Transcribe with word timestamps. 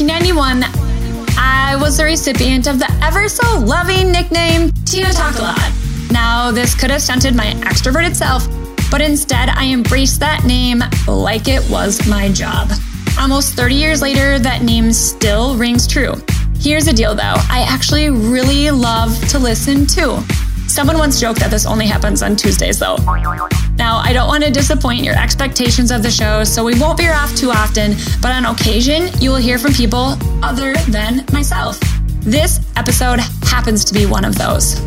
1991, 0.00 0.64
I 1.36 1.76
was 1.76 1.98
the 1.98 2.04
recipient 2.04 2.66
of 2.66 2.78
the 2.78 2.90
ever 3.02 3.28
so 3.28 3.58
loving 3.58 4.10
nickname 4.10 4.70
Tena 4.86 5.14
Talk 5.14 5.38
a 5.38 5.42
Lot. 5.42 5.72
Now, 6.10 6.50
this 6.50 6.74
could 6.74 6.88
have 6.88 7.02
stunted 7.02 7.36
my 7.36 7.52
extroverted 7.60 8.16
self, 8.16 8.48
but 8.90 9.02
instead 9.02 9.50
I 9.50 9.66
embraced 9.66 10.18
that 10.20 10.44
name 10.44 10.82
like 11.06 11.46
it 11.46 11.68
was 11.68 12.08
my 12.08 12.32
job. 12.32 12.70
Almost 13.20 13.52
30 13.52 13.74
years 13.74 14.00
later, 14.00 14.38
that 14.38 14.62
name 14.62 14.94
still 14.94 15.58
rings 15.58 15.86
true. 15.86 16.14
Here's 16.58 16.86
the 16.86 16.94
deal 16.94 17.14
though 17.14 17.36
I 17.50 17.66
actually 17.68 18.08
really 18.08 18.70
love 18.70 19.18
to 19.28 19.38
listen 19.38 19.86
too. 19.86 20.24
Someone 20.72 20.96
once 20.96 21.20
joked 21.20 21.38
that 21.40 21.50
this 21.50 21.66
only 21.66 21.84
happens 21.84 22.22
on 22.22 22.34
Tuesdays 22.34 22.78
though. 22.78 22.96
Now, 23.76 23.98
I 23.98 24.14
don't 24.14 24.26
want 24.26 24.42
to 24.42 24.50
disappoint 24.50 25.04
your 25.04 25.14
expectations 25.14 25.90
of 25.90 26.02
the 26.02 26.10
show, 26.10 26.44
so 26.44 26.64
we 26.64 26.80
won't 26.80 26.98
veer 26.98 27.12
off 27.12 27.36
too 27.36 27.50
often, 27.50 27.92
but 28.22 28.32
on 28.32 28.46
occasion, 28.46 29.10
you 29.20 29.28
will 29.28 29.36
hear 29.36 29.58
from 29.58 29.74
people 29.74 30.16
other 30.42 30.72
than 30.88 31.26
myself. 31.30 31.78
This 32.20 32.58
episode 32.74 33.20
happens 33.42 33.84
to 33.84 33.92
be 33.92 34.06
one 34.06 34.24
of 34.24 34.38
those. 34.38 34.78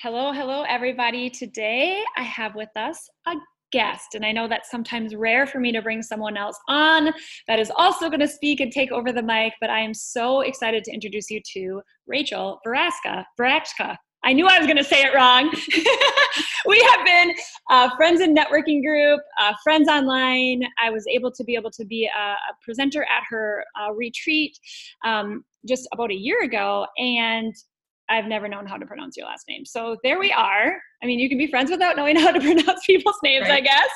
Hello, 0.00 0.32
hello, 0.32 0.64
everybody. 0.68 1.30
Today 1.30 2.02
I 2.16 2.24
have 2.24 2.56
with 2.56 2.76
us 2.76 3.08
a 3.28 3.36
guest. 3.70 4.14
And 4.14 4.24
I 4.24 4.32
know 4.32 4.46
that's 4.46 4.70
sometimes 4.70 5.14
rare 5.16 5.46
for 5.46 5.58
me 5.58 5.72
to 5.72 5.82
bring 5.82 6.02
someone 6.02 6.36
else 6.36 6.58
on 6.68 7.12
that 7.48 7.58
is 7.58 7.72
also 7.76 8.08
going 8.08 8.20
to 8.20 8.28
speak 8.28 8.60
and 8.60 8.70
take 8.70 8.92
over 8.92 9.12
the 9.12 9.22
mic, 9.22 9.54
but 9.60 9.70
I 9.70 9.80
am 9.80 9.94
so 9.94 10.42
excited 10.42 10.84
to 10.84 10.92
introduce 10.92 11.30
you 11.30 11.40
to 11.54 11.80
Rachel 12.06 12.60
Veraska. 12.66 13.24
Veraska. 13.38 13.96
I 14.24 14.32
knew 14.32 14.46
I 14.46 14.58
was 14.58 14.66
going 14.66 14.76
to 14.76 14.84
say 14.84 15.00
it 15.00 15.14
wrong. 15.14 15.50
we 16.66 16.80
have 16.92 17.04
been 17.04 17.34
uh, 17.70 17.90
friends 17.96 18.20
in 18.20 18.34
networking 18.34 18.82
group, 18.82 19.20
uh, 19.40 19.52
friends 19.64 19.88
online. 19.88 20.62
I 20.80 20.90
was 20.90 21.04
able 21.08 21.32
to 21.32 21.42
be 21.42 21.56
able 21.56 21.72
to 21.72 21.84
be 21.84 22.08
a, 22.16 22.20
a 22.20 22.36
presenter 22.64 23.02
at 23.02 23.24
her 23.30 23.64
uh, 23.80 23.92
retreat 23.92 24.56
um, 25.04 25.44
just 25.68 25.88
about 25.92 26.12
a 26.12 26.14
year 26.14 26.42
ago, 26.42 26.86
and 26.98 27.52
I've 28.08 28.26
never 28.26 28.46
known 28.46 28.66
how 28.66 28.76
to 28.76 28.86
pronounce 28.86 29.16
your 29.16 29.26
last 29.26 29.44
name. 29.48 29.64
So 29.64 29.96
there 30.04 30.20
we 30.20 30.32
are. 30.32 30.76
I 31.02 31.06
mean, 31.06 31.18
you 31.18 31.28
can 31.28 31.38
be 31.38 31.48
friends 31.48 31.70
without 31.70 31.96
knowing 31.96 32.14
how 32.20 32.30
to 32.30 32.40
pronounce 32.40 32.86
people's 32.86 33.18
names, 33.24 33.48
right. 33.48 33.54
I 33.54 33.60
guess. 33.60 33.90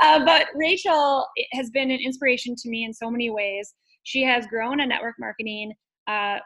Uh, 0.00 0.24
but 0.24 0.46
Rachel 0.54 1.26
has 1.52 1.70
been 1.70 1.90
an 1.90 1.98
inspiration 2.00 2.54
to 2.56 2.68
me 2.68 2.84
in 2.84 2.92
so 2.92 3.10
many 3.10 3.30
ways. 3.30 3.74
She 4.04 4.22
has 4.22 4.46
grown 4.46 4.80
a 4.80 4.86
network 4.86 5.16
marketing, 5.18 5.72
uh, 6.06 6.38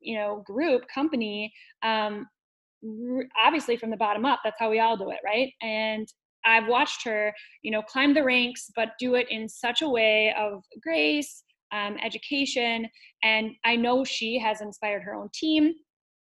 you 0.00 0.16
know, 0.16 0.42
group 0.46 0.84
company. 0.92 1.52
Um, 1.82 2.26
obviously 3.38 3.76
from 3.76 3.90
the 3.90 3.96
bottom 3.96 4.24
up. 4.24 4.40
That's 4.42 4.56
how 4.58 4.70
we 4.70 4.80
all 4.80 4.96
do 4.96 5.10
it, 5.10 5.18
right? 5.24 5.52
And 5.62 6.08
I've 6.44 6.66
watched 6.66 7.04
her, 7.04 7.32
you 7.62 7.70
know, 7.70 7.82
climb 7.82 8.14
the 8.14 8.24
ranks, 8.24 8.70
but 8.74 8.92
do 8.98 9.14
it 9.14 9.26
in 9.30 9.48
such 9.48 9.82
a 9.82 9.88
way 9.88 10.34
of 10.38 10.62
grace, 10.82 11.44
um, 11.72 11.96
education, 12.02 12.88
and 13.22 13.50
I 13.64 13.76
know 13.76 14.04
she 14.04 14.38
has 14.38 14.60
inspired 14.60 15.02
her 15.02 15.14
own 15.14 15.28
team 15.32 15.74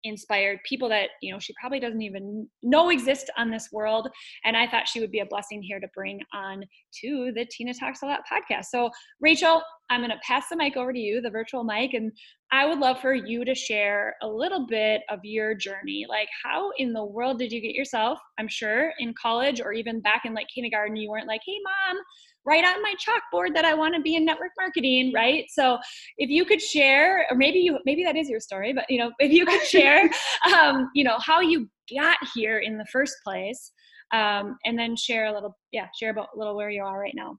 inspired 0.03 0.59
people 0.67 0.89
that 0.89 1.09
you 1.21 1.31
know 1.31 1.39
she 1.39 1.53
probably 1.59 1.79
doesn't 1.79 2.01
even 2.01 2.47
know 2.63 2.89
exist 2.89 3.29
on 3.37 3.49
this 3.49 3.69
world 3.71 4.09
and 4.45 4.55
i 4.55 4.67
thought 4.67 4.87
she 4.87 4.99
would 4.99 5.11
be 5.11 5.19
a 5.19 5.25
blessing 5.25 5.61
here 5.61 5.79
to 5.79 5.87
bring 5.95 6.19
on 6.33 6.63
to 6.93 7.31
the 7.35 7.45
tena 7.45 7.77
talks 7.77 8.01
a 8.01 8.05
lot 8.05 8.21
podcast. 8.31 8.65
So 8.65 8.89
rachel 9.19 9.61
i'm 9.89 10.01
going 10.01 10.11
to 10.11 10.17
pass 10.25 10.45
the 10.49 10.55
mic 10.55 10.77
over 10.77 10.93
to 10.93 10.99
you 10.99 11.21
the 11.21 11.29
virtual 11.29 11.63
mic 11.63 11.93
and 11.93 12.11
i 12.51 12.65
would 12.65 12.79
love 12.79 12.99
for 12.99 13.13
you 13.13 13.43
to 13.45 13.55
share 13.55 14.15
a 14.21 14.27
little 14.27 14.67
bit 14.67 15.01
of 15.09 15.19
your 15.23 15.55
journey. 15.55 16.05
Like 16.07 16.29
how 16.43 16.71
in 16.77 16.93
the 16.93 17.03
world 17.03 17.39
did 17.39 17.51
you 17.51 17.61
get 17.61 17.75
yourself 17.75 18.19
i'm 18.39 18.47
sure 18.47 18.93
in 18.99 19.13
college 19.21 19.61
or 19.61 19.73
even 19.73 20.01
back 20.01 20.23
in 20.25 20.33
like 20.33 20.47
kindergarten 20.53 20.95
you 20.95 21.09
weren't 21.09 21.27
like 21.27 21.41
hey 21.45 21.57
mom 21.63 22.01
write 22.47 22.63
on 22.63 22.81
my 22.81 22.95
chalkboard 22.95 23.53
that 23.53 23.65
I 23.65 23.73
want 23.73 23.93
to 23.93 24.01
be 24.01 24.15
in 24.15 24.25
network 24.25 24.51
marketing, 24.57 25.11
right? 25.13 25.45
So 25.49 25.77
if 26.17 26.29
you 26.29 26.45
could 26.45 26.61
share, 26.61 27.27
or 27.29 27.35
maybe 27.35 27.59
you 27.59 27.77
maybe 27.85 28.03
that 28.05 28.15
is 28.15 28.29
your 28.29 28.39
story, 28.39 28.73
but 28.73 28.85
you 28.89 28.97
know, 28.97 29.11
if 29.19 29.31
you 29.31 29.45
could 29.45 29.61
share, 29.61 30.09
um, 30.55 30.89
you 30.95 31.03
know, 31.03 31.17
how 31.19 31.41
you 31.41 31.69
got 31.95 32.17
here 32.33 32.59
in 32.59 32.77
the 32.77 32.85
first 32.85 33.15
place, 33.23 33.71
um, 34.13 34.57
and 34.65 34.79
then 34.79 34.95
share 34.95 35.25
a 35.25 35.33
little, 35.33 35.55
yeah, 35.71 35.87
share 35.99 36.11
about 36.11 36.29
a 36.33 36.39
little 36.39 36.55
where 36.55 36.69
you 36.69 36.83
are 36.83 36.99
right 36.99 37.13
now. 37.15 37.37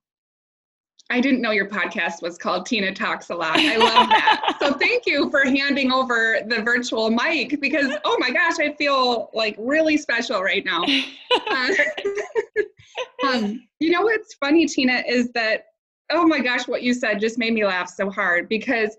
I 1.11 1.23
didn't 1.23 1.41
know 1.41 1.53
your 1.53 1.71
podcast 1.71 2.21
was 2.21 2.37
called 2.37 2.67
Tena 2.67 2.95
Talks 2.95 3.31
a 3.31 3.35
Lot. 3.35 3.57
I 3.57 3.79
love 3.79 4.11
that. 4.11 4.57
so 4.61 4.73
thank 4.79 5.07
you 5.07 5.31
for 5.31 5.43
handing 5.43 5.91
over 5.91 6.41
the 6.47 6.61
virtual 6.61 7.09
mic 7.09 7.59
because 7.63 7.97
oh 8.05 8.19
my 8.21 8.31
gosh, 8.31 8.59
I 8.61 8.75
feel 8.75 9.31
like 9.33 9.57
really 9.59 9.97
special 9.97 10.43
right 10.43 10.65
now. 10.65 10.85
Uh, 11.51 11.69
um, 13.27 13.63
you 13.81 13.91
know 13.91 14.03
what's 14.03 14.35
funny, 14.35 14.67
Tena, 14.67 15.03
is 15.09 15.31
that 15.33 15.65
oh 16.11 16.27
my 16.27 16.41
gosh, 16.41 16.67
what 16.67 16.83
you 16.83 16.95
said 16.95 17.21
just 17.21 17.39
made 17.39 17.53
me 17.53 17.65
laugh 17.65 17.91
so 17.91 18.11
hard 18.11 18.49
because 18.49 18.97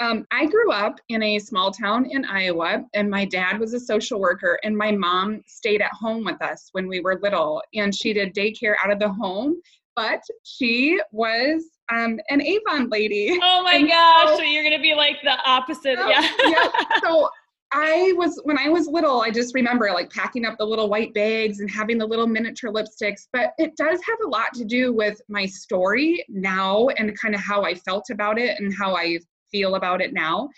um, 0.00 0.26
I 0.30 0.46
grew 0.46 0.70
up 0.72 1.00
in 1.08 1.22
a 1.22 1.38
small 1.38 1.70
town 1.70 2.06
in 2.10 2.24
Iowa, 2.24 2.84
and 2.94 3.10
my 3.10 3.24
dad 3.24 3.58
was 3.58 3.74
a 3.74 3.80
social 3.80 4.20
worker, 4.20 4.58
and 4.64 4.76
my 4.76 4.90
mom 4.92 5.42
stayed 5.46 5.80
at 5.80 5.92
home 5.92 6.24
with 6.24 6.40
us 6.42 6.68
when 6.72 6.88
we 6.88 7.00
were 7.00 7.20
little, 7.22 7.62
and 7.74 7.94
she 7.94 8.12
did 8.12 8.34
daycare 8.34 8.74
out 8.82 8.92
of 8.92 8.98
the 8.98 9.08
home 9.08 9.60
but 9.94 10.22
she 10.44 11.00
was 11.10 11.64
um, 11.92 12.18
an 12.30 12.40
Avon 12.40 12.88
lady. 12.88 13.38
Oh 13.42 13.62
my 13.62 13.74
and 13.74 13.88
gosh! 13.88 14.28
So, 14.30 14.36
so, 14.36 14.42
you're 14.42 14.64
gonna 14.64 14.80
be 14.80 14.94
like 14.94 15.16
the 15.22 15.36
opposite, 15.44 15.98
yeah. 15.98 16.26
yeah. 16.46 16.68
So 17.02 17.28
I 17.72 18.12
was 18.16 18.38
when 18.44 18.58
I 18.58 18.68
was 18.68 18.86
little. 18.86 19.22
I 19.22 19.30
just 19.30 19.54
remember 19.54 19.90
like 19.92 20.10
packing 20.10 20.44
up 20.44 20.58
the 20.58 20.64
little 20.64 20.88
white 20.88 21.14
bags 21.14 21.60
and 21.60 21.70
having 21.70 21.96
the 21.96 22.06
little 22.06 22.26
miniature 22.26 22.70
lipsticks. 22.70 23.28
But 23.32 23.52
it 23.58 23.76
does 23.76 23.98
have 24.06 24.18
a 24.24 24.28
lot 24.28 24.52
to 24.54 24.64
do 24.64 24.92
with 24.92 25.20
my 25.28 25.46
story 25.46 26.24
now 26.28 26.88
and 26.98 27.18
kind 27.18 27.34
of 27.34 27.40
how 27.40 27.62
I 27.62 27.74
felt 27.74 28.10
about 28.10 28.38
it 28.38 28.60
and 28.60 28.74
how 28.74 28.94
I 28.94 29.18
feel 29.50 29.76
about 29.76 30.02
it 30.02 30.12
now. 30.12 30.50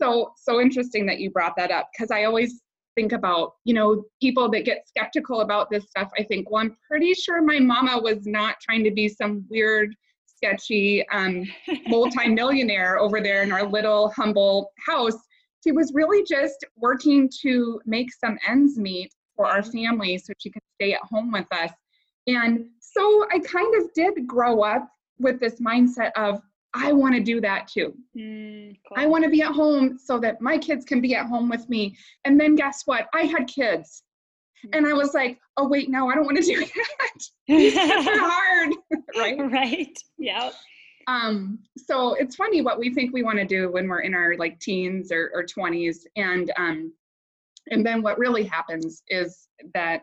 So 0.00 0.32
so 0.36 0.60
interesting 0.60 1.06
that 1.06 1.18
you 1.18 1.30
brought 1.30 1.56
that 1.56 1.70
up 1.70 1.88
because 1.92 2.10
I 2.10 2.24
always 2.24 2.62
think 2.94 3.12
about, 3.12 3.54
you 3.64 3.74
know, 3.74 4.04
people 4.20 4.48
that 4.50 4.64
get 4.64 4.86
skeptical 4.86 5.40
about 5.40 5.70
this 5.70 5.84
stuff, 5.84 6.10
I 6.18 6.22
think, 6.22 6.50
well, 6.50 6.62
I'm 6.62 6.76
pretty 6.88 7.14
sure 7.14 7.42
my 7.42 7.58
mama 7.58 8.00
was 8.00 8.26
not 8.26 8.56
trying 8.60 8.84
to 8.84 8.90
be 8.90 9.08
some 9.08 9.44
weird, 9.48 9.94
sketchy 10.26 11.06
um, 11.08 11.44
multimillionaire 11.86 12.98
over 12.98 13.20
there 13.20 13.42
in 13.42 13.52
our 13.52 13.66
little 13.68 14.10
humble 14.16 14.72
house. 14.86 15.18
She 15.62 15.72
was 15.72 15.92
really 15.94 16.24
just 16.24 16.64
working 16.76 17.30
to 17.42 17.80
make 17.84 18.12
some 18.12 18.38
ends 18.46 18.78
meet 18.78 19.12
for 19.36 19.46
our 19.46 19.62
family 19.62 20.18
so 20.18 20.32
she 20.38 20.50
could 20.50 20.62
stay 20.74 20.92
at 20.94 21.02
home 21.02 21.32
with 21.32 21.46
us. 21.52 21.70
And 22.26 22.66
so 22.80 23.26
I 23.32 23.38
kind 23.40 23.74
of 23.76 23.92
did 23.94 24.26
grow 24.26 24.62
up 24.62 24.88
with 25.18 25.40
this 25.40 25.60
mindset 25.60 26.12
of 26.16 26.40
I 26.72 26.92
want 26.92 27.14
to 27.14 27.20
do 27.20 27.40
that 27.40 27.66
too. 27.66 27.94
Mm, 28.16 28.76
cool. 28.88 28.96
I 28.96 29.06
want 29.06 29.24
to 29.24 29.30
be 29.30 29.42
at 29.42 29.52
home 29.52 29.98
so 29.98 30.18
that 30.20 30.40
my 30.40 30.56
kids 30.56 30.84
can 30.84 31.00
be 31.00 31.14
at 31.14 31.26
home 31.26 31.48
with 31.48 31.68
me. 31.68 31.96
And 32.24 32.38
then 32.40 32.54
guess 32.54 32.82
what? 32.84 33.08
I 33.12 33.22
had 33.22 33.48
kids. 33.48 34.02
Mm. 34.64 34.78
And 34.78 34.86
I 34.86 34.92
was 34.92 35.14
like, 35.14 35.38
oh, 35.56 35.68
wait, 35.68 35.90
no, 35.90 36.08
I 36.08 36.14
don't 36.14 36.24
want 36.24 36.36
to 36.36 36.42
do 36.54 36.60
that. 36.60 37.18
it's 37.48 38.20
hard. 38.20 38.72
right? 39.16 39.52
Right. 39.52 39.98
Yeah. 40.18 40.50
Um, 41.10 41.58
so 41.76 42.14
it's 42.14 42.36
funny 42.36 42.62
what 42.62 42.78
we 42.78 42.94
think 42.94 43.12
we 43.12 43.24
want 43.24 43.38
to 43.38 43.44
do 43.44 43.70
when 43.72 43.88
we're 43.88 44.00
in 44.00 44.14
our 44.14 44.36
like 44.36 44.60
teens 44.60 45.10
or, 45.10 45.32
or 45.34 45.42
20s. 45.42 46.06
And 46.16 46.52
um, 46.56 46.92
and 47.70 47.84
then 47.84 48.00
what 48.00 48.18
really 48.18 48.44
happens 48.44 49.02
is 49.08 49.48
that 49.74 50.02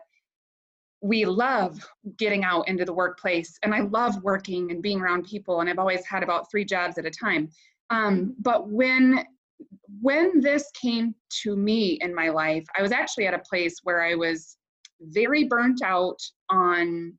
we 1.00 1.24
love 1.24 1.78
getting 2.18 2.44
out 2.44 2.68
into 2.68 2.84
the 2.84 2.92
workplace 2.92 3.56
and 3.62 3.72
i 3.72 3.80
love 3.80 4.20
working 4.24 4.72
and 4.72 4.82
being 4.82 5.00
around 5.00 5.24
people 5.24 5.60
and 5.60 5.70
i've 5.70 5.78
always 5.78 6.04
had 6.04 6.24
about 6.24 6.50
three 6.50 6.64
jobs 6.64 6.98
at 6.98 7.06
a 7.06 7.10
time 7.10 7.48
um, 7.90 8.34
but 8.40 8.68
when 8.68 9.24
when 10.00 10.40
this 10.40 10.70
came 10.72 11.14
to 11.30 11.54
me 11.54 11.98
in 12.00 12.12
my 12.12 12.30
life 12.30 12.64
i 12.76 12.82
was 12.82 12.90
actually 12.90 13.28
at 13.28 13.34
a 13.34 13.38
place 13.38 13.76
where 13.84 14.02
i 14.02 14.14
was 14.14 14.56
very 15.00 15.44
burnt 15.44 15.82
out 15.82 16.20
on 16.50 17.12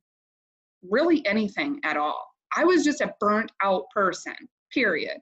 really 0.82 1.24
anything 1.26 1.80
at 1.82 1.96
all 1.96 2.29
i 2.56 2.64
was 2.64 2.84
just 2.84 3.00
a 3.00 3.14
burnt 3.20 3.50
out 3.62 3.84
person 3.94 4.34
period 4.72 5.18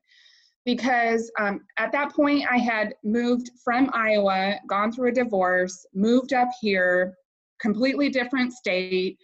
because 0.65 1.31
um, 1.41 1.61
at 1.79 1.93
that 1.93 2.13
point 2.13 2.45
i 2.51 2.57
had 2.59 2.95
moved 3.05 3.51
from 3.65 3.91
iowa 3.93 4.57
gone 4.69 4.93
through 4.93 5.09
a 5.09 5.13
divorce 5.13 5.87
moved 5.95 6.33
up 6.33 6.49
here 6.61 7.15
completely 7.59 8.09
different 8.09 8.53
state, 8.53 9.19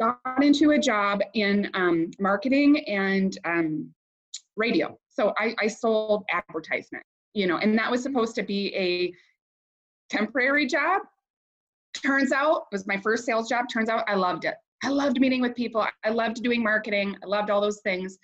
got 0.00 0.18
into 0.42 0.72
a 0.72 0.78
job 0.78 1.20
in 1.34 1.70
um, 1.74 2.10
marketing 2.18 2.78
and 2.88 3.38
um, 3.44 3.92
radio. 4.56 4.98
So 5.08 5.32
I, 5.38 5.54
I 5.58 5.66
sold 5.68 6.24
advertisement, 6.32 7.04
you 7.34 7.46
know, 7.46 7.58
and 7.58 7.78
that 7.78 7.90
was 7.90 8.02
supposed 8.02 8.34
to 8.36 8.42
be 8.42 8.74
a 8.74 9.12
temporary 10.14 10.66
job. 10.66 11.02
Turns 11.94 12.32
out 12.32 12.66
it 12.70 12.74
was 12.74 12.86
my 12.86 12.98
first 13.00 13.24
sales 13.24 13.48
job. 13.48 13.66
Turns 13.72 13.88
out 13.88 14.04
I 14.06 14.14
loved 14.14 14.44
it. 14.44 14.54
I 14.84 14.88
loved 14.88 15.20
meeting 15.20 15.40
with 15.40 15.54
people. 15.54 15.86
I 16.04 16.10
loved 16.10 16.42
doing 16.42 16.62
marketing. 16.62 17.16
I 17.22 17.26
loved 17.26 17.50
all 17.50 17.60
those 17.60 17.80
things. 17.80 18.18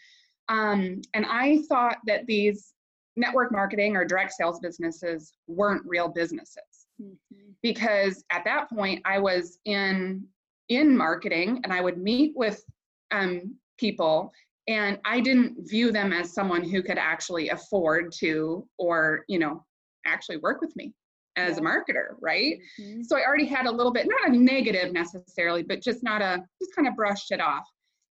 Um, 0.48 1.00
and 1.14 1.24
I 1.26 1.62
thought 1.68 1.98
that 2.06 2.26
these 2.26 2.74
network 3.16 3.52
marketing 3.52 3.96
or 3.96 4.04
direct 4.04 4.32
sales 4.32 4.58
businesses 4.60 5.32
weren't 5.46 5.82
real 5.86 6.08
businesses. 6.08 6.86
Mm-hmm. 7.00 7.50
Because 7.62 8.24
at 8.30 8.44
that 8.44 8.68
point, 8.70 9.02
I 9.04 9.18
was 9.18 9.58
in 9.64 10.26
in 10.68 10.96
marketing, 10.96 11.60
and 11.64 11.72
I 11.72 11.80
would 11.80 11.98
meet 11.98 12.32
with 12.34 12.64
um, 13.10 13.56
people, 13.78 14.32
and 14.68 14.98
i 15.04 15.20
didn't 15.20 15.68
view 15.68 15.90
them 15.90 16.12
as 16.12 16.32
someone 16.32 16.62
who 16.62 16.82
could 16.82 16.98
actually 16.98 17.48
afford 17.48 18.12
to 18.12 18.66
or 18.78 19.24
you 19.28 19.38
know 19.38 19.64
actually 20.06 20.36
work 20.38 20.60
with 20.60 20.74
me 20.76 20.92
as 21.36 21.58
a 21.58 21.60
marketer 21.60 22.14
right 22.20 22.58
mm-hmm. 22.80 23.02
so 23.02 23.16
i 23.16 23.24
already 23.26 23.46
had 23.46 23.66
a 23.66 23.70
little 23.70 23.92
bit 23.92 24.06
not 24.08 24.28
a 24.28 24.36
negative 24.36 24.92
necessarily 24.92 25.62
but 25.62 25.82
just 25.82 26.02
not 26.02 26.20
a 26.20 26.42
just 26.60 26.74
kind 26.74 26.86
of 26.86 26.94
brushed 26.94 27.32
it 27.32 27.40
off 27.40 27.66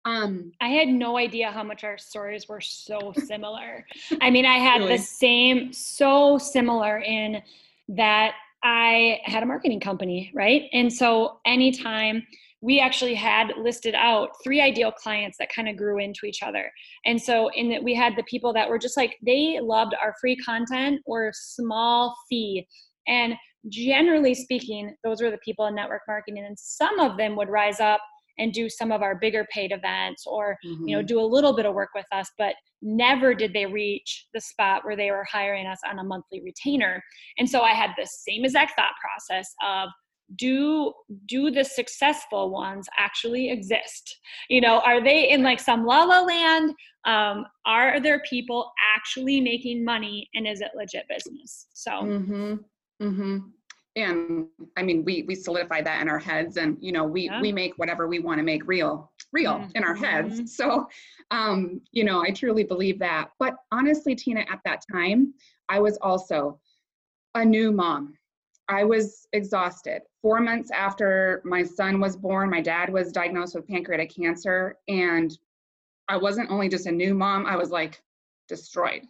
um, 0.06 0.52
I 0.60 0.68
had 0.68 0.88
no 0.88 1.16
idea 1.16 1.50
how 1.50 1.62
much 1.62 1.82
our 1.82 1.96
stories 1.96 2.46
were 2.46 2.60
so 2.60 3.14
similar. 3.24 3.86
I 4.20 4.28
mean, 4.28 4.44
I 4.44 4.58
had 4.58 4.82
really? 4.82 4.98
the 4.98 5.02
same, 5.02 5.72
so 5.72 6.36
similar 6.36 6.98
in 6.98 7.40
that 7.88 8.32
I 8.62 9.20
had 9.24 9.42
a 9.42 9.46
marketing 9.46 9.80
company, 9.80 10.30
right? 10.34 10.64
And 10.74 10.92
so 10.92 11.40
anytime 11.46 12.22
we 12.64 12.80
actually 12.80 13.14
had 13.14 13.52
listed 13.58 13.94
out 13.94 14.30
three 14.42 14.58
ideal 14.58 14.90
clients 14.90 15.36
that 15.38 15.52
kind 15.54 15.68
of 15.68 15.76
grew 15.76 15.98
into 15.98 16.24
each 16.24 16.42
other. 16.42 16.72
And 17.04 17.20
so 17.20 17.50
in 17.54 17.68
that 17.68 17.84
we 17.84 17.94
had 17.94 18.14
the 18.16 18.22
people 18.22 18.54
that 18.54 18.68
were 18.68 18.78
just 18.78 18.96
like 18.96 19.18
they 19.24 19.60
loved 19.60 19.94
our 20.02 20.14
free 20.18 20.34
content 20.36 21.02
or 21.04 21.30
small 21.34 22.16
fee. 22.28 22.66
And 23.06 23.34
generally 23.68 24.34
speaking, 24.34 24.94
those 25.04 25.22
were 25.22 25.30
the 25.30 25.38
people 25.38 25.66
in 25.66 25.74
network 25.74 26.02
marketing. 26.06 26.44
And 26.44 26.58
some 26.58 26.98
of 26.98 27.16
them 27.16 27.36
would 27.36 27.48
rise 27.48 27.80
up 27.80 28.00
and 28.38 28.52
do 28.52 28.68
some 28.68 28.92
of 28.92 29.02
our 29.02 29.14
bigger 29.14 29.46
paid 29.52 29.72
events 29.72 30.24
or 30.26 30.56
mm-hmm. 30.64 30.88
you 30.88 30.96
know 30.96 31.00
mm-hmm. 31.00 31.06
do 31.06 31.20
a 31.20 31.22
little 31.22 31.54
bit 31.54 31.66
of 31.66 31.74
work 31.74 31.90
with 31.94 32.06
us 32.12 32.28
but 32.38 32.54
never 32.82 33.34
did 33.34 33.52
they 33.52 33.66
reach 33.66 34.26
the 34.34 34.40
spot 34.40 34.84
where 34.84 34.96
they 34.96 35.10
were 35.10 35.26
hiring 35.30 35.66
us 35.66 35.78
on 35.88 35.98
a 35.98 36.04
monthly 36.04 36.42
retainer 36.42 37.02
and 37.38 37.48
so 37.48 37.60
i 37.60 37.70
had 37.70 37.90
the 37.96 38.06
same 38.06 38.44
exact 38.44 38.72
thought 38.76 38.92
process 39.00 39.52
of 39.64 39.88
do 40.36 40.92
do 41.28 41.50
the 41.50 41.62
successful 41.62 42.50
ones 42.50 42.86
actually 42.98 43.50
exist 43.50 44.18
you 44.48 44.60
know 44.60 44.80
are 44.80 45.02
they 45.02 45.30
in 45.30 45.42
like 45.42 45.60
some 45.60 45.84
la 45.84 46.02
la 46.04 46.20
land 46.22 46.74
um, 47.06 47.44
are 47.66 48.00
there 48.00 48.22
people 48.28 48.72
actually 48.96 49.38
making 49.38 49.84
money 49.84 50.26
and 50.34 50.46
is 50.46 50.62
it 50.62 50.70
legit 50.74 51.04
business 51.08 51.66
so 51.74 51.90
mm-hmm. 51.90 52.54
Mm-hmm 53.02 53.38
and 53.96 54.46
i 54.76 54.82
mean 54.82 55.04
we 55.04 55.22
we 55.22 55.34
solidify 55.34 55.80
that 55.80 56.00
in 56.02 56.08
our 56.08 56.18
heads 56.18 56.56
and 56.56 56.76
you 56.80 56.92
know 56.92 57.04
we 57.04 57.26
yeah. 57.26 57.40
we 57.40 57.52
make 57.52 57.74
whatever 57.76 58.08
we 58.08 58.18
want 58.18 58.38
to 58.38 58.42
make 58.42 58.66
real 58.66 59.12
real 59.32 59.54
mm-hmm. 59.54 59.70
in 59.76 59.84
our 59.84 59.94
heads 59.94 60.36
mm-hmm. 60.36 60.46
so 60.46 60.86
um 61.30 61.80
you 61.92 62.04
know 62.04 62.22
i 62.22 62.30
truly 62.30 62.64
believe 62.64 62.98
that 62.98 63.30
but 63.38 63.54
honestly 63.70 64.14
tena 64.14 64.44
at 64.50 64.60
that 64.64 64.82
time 64.90 65.32
i 65.68 65.78
was 65.78 65.96
also 66.02 66.58
a 67.36 67.44
new 67.44 67.70
mom 67.70 68.14
i 68.68 68.82
was 68.82 69.28
exhausted 69.32 70.02
four 70.20 70.40
months 70.40 70.70
after 70.72 71.40
my 71.44 71.62
son 71.62 72.00
was 72.00 72.16
born 72.16 72.50
my 72.50 72.60
dad 72.60 72.92
was 72.92 73.12
diagnosed 73.12 73.54
with 73.54 73.66
pancreatic 73.68 74.14
cancer 74.14 74.76
and 74.88 75.38
i 76.08 76.16
wasn't 76.16 76.50
only 76.50 76.68
just 76.68 76.86
a 76.86 76.92
new 76.92 77.14
mom 77.14 77.46
i 77.46 77.56
was 77.56 77.70
like 77.70 78.02
destroyed 78.48 79.02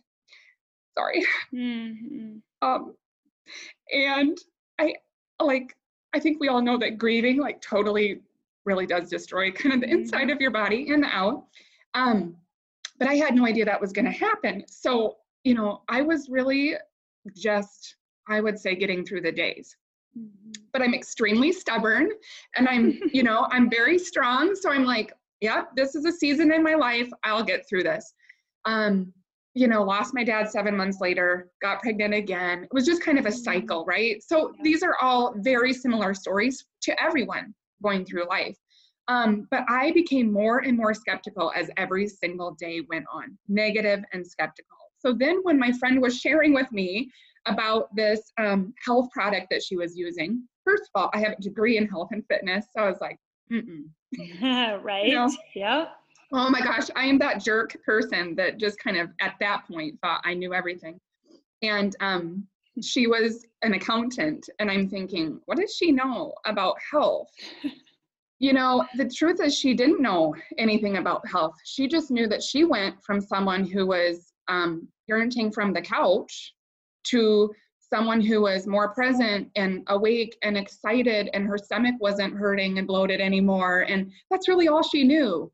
sorry 0.97 1.25
mm-hmm. 1.55 2.37
um 2.61 2.95
and 3.93 4.39
I 4.79 4.95
like 5.41 5.75
I 6.15 6.21
think 6.21 6.41
we 6.41 6.49
all 6.49 6.63
know 6.63 6.79
that 6.79 6.99
grieving 6.99 7.39
like 7.39 7.61
totally 7.61 8.21
really 8.65 8.87
does 8.87 9.09
destroy 9.09 9.51
kind 9.51 9.75
of 9.75 9.81
the 9.81 9.91
inside 9.91 10.23
mm-hmm. 10.23 10.31
of 10.31 10.41
your 10.41 10.51
body 10.51 10.91
and 10.93 11.03
the 11.03 11.09
out. 11.09 11.45
Um, 11.95 12.37
but 12.99 13.09
I 13.09 13.15
had 13.15 13.35
no 13.35 13.47
idea 13.47 13.65
that 13.65 13.81
was 13.81 13.93
going 13.93 14.05
to 14.05 14.11
happen. 14.11 14.65
So, 14.69 15.17
you 15.43 15.55
know, 15.55 15.83
I 15.89 16.03
was 16.03 16.29
really 16.29 16.75
just, 17.37 17.97
I 18.29 18.41
would 18.41 18.59
say, 18.59 18.75
getting 18.75 19.05
through 19.05 19.23
the 19.23 19.33
days. 19.33 19.77
Mm-hmm. 20.17 20.63
But 20.73 20.83
I'm 20.83 20.95
extremely 20.95 21.53
stubborn 21.53 22.11
and 22.57 22.69
I'm, 22.69 23.01
you 23.13 23.23
know, 23.23 23.49
I'm 23.51 23.69
very 23.69 23.99
strong. 23.99 24.55
So 24.55 24.71
I'm 24.71 24.85
like, 24.85 25.13
yeah, 25.41 25.65
this 25.77 25.95
is 25.95 26.05
a 26.05 26.13
season 26.13 26.53
in 26.53 26.63
my 26.63 26.75
life. 26.75 27.11
I'll 27.25 27.45
get 27.45 27.69
through 27.69 27.83
this. 27.83 28.15
Um, 28.65 29.13
you 29.55 29.69
know, 29.69 29.83
lost 29.83 30.15
my 30.15 30.25
dad 30.25 30.51
seven 30.51 30.77
months 30.77 31.01
later, 31.01 31.51
got 31.63 31.81
pregnant 31.81 32.13
again. 32.13 32.65
It 32.65 32.73
was 32.73 32.85
just 32.85 33.03
kind 33.03 33.19
of 33.19 33.27
a 33.27 33.29
mm-hmm. 33.29 33.39
cycle, 33.39 33.85
right? 33.87 34.23
So 34.23 34.53
these 34.63 34.83
are 34.83 34.97
all 35.01 35.35
very 35.39 35.73
similar 35.73 36.13
stories 36.13 36.65
to 36.83 37.03
everyone 37.03 37.55
going 37.83 38.05
through 38.05 38.29
life. 38.29 38.57
Um, 39.07 39.47
but 39.51 39.65
I 39.69 39.93
became 39.93 40.33
more 40.33 40.61
and 40.61 40.77
more 40.77 40.95
skeptical 40.95 41.53
as 41.55 41.71
every 41.77 42.09
single 42.09 42.53
day 42.53 42.83
went 42.89 43.05
on, 43.13 43.39
negative 43.49 44.03
and 44.13 44.27
skeptical. 44.27 44.77
So 44.99 45.13
then, 45.13 45.41
when 45.43 45.59
my 45.59 45.71
friend 45.73 46.01
was 46.01 46.19
sharing 46.19 46.55
with 46.55 46.73
me 46.73 47.11
about 47.47 47.95
this 47.95 48.33
um, 48.39 48.73
health 48.83 49.11
product 49.13 49.49
that 49.51 49.63
she 49.63 49.77
was 49.77 49.95
using, 49.95 50.43
first 50.65 50.85
of 50.85 50.89
all, 51.01 51.11
I 51.13 51.19
have 51.19 51.35
a 51.39 51.43
degree 51.43 51.77
in 51.77 51.87
health 51.87 52.09
and 52.13 52.25
fitness. 52.27 52.65
So 52.75 52.83
I 52.83 52.89
was 52.89 53.01
like, 53.01 53.19
mm 53.53 53.85
right. 54.83 55.07
You 55.07 55.15
know? 55.15 55.31
Yeah. 55.55 55.87
Oh 56.33 56.51
my 56.51 56.61
gosh, 56.61 56.89
I 56.97 57.07
am 57.07 57.19
that 57.19 57.43
jerk 57.43 57.77
person 57.85 58.35
that 58.37 58.59
just 58.59 58.79
kind 58.79 58.97
of 58.97 59.11
at 59.21 59.35
that 59.41 59.65
point 59.71 59.99
thought 60.01 60.23
I 60.25 60.35
knew 60.35 60.55
everything. 60.55 60.99
And 61.63 61.95
um, 62.01 62.47
she 62.83 63.07
was 63.07 63.47
an 63.63 63.75
accountant, 63.75 64.49
and 64.59 64.71
I'm 64.71 64.89
thinking, 64.89 65.41
what 65.47 65.59
does 65.59 65.75
she 65.75 65.93
know 65.93 66.35
about 66.45 66.77
health? 66.91 67.31
You 68.41 68.53
know, 68.53 68.85
the 68.97 69.09
truth 69.09 69.41
is, 69.41 69.57
she 69.57 69.75
didn't 69.75 70.03
know 70.03 70.35
anything 70.59 70.97
about 70.97 71.27
health. 71.27 71.55
She 71.65 71.87
just 71.87 72.11
knew 72.11 72.27
that 72.29 72.43
she 72.43 72.65
went 72.65 73.03
from 73.03 73.21
someone 73.21 73.65
who 73.65 73.87
was 73.87 74.33
um, 74.49 74.89
parenting 75.09 75.55
from 75.55 75.73
the 75.73 75.81
couch 75.81 76.53
to 77.05 77.55
someone 77.81 78.21
who 78.21 78.43
was 78.43 78.67
more 78.67 78.93
present 78.93 79.51
and 79.55 79.85
awake 79.87 80.37
and 80.43 80.57
excited, 80.57 81.31
and 81.33 81.47
her 81.47 81.57
stomach 81.57 81.95
wasn't 82.01 82.35
hurting 82.35 82.79
and 82.79 82.89
bloated 82.89 83.21
anymore. 83.21 83.87
And 83.89 84.11
that's 84.31 84.49
really 84.49 84.69
all 84.69 84.83
she 84.83 85.05
knew 85.05 85.51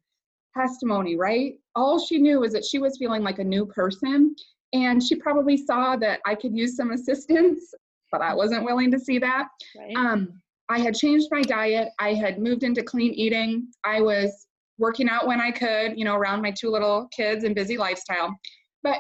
testimony, 0.57 1.17
right? 1.17 1.55
All 1.75 1.99
she 1.99 2.19
knew 2.19 2.41
was 2.41 2.53
that 2.53 2.65
she 2.65 2.79
was 2.79 2.99
feeling 2.99 3.23
like 3.23 3.39
a 3.39 3.45
new 3.45 3.67
person. 3.67 4.35
And 4.73 5.03
she 5.03 5.17
probably 5.17 5.57
saw 5.57 5.97
that 5.97 6.21
I 6.27 6.35
could 6.35 6.57
use 6.57 6.77
some 6.77 6.93
assistance, 6.93 7.75
but 8.13 8.23
I 8.23 8.35
wasn't 8.35 8.65
willing 8.65 8.91
to 8.93 8.99
see 8.99 9.19
that. 9.19 9.49
Right. 9.77 9.97
Um, 9.97 10.41
I 10.69 10.79
had 10.79 10.95
changed 10.95 11.29
my 11.33 11.43
diet. 11.43 11.89
I 11.99 12.15
had 12.15 12.39
moved 12.39 12.63
into 12.63 12.83
clean 12.83 13.13
eating. 13.13 13.67
I 13.85 14.01
was 14.01 14.47
working 14.79 15.09
out 15.09 15.27
when 15.27 15.41
I 15.41 15.51
could, 15.51 15.99
you 15.99 16.05
know, 16.05 16.15
around 16.15 16.41
my 16.41 16.53
two 16.53 16.71
little 16.71 17.09
kids 17.15 17.45
and 17.45 17.55
busy 17.55 17.77
lifestyle. 17.77 18.35
But 18.83 18.99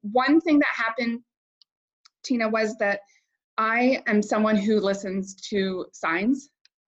one 0.00 0.40
thing 0.40 0.58
that 0.58 0.68
happened, 0.74 1.20
Tena, 2.26 2.50
was 2.50 2.76
that 2.78 3.00
I 3.58 4.02
am 4.06 4.22
someone 4.22 4.56
who 4.56 4.80
listens 4.80 5.34
to 5.50 5.86
signs 5.92 6.48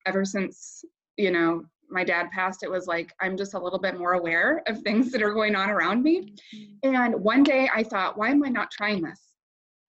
ever 0.06 0.24
since, 0.24 0.84
you 1.16 1.30
know, 1.30 1.64
my 1.90 2.04
dad 2.04 2.30
passed, 2.30 2.62
it 2.62 2.70
was 2.70 2.86
like 2.86 3.12
I'm 3.20 3.36
just 3.36 3.54
a 3.54 3.58
little 3.58 3.78
bit 3.78 3.98
more 3.98 4.14
aware 4.14 4.62
of 4.66 4.80
things 4.82 5.10
that 5.12 5.22
are 5.22 5.32
going 5.32 5.56
on 5.56 5.70
around 5.70 6.02
me. 6.02 6.34
Mm-hmm. 6.54 6.94
And 6.94 7.14
one 7.22 7.42
day 7.42 7.68
I 7.74 7.82
thought, 7.82 8.16
why 8.16 8.30
am 8.30 8.44
I 8.44 8.48
not 8.48 8.70
trying 8.70 9.02
this? 9.02 9.20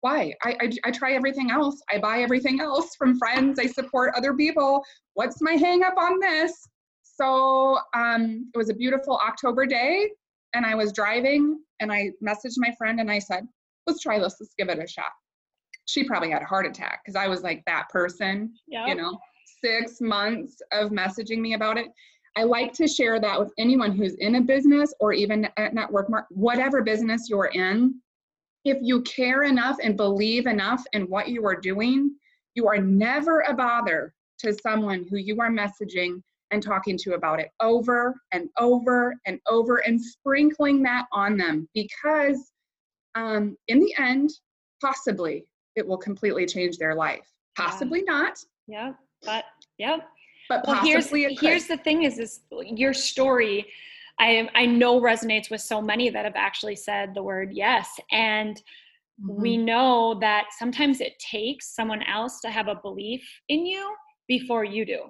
Why? 0.01 0.35
I, 0.43 0.57
I, 0.61 0.71
I 0.85 0.91
try 0.91 1.13
everything 1.13 1.51
else. 1.51 1.81
I 1.91 1.99
buy 1.99 2.21
everything 2.21 2.61
else 2.61 2.95
from 2.95 3.19
friends. 3.19 3.59
I 3.59 3.67
support 3.67 4.13
other 4.17 4.35
people. 4.35 4.85
What's 5.15 5.41
my 5.41 5.53
hang 5.53 5.83
up 5.83 5.95
on 5.97 6.21
this? 6.21 6.69
So 7.03 7.79
um, 7.95 8.51
it 8.55 8.59
was 8.59 8.71
a 8.71 8.75
beautiful 8.75 9.19
October 9.27 9.67
day, 9.67 10.11
and 10.53 10.67
I 10.67 10.75
was 10.75 10.93
driving, 10.93 11.61
and 11.81 11.93
I 11.93 12.11
messaged 12.23 12.59
my 12.59 12.75
friend 12.77 13.01
and 13.01 13.11
I 13.11 13.19
said, 13.19 13.47
let's 13.87 14.01
try 14.01 14.19
this. 14.19 14.37
Let's 14.41 14.55
give 14.59 14.69
it 14.69 14.83
a 14.83 14.87
shot. 14.87 15.13
She 15.87 16.05
probably 16.05 16.31
had 16.31 16.43
a 16.43 16.47
heart 16.47 16.67
attack 16.67 17.01
because 17.05 17.17
I 17.17 17.29
was 17.29 17.43
like 17.43 17.63
that 17.67 17.89
person, 17.91 18.53
yep. 18.67 18.89
you 18.89 18.95
know 18.95 19.19
six 19.61 20.01
months 20.01 20.57
of 20.73 20.91
messaging 20.91 21.39
me 21.39 21.55
about 21.55 21.79
it. 21.79 21.87
I 22.37 22.43
like 22.43 22.73
to 22.75 22.89
share 22.89 23.21
that 23.21 23.39
with 23.39 23.53
anyone 23.59 23.93
who's 23.93 24.15
in 24.15 24.37
a 24.37 24.41
business 24.41 24.93
or 25.01 25.13
even 25.13 25.49
at 25.57 25.75
network, 25.75 26.11
whatever 26.31 26.83
business 26.83 27.29
you're 27.29 27.51
in. 27.55 27.95
If 28.65 28.79
you 28.81 29.03
care 29.03 29.43
enough 29.43 29.77
and 29.83 29.97
believe 29.97 30.47
enough 30.47 30.83
in 30.95 31.03
what 31.05 31.29
you 31.29 31.47
are 31.47 31.55
doing, 31.55 32.17
you 32.55 32.67
are 32.67 32.79
never 32.79 33.41
a 33.41 33.55
bother 33.55 34.15
to 34.41 34.53
someone 34.53 35.07
who 35.09 35.17
you 35.17 35.41
are 35.41 35.51
messaging 35.51 36.23
and 36.51 36.63
talking 36.63 36.97
to 36.99 37.15
about 37.15 37.41
it 37.41 37.51
over 37.61 38.15
and 38.33 38.49
over 38.59 39.15
and 39.27 39.39
over 39.49 39.79
and 39.79 40.01
sprinkling 40.01 40.83
that 40.83 41.07
on 41.13 41.37
them 41.37 41.69
because 41.75 42.53
um, 43.15 43.57
in 43.69 43.81
the 43.81 43.95
end, 43.99 44.31
possibly 44.81 45.47
it 45.77 45.87
will 45.87 45.99
completely 45.99 46.47
change 46.47 46.79
their 46.79 46.95
life. 46.95 47.27
Possibly 47.57 48.03
yeah. 48.07 48.13
not. 48.13 48.39
Yeah. 48.67 48.93
But 49.25 49.45
yep. 49.79 50.09
But 50.49 50.65
well, 50.67 50.83
here's 50.83 51.09
here's 51.41 51.67
the 51.67 51.77
thing: 51.79 52.03
is 52.03 52.17
this 52.17 52.41
your 52.51 52.93
story? 52.93 53.67
I 54.19 54.49
I 54.55 54.67
know 54.67 55.01
resonates 55.01 55.51
with 55.51 55.61
so 55.61 55.81
many 55.81 56.11
that 56.11 56.25
have 56.25 56.37
actually 56.37 56.77
said 56.77 57.15
the 57.15 57.23
word 57.23 57.51
yes, 57.53 57.89
and 58.13 58.57
mm-hmm. 58.57 59.41
we 59.41 59.57
know 59.57 60.19
that 60.21 60.47
sometimes 60.59 61.01
it 61.01 61.19
takes 61.19 61.75
someone 61.75 62.03
else 62.03 62.41
to 62.43 62.51
have 62.51 62.69
a 62.69 62.77
belief 62.77 63.23
in 63.49 63.67
you 63.67 63.95
before 64.29 64.65
you 64.65 64.85
do. 64.85 65.01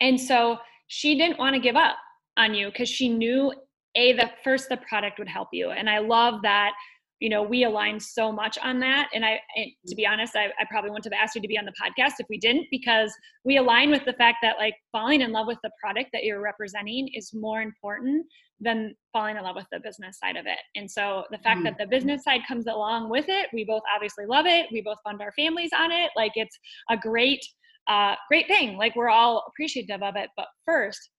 And 0.00 0.18
so 0.18 0.58
she 0.88 1.16
didn't 1.16 1.38
want 1.38 1.54
to 1.54 1.60
give 1.60 1.76
up 1.76 1.96
on 2.36 2.54
you 2.54 2.68
because 2.68 2.88
she 2.88 3.08
knew 3.08 3.52
a 3.96 4.12
the 4.14 4.30
first 4.42 4.68
the 4.68 4.78
product 4.78 5.18
would 5.18 5.28
help 5.28 5.48
you, 5.52 5.70
and 5.70 5.90
I 5.90 5.98
love 5.98 6.42
that 6.42 6.72
you 7.20 7.28
know 7.28 7.42
we 7.42 7.64
align 7.64 8.00
so 8.00 8.32
much 8.32 8.58
on 8.62 8.80
that. 8.80 9.08
And 9.14 9.24
i 9.24 9.38
and 9.56 9.70
to 9.86 9.94
be 9.94 10.06
honest 10.06 10.34
I, 10.34 10.46
I 10.46 10.64
probably 10.68 10.90
wouldn't 10.90 11.12
have 11.12 11.22
asked 11.22 11.34
you 11.34 11.42
to 11.42 11.48
be 11.48 11.58
on 11.58 11.66
the 11.66 11.72
podcast 11.72 12.14
if 12.18 12.26
we 12.28 12.38
didn't 12.38 12.66
because 12.70 13.12
we 13.44 13.58
align 13.58 13.90
with 13.90 14.04
the 14.04 14.14
fact 14.14 14.38
that 14.42 14.56
like 14.58 14.74
falling 14.90 15.20
in 15.20 15.30
love 15.30 15.46
with 15.46 15.58
the 15.62 15.70
product 15.80 16.10
that 16.12 16.24
you're 16.24 16.40
representing 16.40 17.08
is 17.14 17.32
more 17.32 17.62
important 17.62 18.26
than 18.60 18.94
falling 19.12 19.36
in 19.36 19.42
love 19.42 19.56
with 19.56 19.66
the 19.72 19.80
business 19.80 20.18
side 20.18 20.36
of 20.36 20.44
it. 20.46 20.58
And 20.76 20.90
so 20.90 21.24
the 21.30 21.38
fact 21.38 21.58
mm-hmm. 21.58 21.64
that 21.64 21.78
the 21.78 21.86
business 21.86 22.24
side 22.24 22.40
comes 22.48 22.66
along 22.66 23.10
with 23.10 23.26
it 23.28 23.48
we 23.52 23.64
both 23.64 23.82
obviously 23.94 24.26
love 24.26 24.46
it 24.46 24.66
we 24.72 24.80
both 24.80 24.98
fund 25.04 25.20
our 25.20 25.32
families 25.32 25.70
on 25.76 25.92
it 25.92 26.10
like 26.16 26.32
it's 26.34 26.58
a 26.90 26.96
great 26.96 27.44
uh, 27.88 28.14
great 28.28 28.46
thing. 28.46 28.76
Like 28.76 28.94
we're 28.94 29.08
all 29.08 29.44
appreciative 29.48 30.02
of 30.02 30.16
it 30.16 30.30
but 30.36 30.46
first 30.64 31.10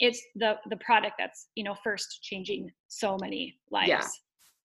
it's 0.00 0.22
the 0.36 0.54
the 0.70 0.76
product 0.76 1.14
that's 1.18 1.48
you 1.54 1.64
know 1.64 1.74
first 1.82 2.20
changing 2.22 2.70
so 2.86 3.18
many 3.20 3.58
lives. 3.70 3.88
yeah 3.88 4.06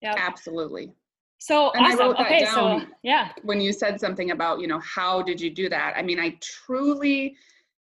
Yep. 0.04 0.16
Absolutely. 0.18 0.94
So 1.40 1.72
and 1.72 1.86
awesome. 1.86 2.00
I 2.00 2.04
wrote 2.04 2.18
that 2.18 2.26
okay, 2.28 2.46
down 2.46 2.82
so 2.82 2.88
yeah. 3.04 3.30
When 3.42 3.60
you 3.60 3.74
said 3.74 4.00
something 4.00 4.32
about, 4.32 4.60
you 4.60 4.68
know, 4.68 4.80
how 4.80 5.22
did 5.22 5.42
you 5.42 5.50
do 5.50 5.70
that? 5.70 5.94
I 5.98 6.02
mean, 6.02 6.20
I 6.20 6.38
truly 6.42 7.36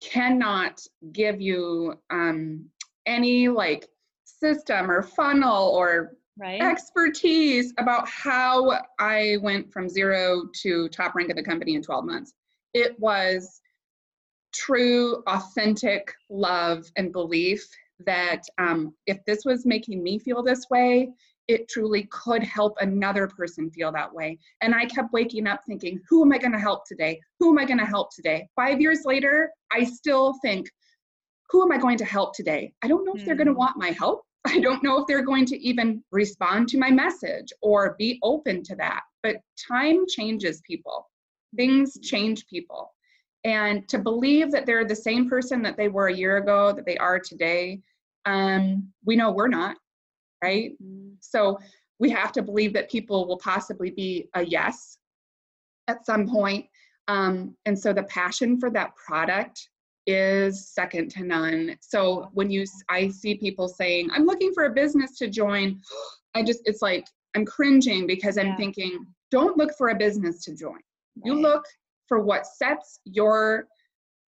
cannot 0.03 0.81
give 1.13 1.41
you 1.41 1.95
um, 2.11 2.67
any 3.07 3.49
like 3.49 3.89
system 4.25 4.91
or 4.91 5.03
funnel 5.03 5.69
or 5.69 6.13
right. 6.39 6.61
expertise 6.61 7.73
about 7.79 8.09
how 8.09 8.79
I 8.99 9.39
went 9.43 9.73
from 9.73 9.89
zero 9.89 10.49
to 10.63 10.89
top 10.89 11.15
rank 11.15 11.31
of 11.31 11.37
the 11.37 11.43
company 11.43 11.75
in 11.75 11.83
12 11.83 12.05
months. 12.05 12.35
It 12.75 12.99
was 12.99 13.61
true, 14.55 15.23
authentic 15.27 16.13
love 16.29 16.85
and 16.97 17.13
belief 17.13 17.67
that 18.05 18.43
um, 18.59 18.95
if 19.07 19.25
this 19.25 19.45
was 19.45 19.65
making 19.65 20.03
me 20.03 20.19
feel 20.19 20.43
this 20.43 20.67
way, 20.71 21.11
it 21.49 21.69
truly 21.69 22.09
could 22.11 22.43
help 22.43 22.77
another 22.81 23.29
person 23.29 23.71
feel 23.71 23.93
that 23.93 24.13
way. 24.13 24.39
And 24.61 24.75
I 24.75 24.87
kept 24.87 25.13
waking 25.13 25.47
up 25.47 25.61
thinking, 25.67 26.01
who 26.09 26.25
am 26.25 26.33
I 26.33 26.39
going 26.39 26.53
to 26.53 26.59
help 26.59 26.85
today? 26.87 27.21
Who 27.39 27.51
am 27.51 27.59
I 27.59 27.65
going 27.65 27.79
to 27.79 27.87
help 27.87 28.15
today? 28.15 28.49
Five 28.57 28.81
years 28.81 29.05
later, 29.05 29.51
I 29.73 29.85
still 29.85 30.35
think, 30.43 30.69
who 31.51 31.63
am 31.63 31.71
I 31.71 31.79
going 31.79 31.99
to 31.99 32.05
help 32.05 32.35
today? 32.35 32.73
I 32.83 32.89
don't 32.89 33.05
know 33.05 33.15
if 33.15 33.25
they're 33.25 33.37
going 33.37 33.47
to 33.47 33.53
hmm. 33.53 33.59
want 33.59 33.77
my 33.77 33.91
help. 33.91 34.23
I 34.47 34.59
don't 34.59 34.83
know 34.83 35.01
if 35.01 35.07
they're 35.07 35.25
going 35.25 35.47
to 35.47 35.59
even 35.59 36.03
respond 36.11 36.69
to 36.69 36.79
my 36.79 36.91
message 36.91 37.53
or 37.63 37.95
be 37.99 38.19
open 38.23 38.63
to 38.65 38.77
that. 38.77 39.03
But 39.23 39.37
time 39.69 40.05
changes 40.09 40.61
people, 40.67 41.09
things 41.55 41.95
hmm. 41.95 42.03
change 42.03 42.47
people. 42.49 42.93
And 43.45 43.89
to 43.89 43.99
believe 43.99 44.51
that 44.51 44.67
they're 44.67 44.85
the 44.85 44.97
same 44.97 45.29
person 45.29 45.63
that 45.63 45.77
they 45.77 45.87
were 45.87 46.09
a 46.09 46.15
year 46.15 46.39
ago, 46.39 46.73
that 46.73 46.85
they 46.85 46.97
are 46.97 47.21
today, 47.21 47.81
um, 48.25 48.89
we 49.05 49.15
know 49.15 49.31
we're 49.31 49.47
not 49.47 49.77
right? 50.47 50.73
Mm-hmm. 50.83 51.15
So 51.21 51.59
we 51.99 52.11
have 52.11 52.33
to 52.33 52.43
believe 52.43 52.73
that 52.75 52.91
people 52.91 53.27
will 53.27 53.39
possibly 53.39 53.91
be 53.91 54.29
a 54.35 54.45
yes 54.45 54.99
at 55.89 56.07
some 56.07 56.29
point. 56.29 56.67
Um, 57.09 57.57
and 57.67 57.79
so 57.79 57.93
the 57.93 58.05
passion 58.05 58.59
for 58.61 58.71
that 58.71 58.95
product 58.97 59.69
is 60.07 60.69
second 60.69 61.11
to 61.13 61.25
none. 61.25 61.77
So 61.81 62.31
when 62.33 62.51
you, 62.51 62.65
I 62.89 63.09
see 63.09 63.35
people 63.35 63.69
saying, 63.69 64.11
I'm 64.13 64.25
looking 64.25 64.53
for 64.53 64.65
a 64.65 64.71
business 64.71 65.19
to 65.19 65.29
join, 65.29 65.81
I 66.35 66.43
just, 66.43 66.61
it's 66.65 66.83
like, 66.83 67.07
I'm 67.35 67.45
cringing 67.45 68.07
because 68.07 68.39
I'm 68.39 68.49
yeah. 68.49 68.57
thinking, 68.57 69.07
don't 69.31 69.57
look 69.57 69.73
for 69.77 69.89
a 69.89 69.95
business 69.95 70.45
to 70.45 70.55
join. 70.55 70.75
Right. 70.75 71.25
You 71.25 71.35
look 71.35 71.65
for 72.09 72.21
what 72.21 72.47
sets 72.47 73.01
your 73.05 73.67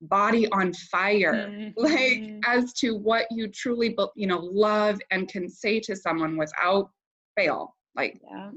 body 0.02 0.50
on 0.52 0.74
fire 0.74 1.50
mm-hmm. 1.50 1.70
like 1.76 2.40
as 2.46 2.74
to 2.74 2.96
what 2.96 3.26
you 3.32 3.48
truly 3.48 3.96
you 4.16 4.28
know 4.28 4.38
love 4.38 5.00
and 5.12 5.28
can 5.28 5.50
say 5.50 5.80
to 5.80 5.96
someone 5.96 6.38
without 6.38 6.92
fail 7.36 7.76
like 7.96 8.22
yeah. 8.24 8.52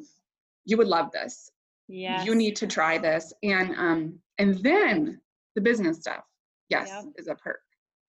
you 0.64 0.76
would 0.76 0.86
love 0.86 1.10
this. 1.12 1.50
Yeah 1.88 2.22
you 2.24 2.34
need 2.34 2.56
to 2.56 2.66
try 2.66 2.98
this. 2.98 3.32
And 3.42 3.74
um 3.76 4.18
and 4.38 4.62
then 4.62 5.20
the 5.54 5.60
business 5.60 5.98
stuff 5.98 6.24
yes 6.68 6.88
yeah. 6.88 7.02
is 7.16 7.28
a 7.28 7.34
perk. 7.34 7.60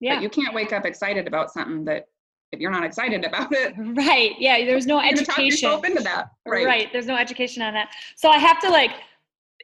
Yeah. 0.02 0.16
but 0.16 0.24
you 0.24 0.30
can't 0.30 0.54
wake 0.54 0.74
up 0.74 0.86
excited 0.86 1.28
about 1.28 1.52
something 1.52 1.86
that 1.86 2.06
if 2.52 2.60
you're 2.60 2.72
not 2.72 2.84
excited 2.84 3.24
about 3.24 3.54
it 3.54 3.74
right. 3.78 4.34
Yeah 4.40 4.66
there's 4.66 4.86
no 4.86 5.00
education. 5.00 5.72
into 5.86 6.04
that. 6.04 6.32
Right. 6.46 6.66
right. 6.66 6.90
There's 6.92 7.08
no 7.08 7.16
education 7.16 7.64
on 7.64 7.74
that. 7.76 7.92
So 8.18 8.30
i 8.30 8.38
have 8.38 8.60
to 8.60 8.70
like 8.70 8.92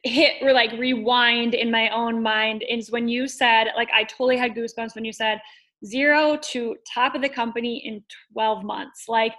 hit 0.04 0.42
or 0.42 0.52
like 0.52 0.72
rewind 0.72 1.54
in 1.54 1.70
my 1.70 1.88
own 1.90 2.22
mind 2.22 2.64
is 2.68 2.90
when 2.90 3.08
you 3.08 3.26
said 3.26 3.66
like 3.76 3.88
i 3.92 4.04
totally 4.04 4.36
had 4.36 4.54
goosebumps 4.54 4.94
when 4.94 5.04
you 5.04 5.12
said 5.12 5.40
zero 5.84 6.36
to 6.42 6.76
top 6.92 7.14
of 7.14 7.22
the 7.22 7.28
company 7.28 7.82
in 7.84 8.02
12 8.32 8.64
months. 8.64 9.04
Like 9.08 9.34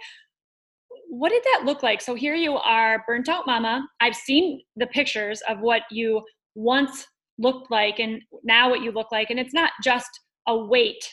what 1.10 1.30
did 1.30 1.44
that 1.44 1.66
look 1.66 1.82
like? 1.82 2.02
So 2.02 2.14
here 2.14 2.36
you 2.36 2.56
are 2.58 3.04
burnt 3.08 3.30
out 3.30 3.48
mama. 3.48 3.88
I've 4.00 4.16
seen 4.16 4.62
the 4.76 4.88
pictures 4.88 5.42
of 5.50 5.60
what 5.60 5.82
you 5.90 6.22
once 6.56 7.06
looked 7.40 7.72
like 7.72 8.00
and 8.00 8.22
now 8.44 8.70
what 8.70 8.82
you 8.82 8.92
look 8.92 9.12
like 9.12 9.30
and 9.30 9.40
it's 9.40 9.54
not 9.54 9.72
just 9.84 10.10
a 10.48 10.56
weight 10.56 11.08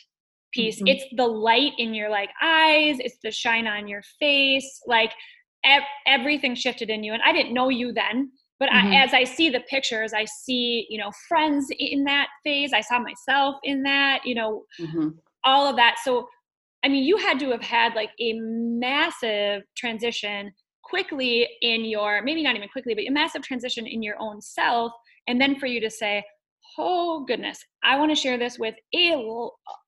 piece. 0.52 0.76
Mm-hmm. 0.76 0.88
it's 0.88 1.04
the 1.16 1.26
light 1.26 1.72
in 1.78 1.94
your 1.94 2.10
like 2.10 2.30
eyes. 2.42 2.96
It's 3.00 3.18
the 3.22 3.30
shine 3.30 3.66
on 3.66 3.88
your 3.88 4.02
face. 4.18 4.80
Like 4.86 5.12
ev- 5.64 5.82
everything 6.06 6.54
shifted 6.54 6.90
in 6.90 7.02
you 7.02 7.12
and 7.12 7.22
i 7.24 7.32
didn't 7.32 7.54
know 7.54 7.68
you 7.68 7.92
then 7.92 8.30
but 8.58 8.68
mm-hmm. 8.68 8.88
I, 8.88 9.02
as 9.02 9.14
i 9.14 9.24
see 9.24 9.50
the 9.50 9.60
pictures 9.60 10.12
i 10.12 10.24
see 10.24 10.86
you 10.88 10.98
know 10.98 11.10
friends 11.28 11.66
in 11.78 12.04
that 12.04 12.28
phase 12.44 12.72
i 12.72 12.80
saw 12.80 12.98
myself 12.98 13.56
in 13.64 13.82
that 13.82 14.20
you 14.24 14.34
know 14.34 14.64
mm-hmm. 14.80 15.08
all 15.44 15.68
of 15.68 15.76
that 15.76 15.96
so 16.02 16.26
i 16.84 16.88
mean 16.88 17.04
you 17.04 17.16
had 17.16 17.38
to 17.40 17.50
have 17.50 17.62
had 17.62 17.94
like 17.94 18.10
a 18.20 18.34
massive 18.38 19.62
transition 19.76 20.52
quickly 20.82 21.48
in 21.62 21.84
your 21.84 22.22
maybe 22.22 22.42
not 22.42 22.56
even 22.56 22.68
quickly 22.68 22.94
but 22.94 23.04
a 23.06 23.10
massive 23.10 23.42
transition 23.42 23.86
in 23.86 24.02
your 24.02 24.16
own 24.20 24.40
self 24.40 24.92
and 25.26 25.40
then 25.40 25.58
for 25.58 25.66
you 25.66 25.80
to 25.80 25.90
say 25.90 26.22
oh 26.78 27.24
goodness 27.26 27.58
i 27.82 27.98
want 27.98 28.10
to 28.10 28.14
share 28.14 28.38
this 28.38 28.58
with 28.58 28.74
a, 28.94 29.12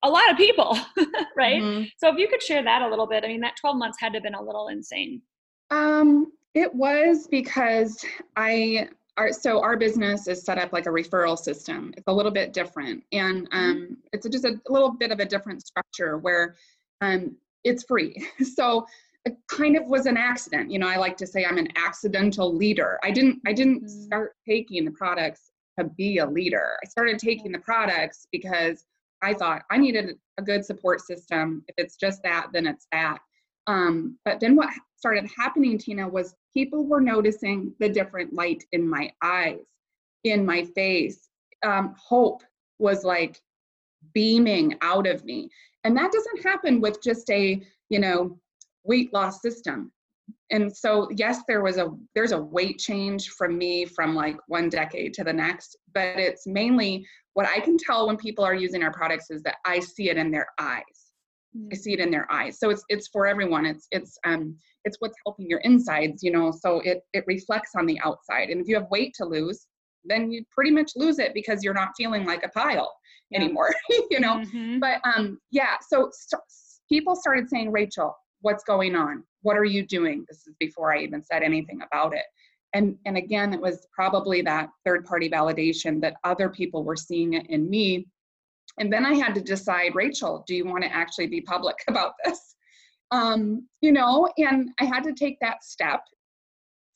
a 0.03 0.09
lot 0.09 0.31
of 0.31 0.37
people 0.37 0.77
right 1.37 1.63
mm-hmm. 1.63 1.85
so 1.99 2.09
if 2.09 2.19
you 2.19 2.29
could 2.29 2.43
share 2.43 2.65
that 2.65 2.83
a 2.83 2.89
little 2.89 3.07
bit 3.07 3.25
i 3.25 3.29
mean 3.29 3.41
that 3.41 3.57
12 3.61 3.77
months 3.77 3.99
had 4.01 4.13
to 4.13 4.17
have 4.17 4.23
been 4.23 4.35
a 4.35 4.43
little 4.43 4.69
insane 4.69 5.23
um 5.71 6.27
it 6.59 6.75
was 6.75 7.29
because 7.29 8.05
I 8.37 8.89
our, 9.17 9.33
so 9.33 9.61
our 9.63 9.77
business 9.77 10.29
is 10.29 10.45
set 10.45 10.59
up 10.59 10.73
like 10.73 10.87
a 10.87 10.91
referral 10.91 11.37
system. 11.37 11.93
It's 11.97 12.07
a 12.07 12.13
little 12.13 12.31
bit 12.31 12.53
different, 12.53 13.03
and 13.13 13.49
mm-hmm. 13.51 13.59
um, 13.59 13.97
it's 14.13 14.29
just 14.29 14.45
a 14.45 14.61
little 14.69 14.91
bit 14.91 15.11
of 15.11 15.21
a 15.21 15.25
different 15.25 15.65
structure 15.67 16.19
where 16.19 16.57
um, 17.01 17.37
it's 17.65 17.85
free. 17.85 18.15
So 18.45 18.87
it 19.25 19.37
kind 19.49 19.77
of 19.77 19.87
was 19.87 20.07
an 20.07 20.17
accident. 20.17 20.71
You 20.71 20.79
know, 20.79 20.89
I 20.89 20.97
like 20.97 21.17
to 21.19 21.27
say 21.27 21.45
I'm 21.45 21.59
an 21.59 21.69
accidental 21.77 22.55
leader. 22.55 22.99
I 23.03 23.11
didn't 23.11 23.41
I 23.47 23.53
didn't 23.53 23.85
mm-hmm. 23.85 24.05
start 24.07 24.33
taking 24.49 24.85
the 24.85 24.93
products 24.93 25.51
to 25.79 25.85
be 25.85 26.19
a 26.19 26.27
leader. 26.27 26.77
I 26.83 26.89
started 26.89 27.19
taking 27.19 27.53
the 27.53 27.59
products 27.59 28.27
because 28.33 28.85
I 29.23 29.35
thought 29.35 29.63
I 29.71 29.79
needed 29.79 30.17
a 30.39 30.43
good 30.43 30.65
support 30.65 31.01
system. 31.01 31.65
If 31.69 31.75
it's 31.79 31.97
just 31.97 32.23
that, 32.23 32.49
then 32.53 32.67
it's 32.67 32.87
that. 32.93 33.19
Um, 33.69 34.19
but 34.25 34.41
then 34.41 34.57
what 34.57 34.71
started 34.97 35.31
happening, 35.37 35.79
Tena, 35.79 36.11
was 36.11 36.35
people 36.55 36.87
were 36.87 37.03
noticing 37.03 37.73
the 37.79 37.89
different 37.89 38.33
light 38.33 38.65
in 38.73 38.89
my 38.89 39.13
eyes, 39.23 39.67
in 40.25 40.45
my 40.45 40.65
face. 40.75 41.29
Um, 41.65 41.95
hope 41.97 42.43
was 42.79 43.05
like 43.05 43.41
beaming 44.15 44.77
out 44.81 45.07
of 45.07 45.25
me. 45.25 45.51
And 45.85 45.97
that 45.97 46.13
doesn't 46.13 46.43
happen 46.43 46.81
with 46.81 47.03
just 47.03 47.29
a, 47.31 47.63
you 47.91 47.99
know, 48.01 48.41
weight 48.85 49.13
loss 49.13 49.43
system. 49.43 49.93
And 50.51 50.75
so 50.75 51.09
yes, 51.15 51.43
there 51.47 51.63
was 51.63 51.77
a 51.77 51.91
there's 52.15 52.33
a 52.33 52.41
weight 52.41 52.79
change 52.79 53.31
from 53.31 53.59
me 53.59 53.85
from 53.85 54.15
like 54.15 54.37
one 54.47 54.71
decade 54.71 55.13
to 55.15 55.25
the 55.25 55.33
next, 55.33 55.77
but 55.93 56.19
it's 56.19 56.47
mainly 56.47 57.07
what 57.35 57.47
I 57.47 57.61
can 57.61 57.77
tell 57.77 58.07
when 58.07 58.17
people 58.17 58.45
are 58.45 58.55
using 58.55 58.83
our 58.83 58.93
products 58.93 59.31
is 59.31 59.43
that 59.43 59.57
I 59.67 59.81
see 59.81 60.09
it 60.09 60.17
in 60.17 60.31
their 60.31 60.49
eyes 60.59 61.08
I 61.73 61.75
see 61.75 61.93
it 61.93 62.01
in 62.01 62.11
their 62.11 62.31
eyes. 62.31 62.59
So 62.59 62.71
it's 62.71 62.85
it's 62.89 63.09
for 63.09 63.27
everyone. 63.27 63.65
It's 63.67 63.87
it's 63.91 64.19
um 64.25 64.57
it's 64.85 64.97
what's 65.01 65.17
helping 65.25 65.49
your 65.49 65.61
insides, 65.61 66.23
you 66.23 66.31
know. 66.31 66.51
So 66.51 66.81
it 66.81 67.03
it 67.13 67.25
reflects 67.27 67.73
on 67.77 67.87
the 67.87 67.99
outside. 68.05 68.51
And 68.51 68.61
if 68.61 68.69
you 68.69 68.75
have 68.77 68.91
weight 68.91 69.15
to 69.19 69.25
lose, 69.25 69.67
then 70.05 70.31
you 70.31 70.45
pretty 70.53 70.71
much 70.71 70.93
lose 70.97 71.19
it 71.19 71.35
because 71.35 71.63
you're 71.63 71.75
not 71.75 71.91
feeling 71.97 72.25
like 72.25 72.45
a 72.45 72.49
pile 72.49 72.95
yeah. 73.31 73.41
anymore, 73.41 73.75
you 74.11 74.21
know. 74.21 74.37
Mm-hmm. 74.37 74.79
But 74.79 75.01
um 75.05 75.39
yeah, 75.51 75.77
so 75.87 76.11
st- 76.13 76.43
people 76.89 77.17
started 77.17 77.49
saying, 77.49 77.73
"Rachel, 77.73 78.15
what's 78.43 78.65
going 78.65 78.95
on? 78.95 79.25
What 79.43 79.57
are 79.57 79.65
you 79.65 79.87
doing?" 79.87 80.25
This 80.29 80.47
is 80.47 80.55
before 80.61 80.95
I 80.95 81.01
even 81.01 81.23
said 81.23 81.43
anything 81.43 81.81
about 81.83 82.15
it. 82.15 82.25
And 82.75 82.97
and 83.07 83.17
again, 83.17 83.55
it 83.55 83.61
was 83.61 83.87
probably 83.93 84.43
that 84.43 84.69
third 84.85 85.07
party 85.07 85.31
validation 85.31 86.01
that 86.03 86.17
other 86.25 86.51
people 86.51 86.85
were 86.85 86.97
seeing 86.97 87.35
it 87.35 87.47
in 87.49 87.69
me 87.69 88.07
and 88.79 88.93
then 88.93 89.05
I 89.07 89.15
had 89.15 89.35
to 89.35 89.41
decide, 89.41 89.95
Rachel, 89.95 90.45
do 90.47 90.55
you 90.55 90.65
want 90.65 90.85
to 90.85 90.93
actually 90.93 91.27
be 91.27 91.41
public 91.41 91.77
about 91.89 92.13
this? 92.25 92.57
Um, 93.11 93.67
you 93.81 93.93
know, 93.93 94.29
and 94.37 94.71
I 94.81 94.85
had 94.85 95.03
to 95.05 95.13
take 95.13 95.39
that 95.41 95.65
step 95.65 96.01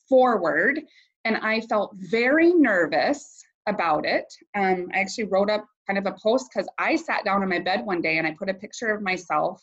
forward. 0.09 0.81
And 1.25 1.37
I 1.37 1.61
felt 1.63 1.95
very 1.95 2.53
nervous 2.53 3.43
about 3.69 4.05
it. 4.05 4.27
Um, 4.57 4.89
I 4.93 4.99
actually 4.99 5.25
wrote 5.25 5.51
up 5.51 5.65
kind 5.87 5.99
of 5.99 6.07
a 6.07 6.17
post 6.23 6.51
because 6.53 6.69
I 6.79 6.97
sat 6.97 7.25
down 7.25 7.43
in 7.43 7.49
my 7.49 7.61
bed 7.61 7.87
one 7.87 8.03
day 8.03 8.19
and 8.19 8.27
I 8.27 8.35
put 8.39 8.51
a 8.51 8.55
picture 8.55 8.91
of 8.91 9.03
myself 9.03 9.63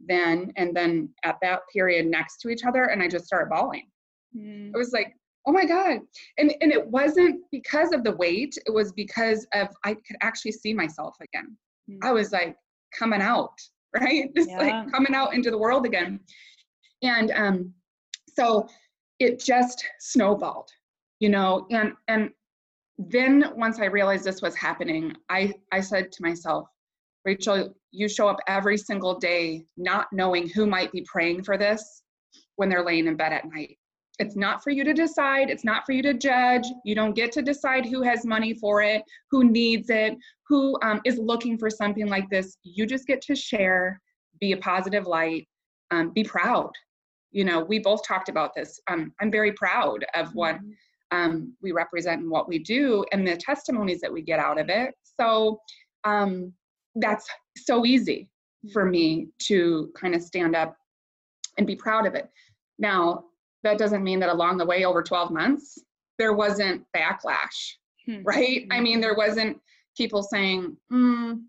then 0.00 0.52
and 0.56 0.74
then 0.76 1.08
at 1.24 1.36
that 1.42 1.60
period 1.72 2.06
next 2.06 2.38
to 2.38 2.48
each 2.48 2.64
other 2.64 2.84
and 2.84 3.02
I 3.02 3.08
just 3.08 3.26
started 3.26 3.50
bawling. 3.50 3.88
Mm. 4.36 4.72
I 4.74 4.78
was 4.78 4.92
like, 4.92 5.14
oh 5.46 5.52
my 5.52 5.64
God. 5.64 6.00
And, 6.38 6.54
and 6.60 6.72
it 6.72 6.86
wasn't 6.86 7.42
because 7.50 7.92
of 7.92 8.04
the 8.04 8.16
weight, 8.16 8.56
it 8.66 8.72
was 8.72 8.92
because 8.92 9.46
of 9.52 9.68
I 9.84 9.94
could 9.94 10.16
actually 10.22 10.52
see 10.52 10.74
myself 10.74 11.16
again. 11.20 11.56
Mm. 11.90 11.98
I 12.02 12.12
was 12.12 12.32
like 12.32 12.56
coming 12.96 13.20
out, 13.20 13.52
right? 13.94 14.34
Just 14.34 14.50
yeah. 14.50 14.58
like 14.58 14.92
coming 14.92 15.14
out 15.14 15.34
into 15.34 15.50
the 15.50 15.58
world 15.58 15.86
again. 15.86 16.20
And 17.02 17.30
um, 17.32 17.74
so 18.34 18.68
it 19.20 19.38
just 19.38 19.84
snowballed, 20.00 20.70
you 21.20 21.28
know, 21.28 21.66
and 21.70 21.92
and 22.08 22.30
then 22.98 23.52
once 23.56 23.80
I 23.80 23.86
realized 23.86 24.24
this 24.24 24.42
was 24.42 24.54
happening, 24.54 25.14
I, 25.28 25.52
I 25.72 25.80
said 25.80 26.12
to 26.12 26.22
myself, 26.22 26.68
Rachel, 27.24 27.74
you 27.90 28.08
show 28.08 28.28
up 28.28 28.38
every 28.46 28.76
single 28.76 29.18
day 29.18 29.64
not 29.76 30.06
knowing 30.12 30.48
who 30.48 30.66
might 30.66 30.92
be 30.92 31.04
praying 31.06 31.42
for 31.42 31.56
this 31.56 32.02
when 32.56 32.68
they're 32.68 32.84
laying 32.84 33.06
in 33.06 33.16
bed 33.16 33.32
at 33.32 33.50
night. 33.50 33.78
It's 34.18 34.36
not 34.36 34.62
for 34.62 34.70
you 34.70 34.84
to 34.84 34.94
decide. 34.94 35.50
It's 35.50 35.64
not 35.64 35.84
for 35.84 35.92
you 35.92 36.02
to 36.02 36.14
judge. 36.14 36.66
You 36.84 36.94
don't 36.94 37.14
get 37.14 37.32
to 37.32 37.42
decide 37.42 37.84
who 37.84 38.02
has 38.02 38.24
money 38.24 38.54
for 38.54 38.80
it, 38.80 39.02
who 39.30 39.44
needs 39.44 39.90
it, 39.90 40.16
who 40.48 40.78
um, 40.82 41.00
is 41.04 41.18
looking 41.18 41.58
for 41.58 41.68
something 41.68 42.06
like 42.06 42.28
this. 42.30 42.56
You 42.62 42.86
just 42.86 43.06
get 43.06 43.20
to 43.22 43.34
share, 43.34 44.00
be 44.40 44.52
a 44.52 44.56
positive 44.56 45.06
light, 45.06 45.48
um, 45.90 46.10
be 46.10 46.22
proud. 46.22 46.70
You 47.32 47.44
know, 47.44 47.64
we 47.64 47.80
both 47.80 48.06
talked 48.06 48.28
about 48.28 48.54
this. 48.54 48.80
Um, 48.86 49.12
I'm 49.20 49.32
very 49.32 49.52
proud 49.52 50.04
of 50.14 50.32
what 50.34 50.56
mm-hmm. 50.56 51.16
um, 51.16 51.56
we 51.60 51.72
represent 51.72 52.22
and 52.22 52.30
what 52.30 52.48
we 52.48 52.60
do 52.60 53.04
and 53.12 53.26
the 53.26 53.36
testimonies 53.36 54.00
that 54.00 54.12
we 54.12 54.22
get 54.22 54.38
out 54.38 54.60
of 54.60 54.68
it. 54.68 54.94
So 55.20 55.60
um, 56.04 56.52
that's 56.94 57.26
so 57.56 57.84
easy 57.84 58.28
for 58.72 58.82
mm-hmm. 58.82 58.92
me 58.92 59.28
to 59.46 59.92
kind 59.96 60.14
of 60.14 60.22
stand 60.22 60.54
up 60.54 60.76
and 61.58 61.66
be 61.66 61.74
proud 61.74 62.06
of 62.06 62.14
it. 62.14 62.28
Now, 62.78 63.24
that 63.64 63.78
doesn't 63.78 64.04
mean 64.04 64.20
that 64.20 64.28
along 64.28 64.58
the 64.58 64.64
way 64.64 64.84
over 64.84 65.02
12 65.02 65.30
months 65.30 65.78
there 66.18 66.32
wasn't 66.32 66.84
backlash 66.96 67.74
hmm. 68.06 68.22
right? 68.24 68.66
I 68.70 68.80
mean 68.80 69.00
there 69.00 69.14
wasn't 69.14 69.58
people 69.96 70.22
saying 70.22 70.76
mm, 70.92 71.40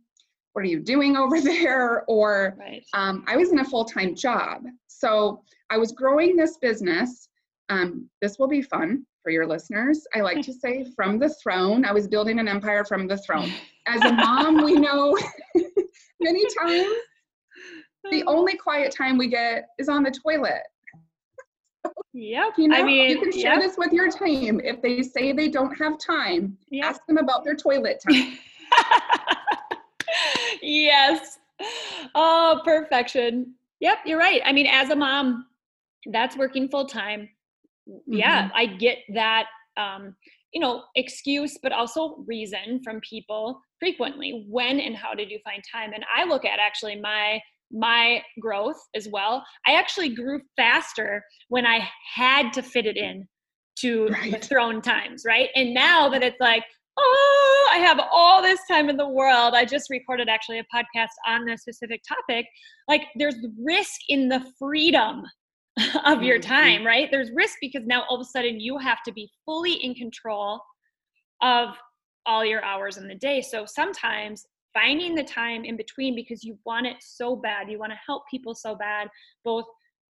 what 0.54 0.62
are 0.64 0.68
you 0.68 0.80
doing 0.80 1.18
over 1.24 1.40
there? 1.42 2.04
or 2.08 2.56
right. 2.60 2.84
um, 2.94 3.24
i 3.28 3.36
was 3.38 3.52
in 3.52 3.60
a 3.60 3.66
full-time 3.66 4.16
job. 4.16 4.64
So 4.88 5.44
i 5.70 5.78
was 5.78 5.92
growing 5.92 6.36
this 6.36 6.58
business. 6.58 7.30
Um, 7.70 8.10
this 8.22 8.38
will 8.38 8.48
be 8.48 8.62
fun 8.62 9.06
for 9.24 9.32
your 9.32 9.48
listeners. 9.48 10.06
I 10.14 10.22
like 10.22 10.42
to 10.44 10.54
say 10.54 10.86
from 10.96 11.18
the 11.18 11.30
throne. 11.30 11.84
I 11.84 11.92
was 11.92 12.08
building 12.08 12.38
an 12.40 12.48
empire 12.48 12.86
from 12.86 13.08
the 13.08 13.18
throne. 13.18 13.52
As 13.88 14.02
a 14.04 14.14
mom 14.14 14.64
we 14.64 14.74
know 14.88 15.18
many 16.20 16.46
times 16.60 16.96
the 18.12 18.24
only 18.28 18.56
quiet 18.56 18.94
time 18.96 19.18
we 19.18 19.28
get 19.28 19.66
is 19.80 19.90
on 19.90 20.04
the 20.04 20.12
toilet 20.12 20.62
Yep. 22.14 22.54
You 22.58 22.68
know, 22.70 22.78
I 22.78 22.84
mean, 22.84 23.10
you 23.10 23.20
can 23.20 23.32
share 23.32 23.54
yep. 23.54 23.62
this 23.62 23.78
with 23.78 23.92
your 23.92 24.10
team. 24.10 24.62
If 24.64 24.82
they 24.82 25.02
say 25.02 25.32
they 25.32 25.50
don't 25.50 25.76
have 25.78 25.98
time, 26.00 26.58
yep. 26.70 26.86
ask 26.86 27.06
them 27.08 27.18
about 27.18 27.44
their 27.44 27.56
toilet 27.56 28.02
time. 28.08 28.38
yes. 30.62 31.40
Oh, 32.14 32.62
perfection. 32.64 33.54
Yep, 33.80 34.00
you're 34.06 34.20
right. 34.20 34.42
I 34.46 34.52
mean, 34.52 34.68
as 34.68 34.90
a 34.90 34.96
mom, 34.96 35.46
that's 36.12 36.38
working 36.38 36.70
full 36.70 36.86
time. 36.86 37.30
Mm-hmm. 37.90 38.14
Yeah, 38.14 38.50
I 38.54 38.66
get 38.66 39.00
that 39.14 39.48
um, 39.78 40.16
you 40.56 40.62
know, 40.62 40.84
excuse 40.96 41.60
but 41.62 41.74
also 41.74 42.24
reason 42.26 42.82
from 42.84 43.02
people 43.02 43.62
frequently. 43.78 44.46
When 44.50 44.80
and 44.80 44.96
how 44.96 45.14
did 45.14 45.30
you 45.30 45.40
find 45.44 45.62
time? 45.70 45.92
And 45.94 46.06
I 46.16 46.24
look 46.24 46.46
at 46.46 46.60
actually 46.60 47.00
my 47.00 47.42
my 47.76 48.22
growth 48.40 48.80
as 48.96 49.08
well. 49.08 49.44
I 49.68 49.74
actually 49.74 50.10
grew 50.10 50.42
faster 50.56 51.24
when 51.50 51.66
I 51.66 51.88
had 52.16 52.54
to 52.54 52.64
fit 52.64 52.86
it 52.86 52.98
in 52.98 53.28
to 53.80 54.08
right. 54.08 54.32
the 54.32 54.40
throne 54.40 54.82
times, 54.82 55.24
right? 55.28 55.50
And 55.56 55.74
now 55.74 56.10
that 56.10 56.24
it's 56.24 56.40
like, 56.40 56.64
oh, 56.98 57.70
I 57.74 57.78
have 57.80 58.00
all 58.12 58.42
this 58.42 58.62
time 58.70 58.90
in 58.90 58.96
the 58.96 59.08
world. 59.08 59.54
I 59.54 59.66
just 59.66 59.90
recorded 59.90 60.30
actually 60.30 60.60
a 60.60 60.66
podcast 60.74 61.10
on 61.28 61.46
this 61.46 61.62
specific 61.62 62.02
topic. 62.08 62.46
Like, 62.88 63.02
there's 63.16 63.36
risk 63.64 64.00
in 64.08 64.30
the 64.30 64.46
freedom 64.58 65.24
of 66.06 66.24
your 66.24 66.40
mm-hmm. 66.40 66.50
time, 66.50 66.86
right? 66.86 67.10
There's 67.12 67.32
risk 67.36 67.56
because 67.60 67.84
now 67.86 68.06
all 68.10 68.16
of 68.16 68.22
a 68.22 68.30
sudden 68.30 68.60
you 68.60 68.78
have 68.78 69.04
to 69.04 69.12
be 69.12 69.30
fully 69.46 69.74
in 69.74 69.94
control 69.94 70.62
of 71.42 71.76
all 72.26 72.46
your 72.46 72.64
hours 72.64 72.98
in 72.98 73.08
the 73.08 73.16
day. 73.16 73.42
So 73.42 73.66
sometimes 73.66 74.46
finding 74.76 75.16
the 75.16 75.24
time 75.24 75.66
in 75.66 75.76
between 75.76 76.14
because 76.14 76.44
you 76.44 76.58
want 76.66 76.86
it 76.86 76.98
so 77.00 77.36
bad. 77.36 77.72
You 77.72 77.80
want 77.80 77.92
to 77.94 78.00
help 78.06 78.24
people 78.30 78.54
so 78.54 78.76
bad 78.76 79.08
both 79.44 79.66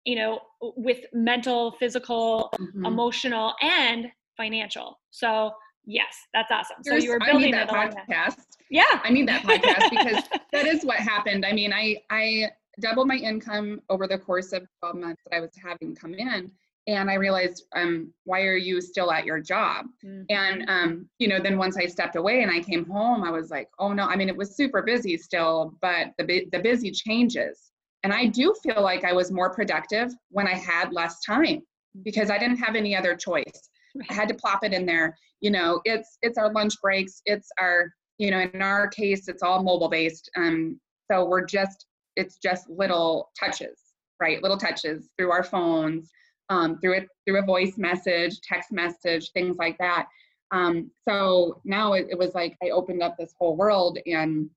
you 0.06 0.16
know 0.16 0.40
with 0.62 1.00
mental 1.14 1.74
physical 1.80 2.50
mm-hmm. 2.56 2.86
emotional 2.86 3.54
and 3.62 4.08
financial. 4.38 5.00
So 5.10 5.52
yes 5.86 6.16
that's 6.34 6.52
awesome. 6.52 6.78
Here's, 6.86 7.04
so 7.04 7.06
you 7.06 7.12
were 7.12 7.20
building 7.20 7.52
that 7.52 7.70
podcast. 7.70 8.38
Yeah. 8.70 8.84
I 9.04 9.10
need 9.10 9.28
that 9.28 9.44
podcast 9.44 9.90
because 9.90 10.24
that 10.54 10.66
is 10.66 10.84
what 10.86 10.98
happened. 10.98 11.46
I 11.46 11.54
mean 11.54 11.74
i 11.74 11.98
i 12.10 12.50
doubled 12.80 13.08
my 13.08 13.16
income 13.16 13.82
over 13.90 14.08
the 14.08 14.18
course 14.18 14.54
of 14.54 14.66
12 14.80 14.96
months 14.96 15.22
that 15.26 15.36
i 15.36 15.42
was 15.42 15.52
having 15.62 15.94
come 15.94 16.14
in 16.14 16.50
and 16.88 17.10
i 17.10 17.14
realized 17.16 17.66
um, 17.76 18.12
why 18.24 18.42
are 18.42 18.58
you 18.58 18.82
still 18.82 19.12
at 19.12 19.26
your 19.26 19.40
job? 19.40 19.86
Mm-hmm. 20.06 20.24
and 20.30 20.70
um, 20.70 21.10
you 21.20 21.28
know 21.28 21.40
then 21.40 21.58
once 21.58 21.78
i 21.78 21.86
stepped 21.86 22.16
away 22.16 22.42
and 22.42 22.52
i 22.52 22.60
came 22.60 22.86
home 22.86 23.24
i 23.24 23.32
was 23.32 23.50
like 23.50 23.70
oh 23.80 23.94
no 23.94 24.06
i 24.06 24.16
mean 24.16 24.30
it 24.30 24.38
was 24.38 24.56
super 24.56 24.82
busy 24.82 25.18
still 25.18 25.76
but 25.82 26.08
the, 26.18 26.46
the 26.52 26.60
busy 26.60 26.92
changes. 26.92 27.72
And 28.04 28.12
i 28.12 28.26
do 28.26 28.54
feel 28.64 28.82
like 28.82 29.04
i 29.04 29.14
was 29.14 29.32
more 29.32 29.54
productive 29.54 30.12
when 30.30 30.48
i 30.48 30.56
had 30.56 30.92
less 30.92 31.22
time 31.22 31.62
because 32.04 32.30
i 32.32 32.38
didn't 32.38 32.58
have 32.58 32.76
any 32.76 32.96
other 32.96 33.16
choice. 33.16 33.70
I 34.10 34.14
had 34.14 34.30
to 34.30 34.34
plop 34.34 34.64
it 34.64 34.74
in 34.74 34.86
there. 34.86 35.16
You 35.42 35.52
know 35.52 35.82
it's 35.86 36.18
it's 36.22 36.38
our 36.38 36.52
lunch 36.52 36.74
breaks 36.82 37.22
it's 37.26 37.50
our 37.60 37.94
you 38.18 38.32
know 38.32 38.40
in 38.40 38.62
our 38.62 38.88
case 38.88 39.28
it's 39.28 39.44
all 39.44 39.62
mobile 39.64 39.90
based 39.90 40.32
um 40.36 40.80
so 41.12 41.26
we're 41.26 41.46
just 41.46 41.86
it's 42.16 42.38
just 42.38 42.70
little 42.70 43.30
touches 43.40 43.78
right? 44.22 44.42
Little 44.42 44.58
touches 44.58 45.10
through 45.18 45.32
our 45.32 45.44
phones 45.44 46.12
um, 46.52 46.78
through 46.80 46.94
it 46.94 47.08
through 47.26 47.40
a 47.40 47.46
voice 47.46 47.78
message, 47.78 48.42
text 48.42 48.72
message, 48.74 49.32
things 49.32 49.56
like 49.58 49.78
that. 49.78 50.08
Um, 50.52 50.92
so 51.08 51.62
now 51.64 51.94
it, 51.94 52.08
it, 52.12 52.18
was 52.18 52.36
like 52.36 52.58
I 52.62 52.72
opened 52.72 53.02
up 53.02 53.16
this 53.18 53.34
whole 53.40 53.56
world 53.56 53.98
and 54.06 54.50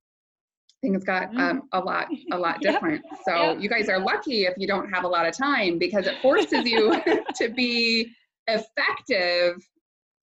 things 0.81 1.05
got 1.05 1.29
mm-hmm. 1.29 1.39
um, 1.39 1.61
a 1.71 1.79
lot 1.79 2.07
a 2.33 2.37
lot 2.37 2.59
different. 2.61 3.01
Yep. 3.09 3.21
So 3.25 3.35
yep. 3.35 3.61
you 3.61 3.69
guys 3.69 3.87
are 3.87 3.99
lucky 3.99 4.43
if 4.43 4.55
you 4.57 4.67
don't 4.67 4.91
have 4.91 5.05
a 5.05 5.07
lot 5.07 5.25
of 5.25 5.35
time 5.37 5.79
because 5.79 6.05
it 6.05 6.21
forces 6.21 6.65
you 6.65 7.01
to 7.35 7.49
be 7.49 8.11
effective 8.47 9.65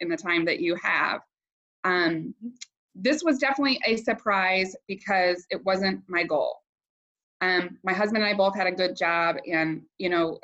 in 0.00 0.10
the 0.10 0.16
time 0.16 0.44
that 0.44 0.60
you 0.60 0.74
have. 0.74 1.22
Um, 1.84 2.34
this 2.94 3.22
was 3.24 3.38
definitely 3.38 3.80
a 3.86 3.96
surprise 3.96 4.76
because 4.86 5.46
it 5.48 5.64
wasn't 5.64 6.02
my 6.06 6.24
goal. 6.24 6.58
Um, 7.40 7.78
my 7.82 7.94
husband 7.94 8.22
and 8.22 8.30
I 8.30 8.36
both 8.36 8.54
had 8.54 8.66
a 8.66 8.72
good 8.72 8.94
job, 8.94 9.36
and 9.50 9.82
you 9.98 10.10
know, 10.10 10.38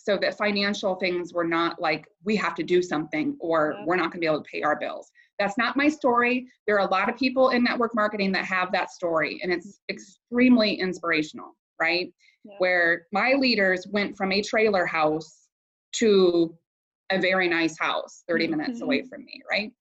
so 0.00 0.16
that 0.16 0.38
financial 0.38 0.94
things 0.94 1.32
were 1.34 1.44
not 1.44 1.80
like 1.80 2.06
we 2.24 2.36
have 2.36 2.54
to 2.54 2.62
do 2.62 2.80
something 2.80 3.36
or 3.40 3.74
we're 3.84 3.96
not 3.96 4.04
going 4.04 4.12
to 4.12 4.18
be 4.20 4.26
able 4.26 4.42
to 4.42 4.50
pay 4.50 4.62
our 4.62 4.78
bills. 4.78 5.10
That's 5.40 5.58
not 5.58 5.76
my 5.76 5.88
story. 5.88 6.46
There 6.66 6.76
are 6.76 6.86
a 6.86 6.90
lot 6.90 7.08
of 7.08 7.16
people 7.16 7.50
in 7.50 7.64
network 7.64 7.94
marketing 7.94 8.32
that 8.32 8.44
have 8.44 8.70
that 8.72 8.90
story 8.90 9.40
and 9.42 9.52
it's 9.52 9.80
extremely 9.90 10.74
inspirational 10.74 11.56
right? 11.80 12.12
Yeah. 12.44 12.54
where 12.58 13.06
my 13.12 13.32
leaders 13.32 13.86
went 13.90 14.16
from 14.16 14.32
a 14.32 14.40
trailer 14.40 14.86
house 14.86 15.48
to 15.94 16.54
a 17.10 17.18
very 17.20 17.48
nice 17.48 17.76
house 17.78 18.22
30 18.28 18.46
mm-hmm. 18.46 18.56
minutes 18.56 18.80
away 18.80 19.02
from 19.02 19.24
me 19.24 19.42
right? 19.50 19.72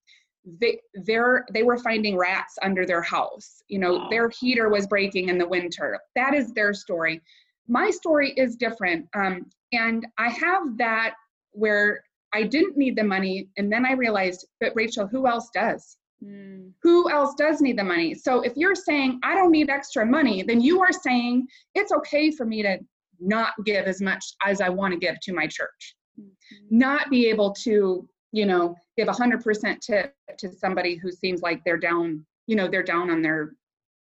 They 0.60 0.80
they're 1.06 1.46
they 1.54 1.64
were 1.64 1.78
finding 1.78 2.18
rats 2.18 2.58
under 2.62 2.86
their 2.86 3.02
house. 3.02 3.62
You 3.68 3.80
know 3.80 3.96
wow. 3.96 4.08
their 4.10 4.30
heater 4.30 4.70
was 4.70 4.88
breaking 4.88 5.30
in 5.30 5.38
the 5.38 5.48
winter. 5.48 6.00
That 6.16 6.34
is 6.34 6.54
their 6.54 6.74
story 6.74 7.22
my 7.68 7.90
story 7.90 8.32
is 8.38 8.56
different 8.56 9.08
um, 9.16 9.46
and 9.74 10.06
I 10.18 10.30
have 10.30 10.78
that 10.78 11.16
where 11.52 12.02
I 12.34 12.44
didn't 12.44 12.78
need 12.78 12.96
the 12.96 13.04
money. 13.04 13.50
And 13.58 13.72
then 13.72 13.86
I 13.86 13.94
realized, 13.94 14.46
but 14.60 14.74
Rachel, 14.76 15.08
who 15.08 15.28
else 15.28 15.50
does? 15.54 15.98
Mm. 16.24 16.72
Who 16.84 17.10
else 17.10 17.36
does 17.36 17.62
need 17.62 17.78
the 17.78 17.84
money? 17.84 18.14
So 18.14 18.42
if 18.42 18.54
you're 18.56 18.76
saying, 18.76 19.20
I 19.24 19.34
don't 19.36 19.52
need 19.52 19.70
extra 19.70 20.06
money, 20.06 20.44
then 20.44 20.62
you 20.62 20.82
are 20.82 20.92
saying, 20.92 21.48
it's 21.76 21.92
okay 21.92 22.32
for 22.32 22.46
me 22.46 22.62
to 22.64 22.80
not 23.20 23.54
give 23.66 23.86
as 23.86 24.02
much 24.02 24.24
as 24.46 24.62
I 24.62 24.70
want 24.70 24.94
to 24.94 25.00
give 25.00 25.20
to 25.22 25.34
my 25.34 25.48
church. 25.48 25.96
Mm-hmm. 26.20 26.78
Not 26.78 27.10
be 27.10 27.28
able 27.28 27.54
to, 27.64 28.08
you 28.32 28.46
know, 28.46 28.76
give 28.98 29.08
100% 29.08 29.80
tip 29.80 30.14
to 30.38 30.52
somebody 30.52 30.96
who 30.96 31.12
seems 31.12 31.42
like 31.42 31.64
they're 31.64 31.78
down, 31.78 32.26
you 32.46 32.56
know, 32.56 32.68
they're 32.68 32.84
down 32.84 33.10
on 33.10 33.22
their 33.22 33.54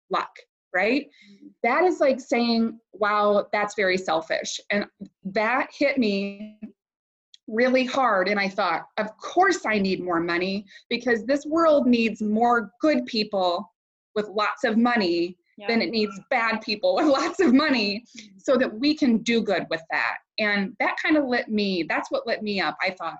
luck 0.10 0.32
right? 0.73 1.05
Mm-hmm. 1.05 1.47
That 1.63 1.83
is 1.83 1.99
like 1.99 2.19
saying, 2.19 2.79
wow, 2.93 3.47
that's 3.51 3.75
very 3.75 3.97
selfish. 3.97 4.59
And 4.69 4.86
that 5.25 5.69
hit 5.77 5.97
me 5.97 6.59
really 7.47 7.86
hard. 7.86 8.27
And 8.27 8.39
I 8.39 8.47
thought, 8.49 8.88
of 8.97 9.15
course, 9.17 9.65
I 9.65 9.79
need 9.79 10.03
more 10.03 10.19
money 10.19 10.65
because 10.89 11.25
this 11.25 11.45
world 11.45 11.88
needs 11.88 12.21
more 12.21 12.71
good 12.81 13.05
people 13.05 13.71
with 14.15 14.27
lots 14.29 14.63
of 14.63 14.77
money 14.77 15.38
yeah. 15.57 15.67
than 15.67 15.81
it 15.81 15.89
needs 15.89 16.19
bad 16.29 16.62
people 16.62 16.95
with 16.95 17.05
lots 17.07 17.39
of 17.39 17.53
money 17.53 18.03
mm-hmm. 18.17 18.38
so 18.38 18.57
that 18.57 18.73
we 18.73 18.95
can 18.95 19.17
do 19.19 19.41
good 19.41 19.65
with 19.69 19.81
that. 19.91 20.17
And 20.39 20.73
that 20.79 20.95
kind 21.01 21.17
of 21.17 21.25
lit 21.25 21.49
me, 21.49 21.83
that's 21.83 22.09
what 22.12 22.27
lit 22.27 22.41
me 22.41 22.59
up. 22.59 22.77
I 22.81 22.91
thought, 22.91 23.17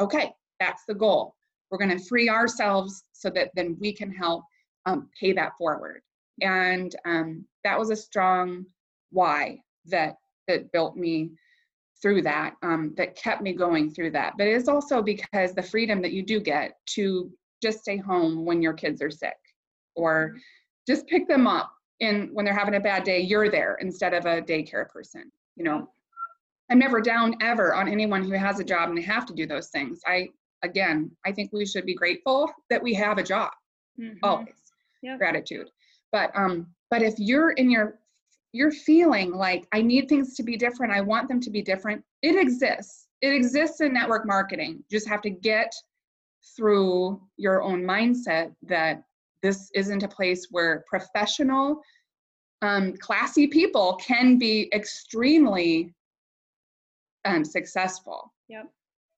okay, 0.00 0.32
that's 0.60 0.84
the 0.86 0.94
goal. 0.94 1.34
We're 1.70 1.78
going 1.78 1.96
to 1.96 2.04
free 2.04 2.28
ourselves 2.28 3.04
so 3.12 3.30
that 3.30 3.50
then 3.54 3.76
we 3.80 3.92
can 3.92 4.10
help 4.10 4.44
um, 4.86 5.08
pay 5.18 5.32
that 5.32 5.52
forward. 5.58 6.02
And 6.40 6.94
um, 7.04 7.44
that 7.64 7.78
was 7.78 7.90
a 7.90 7.96
strong 7.96 8.66
why 9.10 9.60
that 9.86 10.16
that 10.48 10.72
built 10.72 10.96
me 10.96 11.30
through 12.02 12.20
that, 12.20 12.54
um, 12.62 12.92
that 12.96 13.16
kept 13.16 13.40
me 13.40 13.52
going 13.54 13.90
through 13.90 14.10
that. 14.10 14.34
But 14.36 14.46
it's 14.46 14.68
also 14.68 15.00
because 15.00 15.54
the 15.54 15.62
freedom 15.62 16.02
that 16.02 16.12
you 16.12 16.22
do 16.22 16.38
get 16.38 16.76
to 16.90 17.30
just 17.62 17.80
stay 17.80 17.96
home 17.96 18.44
when 18.44 18.60
your 18.60 18.74
kids 18.74 19.00
are 19.00 19.10
sick 19.10 19.38
or 19.96 20.30
mm-hmm. 20.30 20.38
just 20.86 21.06
pick 21.06 21.26
them 21.26 21.46
up 21.46 21.72
and 22.00 22.30
when 22.32 22.44
they're 22.44 22.54
having 22.54 22.74
a 22.74 22.80
bad 22.80 23.04
day, 23.04 23.20
you're 23.20 23.48
there 23.48 23.78
instead 23.80 24.14
of 24.14 24.26
a 24.26 24.42
daycare 24.42 24.88
person. 24.88 25.30
You 25.56 25.64
know, 25.64 25.88
I'm 26.70 26.78
never 26.78 27.00
down 27.00 27.36
ever 27.40 27.74
on 27.74 27.88
anyone 27.88 28.24
who 28.24 28.32
has 28.32 28.58
a 28.60 28.64
job 28.64 28.88
and 28.88 28.98
they 28.98 29.02
have 29.02 29.26
to 29.26 29.34
do 29.34 29.46
those 29.46 29.68
things. 29.68 30.00
I 30.06 30.28
again, 30.62 31.10
I 31.24 31.32
think 31.32 31.52
we 31.52 31.66
should 31.66 31.86
be 31.86 31.94
grateful 31.94 32.50
that 32.70 32.82
we 32.82 32.94
have 32.94 33.18
a 33.18 33.22
job. 33.22 33.50
Mm-hmm. 34.00 34.18
Always. 34.22 34.54
Yep. 35.02 35.18
Gratitude. 35.18 35.68
But 36.14 36.30
um 36.36 36.68
but 36.90 37.02
if 37.02 37.14
you're 37.18 37.50
in 37.50 37.68
your 37.68 37.98
you're 38.52 38.70
feeling 38.70 39.32
like 39.32 39.66
I 39.72 39.82
need 39.82 40.08
things 40.08 40.36
to 40.36 40.44
be 40.44 40.56
different, 40.56 40.92
I 40.92 41.00
want 41.00 41.26
them 41.26 41.40
to 41.40 41.50
be 41.50 41.60
different, 41.60 42.04
it 42.22 42.36
exists. 42.36 43.08
It 43.20 43.32
exists 43.34 43.80
in 43.80 43.92
network 43.92 44.24
marketing. 44.24 44.84
You 44.88 44.98
just 44.98 45.08
have 45.08 45.22
to 45.22 45.30
get 45.30 45.74
through 46.56 47.20
your 47.36 47.62
own 47.62 47.82
mindset 47.82 48.54
that 48.62 49.02
this 49.42 49.72
isn't 49.74 50.04
a 50.04 50.08
place 50.08 50.46
where 50.52 50.84
professional, 50.88 51.82
um, 52.62 52.92
classy 52.98 53.48
people 53.48 53.96
can 53.96 54.38
be 54.38 54.70
extremely 54.72 55.92
um, 57.24 57.44
successful. 57.44 58.32
Yep, 58.46 58.70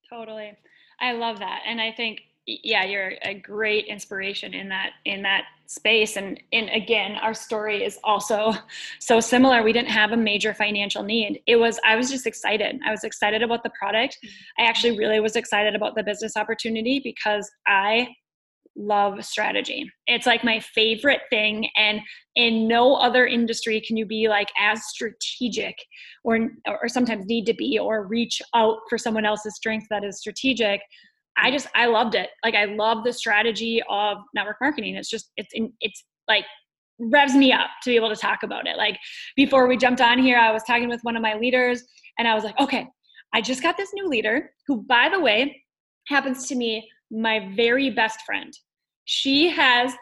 totally. 0.08 0.52
I 0.98 1.12
love 1.12 1.40
that. 1.40 1.60
And 1.66 1.78
I 1.78 1.92
think 1.92 2.22
yeah 2.46 2.84
you're 2.84 3.12
a 3.22 3.34
great 3.34 3.86
inspiration 3.86 4.54
in 4.54 4.68
that 4.68 4.90
in 5.04 5.20
that 5.22 5.46
space. 5.70 6.16
And 6.16 6.40
and 6.52 6.68
again 6.70 7.12
our 7.22 7.34
story 7.34 7.84
is 7.84 7.98
also 8.04 8.52
so 9.00 9.20
similar. 9.20 9.62
We 9.62 9.72
didn't 9.72 9.90
have 9.90 10.12
a 10.12 10.16
major 10.16 10.54
financial 10.54 11.02
need. 11.02 11.40
It 11.46 11.56
was 11.56 11.78
i 11.84 11.96
was 11.96 12.10
just 12.10 12.26
excited. 12.26 12.78
I 12.86 12.90
was 12.90 13.04
excited 13.04 13.42
about 13.42 13.62
the 13.62 13.70
product. 13.78 14.18
I 14.58 14.64
actually 14.64 14.98
really 14.98 15.20
was 15.20 15.36
excited 15.36 15.74
about 15.74 15.94
the 15.94 16.02
business 16.02 16.36
opportunity 16.36 17.00
because 17.02 17.50
i 17.66 18.08
love 18.76 19.24
strategy. 19.24 19.90
It's 20.06 20.26
like 20.26 20.44
my 20.44 20.60
favorite 20.60 21.22
thing. 21.30 21.68
And 21.76 22.00
in 22.34 22.68
no 22.68 22.94
other 22.96 23.26
industry 23.26 23.80
can 23.80 23.96
you 23.96 24.04
be 24.06 24.28
like 24.28 24.48
as 24.60 24.84
strategic 24.86 25.74
or 26.24 26.50
or 26.66 26.88
sometimes 26.88 27.26
need 27.26 27.46
to 27.46 27.54
be 27.54 27.78
or 27.78 28.06
reach 28.06 28.42
out 28.54 28.78
for 28.88 28.98
someone 28.98 29.24
else's 29.24 29.56
strength 29.56 29.86
that 29.90 30.04
is 30.04 30.18
strategic 30.18 30.80
I 31.38 31.50
just 31.50 31.68
I 31.74 31.86
loved 31.86 32.14
it. 32.14 32.30
Like 32.44 32.54
I 32.54 32.64
love 32.64 33.04
the 33.04 33.12
strategy 33.12 33.82
of 33.88 34.18
network 34.34 34.56
marketing. 34.60 34.96
It's 34.96 35.10
just 35.10 35.30
it's 35.36 35.50
in, 35.52 35.72
it's 35.80 36.04
like 36.28 36.44
revs 36.98 37.34
me 37.34 37.52
up 37.52 37.68
to 37.82 37.90
be 37.90 37.96
able 37.96 38.08
to 38.08 38.16
talk 38.16 38.42
about 38.42 38.66
it. 38.66 38.76
Like 38.76 38.98
before 39.36 39.66
we 39.66 39.76
jumped 39.76 40.00
on 40.00 40.18
here, 40.18 40.38
I 40.38 40.52
was 40.52 40.62
talking 40.62 40.88
with 40.88 41.00
one 41.02 41.16
of 41.16 41.22
my 41.22 41.34
leaders 41.34 41.82
and 42.18 42.26
I 42.26 42.34
was 42.34 42.44
like, 42.44 42.58
okay, 42.58 42.86
I 43.34 43.40
just 43.40 43.62
got 43.62 43.76
this 43.76 43.90
new 43.92 44.08
leader 44.08 44.50
who, 44.66 44.82
by 44.82 45.08
the 45.12 45.20
way, 45.20 45.62
happens 46.08 46.46
to 46.48 46.54
me 46.54 46.88
my 47.10 47.50
very 47.54 47.90
best 47.90 48.20
friend. 48.22 48.52
She 49.04 49.50
has, 49.50 49.92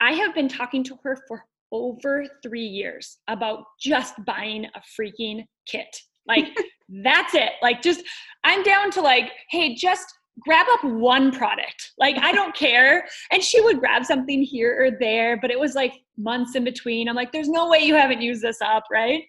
I 0.00 0.12
have 0.12 0.34
been 0.34 0.48
talking 0.48 0.84
to 0.84 0.98
her 1.02 1.16
for 1.26 1.44
over 1.72 2.24
three 2.42 2.66
years 2.66 3.18
about 3.28 3.64
just 3.80 4.14
buying 4.24 4.66
a 4.66 4.80
freaking 4.98 5.44
kit. 5.66 5.88
Like, 6.28 6.46
that's 7.02 7.34
it. 7.34 7.52
Like, 7.62 7.82
just, 7.82 8.02
I'm 8.44 8.62
down 8.62 8.90
to 8.92 9.00
like, 9.00 9.32
hey, 9.50 9.74
just 9.74 10.06
grab 10.40 10.66
up 10.70 10.84
one 10.84 11.32
product. 11.32 11.92
Like, 11.98 12.16
I 12.18 12.32
don't 12.32 12.54
care. 12.54 13.06
And 13.30 13.42
she 13.42 13.60
would 13.60 13.78
grab 13.78 14.04
something 14.04 14.42
here 14.42 14.76
or 14.78 14.90
there, 14.98 15.38
but 15.40 15.50
it 15.50 15.58
was 15.58 15.74
like 15.74 15.94
months 16.18 16.54
in 16.54 16.64
between. 16.64 17.08
I'm 17.08 17.16
like, 17.16 17.32
there's 17.32 17.48
no 17.48 17.68
way 17.68 17.78
you 17.78 17.94
haven't 17.94 18.20
used 18.20 18.42
this 18.42 18.58
up, 18.60 18.84
right? 18.90 19.24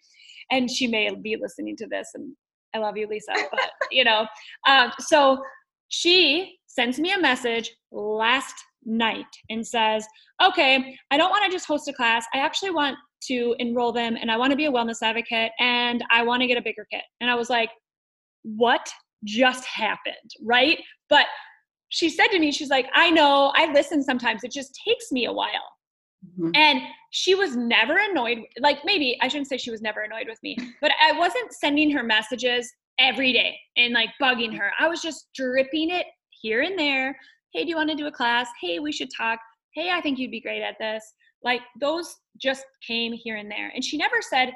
And 0.52 0.70
she 0.70 0.88
may 0.88 1.10
be 1.16 1.38
listening 1.40 1.76
to 1.78 1.88
this, 1.88 2.10
and 2.14 2.34
I 2.74 2.80
love 2.80 2.98
you, 2.98 3.08
Lisa, 3.08 3.34
but 3.52 3.72
you 3.92 4.04
know. 4.04 4.28
Um, 4.68 4.92
so 5.00 5.42
she 5.90 6.58
sends 6.68 7.00
me 7.00 7.12
a 7.14 7.20
message 7.20 7.72
last 7.92 8.56
night 8.86 9.26
and 9.50 9.66
says, 9.66 10.06
okay, 10.42 10.98
I 11.12 11.18
don't 11.18 11.30
want 11.30 11.46
to 11.46 11.52
just 11.52 11.68
host 11.68 11.88
a 11.88 11.94
class. 11.94 12.26
I 12.34 12.40
actually 12.40 12.72
want 12.72 12.98
to 13.24 13.56
enroll 13.60 13.92
them 13.92 14.16
and 14.20 14.32
I 14.32 14.38
want 14.38 14.52
to 14.52 14.58
be 14.58 14.66
a 14.66 14.72
wellness 14.72 15.02
advocate 15.02 15.52
and 15.60 16.04
I 16.12 16.24
want 16.24 16.42
to 16.42 16.48
get 16.48 16.58
a 16.58 16.62
bigger 16.62 16.86
kit. 16.92 17.02
And 17.20 17.30
I 17.30 17.36
was 17.36 17.50
like, 17.50 17.70
what 18.44 18.88
just 19.24 19.66
happened, 19.66 20.32
right? 20.44 20.80
But 21.10 21.26
she 21.90 22.10
said 22.10 22.28
to 22.28 22.40
me, 22.40 22.52
she's 22.52 22.70
like, 22.70 22.88
I 22.94 23.10
know, 23.10 23.52
I 23.56 23.72
listen 23.72 24.04
sometimes, 24.04 24.44
it 24.44 24.52
just 24.52 24.78
takes 24.86 25.12
me 25.12 25.26
a 25.26 25.34
while. 25.34 25.50
Mm-hmm. 26.40 26.52
And 26.56 26.82
she 27.12 27.36
was 27.36 27.56
never 27.56 27.98
annoyed. 27.98 28.40
Like, 28.60 28.80
maybe 28.84 29.18
I 29.22 29.28
shouldn't 29.28 29.48
say 29.48 29.58
she 29.58 29.72
was 29.72 29.82
never 29.82 30.02
annoyed 30.02 30.28
with 30.28 30.40
me, 30.44 30.58
but 30.82 30.92
I 31.02 31.18
wasn't 31.18 31.54
sending 31.54 31.92
her 31.92 32.04
messages 32.04 32.72
every 33.00 33.32
day 33.32 33.58
and 33.78 33.94
like 33.94 34.10
bugging 34.22 34.58
her. 34.58 34.72
I 34.80 34.88
was 34.88 35.02
just 35.02 35.28
dripping 35.36 35.92
it 35.92 36.08
here 36.30 36.62
and 36.62 36.78
there. 36.78 37.16
Hey, 37.54 37.64
do 37.64 37.70
you 37.70 37.76
want 37.76 37.90
to 37.90 37.96
do 37.96 38.08
a 38.08 38.12
class? 38.12 38.48
Hey, 38.62 38.80
we 38.80 38.92
should 38.92 39.10
talk. 39.16 39.40
Hey, 39.74 39.92
I 39.92 40.02
think 40.02 40.20
you'd 40.20 40.32
be 40.32 40.42
great 40.42 40.62
at 40.62 40.76
this. 40.80 41.04
Like, 41.44 41.62
those 41.80 42.14
just 42.42 42.66
came 42.86 43.14
here 43.14 43.38
and 43.38 43.50
there. 43.50 43.72
And 43.74 43.84
she 43.84 43.98
never 43.98 44.22
said, 44.22 44.52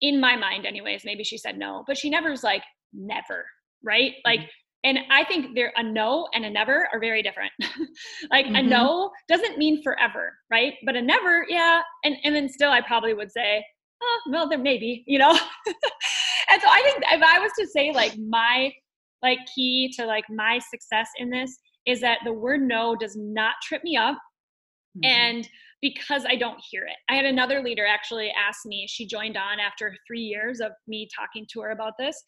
in 0.00 0.20
my 0.20 0.36
mind, 0.36 0.66
anyways, 0.66 1.02
maybe 1.04 1.24
she 1.24 1.36
said 1.36 1.58
no, 1.58 1.84
but 1.86 1.98
she 1.98 2.08
never 2.08 2.30
was 2.30 2.42
like, 2.42 2.62
never 2.92 3.44
right? 3.84 4.14
Like, 4.24 4.40
mm-hmm. 4.40 4.48
and 4.84 4.98
I 5.10 5.24
think 5.24 5.54
there 5.54 5.72
a 5.76 5.82
no 5.82 6.28
and 6.34 6.44
a 6.44 6.50
never 6.50 6.88
are 6.92 7.00
very 7.00 7.22
different. 7.22 7.52
like 8.30 8.46
mm-hmm. 8.46 8.56
a 8.56 8.62
no 8.62 9.10
doesn't 9.28 9.58
mean 9.58 9.82
forever, 9.82 10.32
right? 10.50 10.74
But 10.84 10.96
a 10.96 11.02
never, 11.02 11.46
yeah. 11.48 11.82
And 12.04 12.16
and 12.24 12.34
then 12.34 12.48
still 12.48 12.70
I 12.70 12.80
probably 12.80 13.14
would 13.14 13.30
say, 13.30 13.64
oh, 14.02 14.20
well, 14.30 14.48
there 14.48 14.58
maybe, 14.58 15.04
you 15.06 15.18
know. 15.18 15.30
and 16.50 16.62
so 16.62 16.68
I 16.68 16.82
think 16.82 17.02
if 17.10 17.22
I 17.22 17.38
was 17.38 17.52
to 17.58 17.66
say 17.66 17.92
like 17.92 18.16
my 18.18 18.72
like 19.22 19.38
key 19.54 19.92
to 19.96 20.04
like 20.04 20.24
my 20.28 20.58
success 20.58 21.08
in 21.18 21.30
this 21.30 21.56
is 21.86 22.00
that 22.00 22.18
the 22.24 22.32
word 22.32 22.60
no 22.60 22.96
does 22.96 23.16
not 23.16 23.54
trip 23.62 23.82
me 23.84 23.96
up. 23.96 24.16
Mm-hmm. 24.96 25.04
And 25.04 25.48
because 25.80 26.24
I 26.24 26.36
don't 26.36 26.60
hear 26.70 26.84
it. 26.84 26.96
I 27.08 27.16
had 27.16 27.24
another 27.24 27.60
leader 27.60 27.84
actually 27.84 28.32
ask 28.38 28.60
me, 28.64 28.86
she 28.88 29.06
joined 29.06 29.36
on 29.36 29.58
after 29.58 29.96
three 30.06 30.20
years 30.20 30.60
of 30.60 30.70
me 30.86 31.08
talking 31.14 31.44
to 31.52 31.60
her 31.60 31.70
about 31.70 31.94
this 31.98 32.22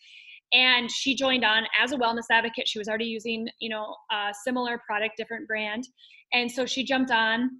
and 0.55 0.91
she 0.91 1.15
joined 1.15 1.45
on 1.45 1.65
as 1.79 1.93
a 1.93 1.97
wellness 1.97 2.25
advocate. 2.31 2.69
She 2.69 2.79
was 2.79 2.89
already 2.89 3.07
using 3.07 3.49
you 3.59 3.69
know 3.69 3.95
a 4.11 4.33
similar 4.45 4.81
product 4.87 5.17
different 5.19 5.47
brand. 5.47 5.87
And 6.33 6.51
so 6.51 6.65
she 6.65 6.85
jumped 6.85 7.11
on 7.11 7.51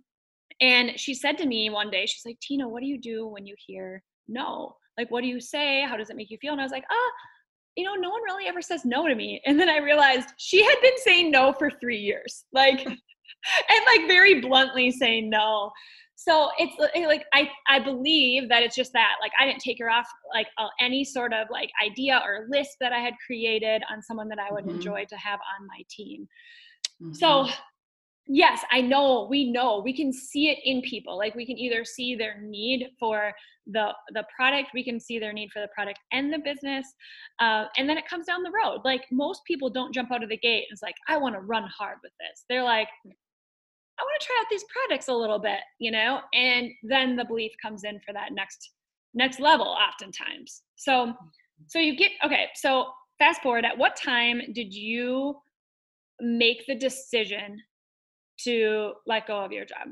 and 0.61 0.99
she 0.99 1.15
said 1.15 1.37
to 1.39 1.47
me 1.47 1.69
one 1.69 1.91
day 1.91 2.07
she's 2.07 2.25
like 2.25 2.39
tena 2.41 2.69
what 2.69 2.81
do 2.81 2.87
you 2.87 2.99
do 2.99 3.27
when 3.27 3.47
you 3.47 3.55
hear 3.67 4.03
no? 4.29 4.77
Like 4.97 5.11
what 5.11 5.23
do 5.23 5.27
you 5.27 5.41
say? 5.41 5.83
How 5.83 5.97
does 5.97 6.09
it 6.09 6.17
make 6.17 6.31
you 6.31 6.39
feel? 6.41 6.53
And 6.53 6.61
i 6.61 6.65
was 6.65 6.73
like 6.73 6.85
ah 6.91 7.11
you 7.77 7.85
know 7.85 7.95
no 7.95 8.09
one 8.11 8.23
really 8.23 8.47
ever 8.47 8.63
says 8.63 8.85
no 8.85 9.07
to 9.09 9.15
me. 9.15 9.41
And 9.47 9.59
then 9.59 9.69
i 9.69 9.79
realized 9.79 10.29
she 10.39 10.65
had 10.65 10.77
been 10.81 10.99
saying 10.99 11.31
no 11.31 11.53
for 11.53 11.71
three 11.71 11.99
years 11.99 12.45
like 12.53 12.81
and 12.87 13.85
like 13.87 14.07
very 14.07 14.41
bluntly 14.41 14.91
saying 14.91 15.29
no 15.29 15.73
so 16.25 16.49
it's 16.59 16.75
eh, 16.95 17.07
like 17.07 17.25
i 17.33 17.49
i 17.69 17.79
believe 17.79 18.49
that 18.49 18.63
it's 18.63 18.77
just 18.77 18.93
that 18.93 19.13
like 19.21 19.33
i 19.41 19.47
didn't 19.47 19.61
take 19.61 19.79
her 19.79 19.91
off 19.91 20.09
like 20.33 20.47
uh, 20.59 20.69
any 20.81 21.05
sort 21.05 21.33
of 21.33 21.47
like 21.51 21.71
idea 21.85 22.21
or 22.25 22.47
list 22.49 22.77
that 22.81 22.93
i 22.93 22.99
had 22.99 23.15
created 23.25 23.83
on 23.91 24.03
someone 24.03 24.29
that 24.29 24.39
i 24.39 24.53
would 24.53 24.65
mm-hmm. 24.65 24.77
enjoy 24.77 25.05
to 25.05 25.17
have 25.17 25.41
on 25.59 25.67
my 25.67 25.83
team 25.89 26.27
mm-hmm. 27.03 27.13
so 27.13 27.47
yes 28.27 28.61
i 28.73 28.81
know 28.81 29.27
we 29.29 29.51
know 29.53 29.83
we 29.85 29.95
can 29.95 30.13
see 30.13 30.49
it 30.49 30.59
in 30.65 30.81
people 30.83 31.17
like 31.19 31.35
we 31.35 31.45
can 31.45 31.59
either 31.59 31.85
see 31.85 32.15
their 32.15 32.41
need 32.41 32.89
for 32.99 33.33
the 33.67 33.89
the 34.13 34.25
product 34.35 34.71
we 34.75 34.85
can 34.85 34.99
see 34.99 35.19
their 35.19 35.33
need 35.33 35.51
for 35.51 35.61
the 35.61 35.69
product 35.75 35.99
and 36.13 36.33
the 36.33 36.39
business 36.39 36.87
uh, 37.41 37.65
and 37.77 37.89
then 37.89 37.97
it 37.99 38.09
comes 38.09 38.27
down 38.27 38.43
the 38.43 38.51
road 38.51 38.81
like 38.85 39.03
most 39.11 39.43
people 39.47 39.71
don't 39.71 39.93
jump 39.93 40.11
out 40.13 40.23
of 40.23 40.29
the 40.29 40.39
gate 40.39 40.65
it's 40.71 40.83
like 40.83 40.95
i 41.09 41.17
want 41.17 41.35
to 41.35 41.41
run 41.41 41.65
hard 41.77 41.97
with 42.03 42.13
this 42.19 42.45
they're 42.49 42.63
like 42.63 42.89
I 43.99 44.03
want 44.03 44.21
to 44.21 44.27
try 44.27 44.37
out 44.41 44.47
these 44.51 44.65
products 44.65 45.09
a 45.09 45.15
little 45.15 45.39
bit, 45.39 45.61
you 45.79 45.91
know, 45.91 46.21
and 46.33 46.71
then 46.83 47.17
the 47.17 47.25
belief 47.25 47.53
comes 47.63 47.85
in 47.85 48.01
for 48.01 48.13
that 48.13 48.33
next 48.33 48.73
next 49.15 49.39
level 49.39 49.67
oftentimes. 49.67 50.63
So 50.77 51.15
so 51.69 51.79
you 51.79 51.97
get 51.97 52.11
okay, 52.25 52.49
so 52.55 52.87
fast 53.19 53.43
forward 53.43 53.65
at 53.65 53.79
what 53.79 53.97
time 53.97 54.41
did 54.53 54.75
you 54.75 55.37
make 56.21 56.65
the 56.67 56.75
decision 56.75 57.61
to 58.41 58.93
let 59.07 59.27
go 59.27 59.45
of 59.45 59.53
your 59.53 59.65
job? 59.65 59.89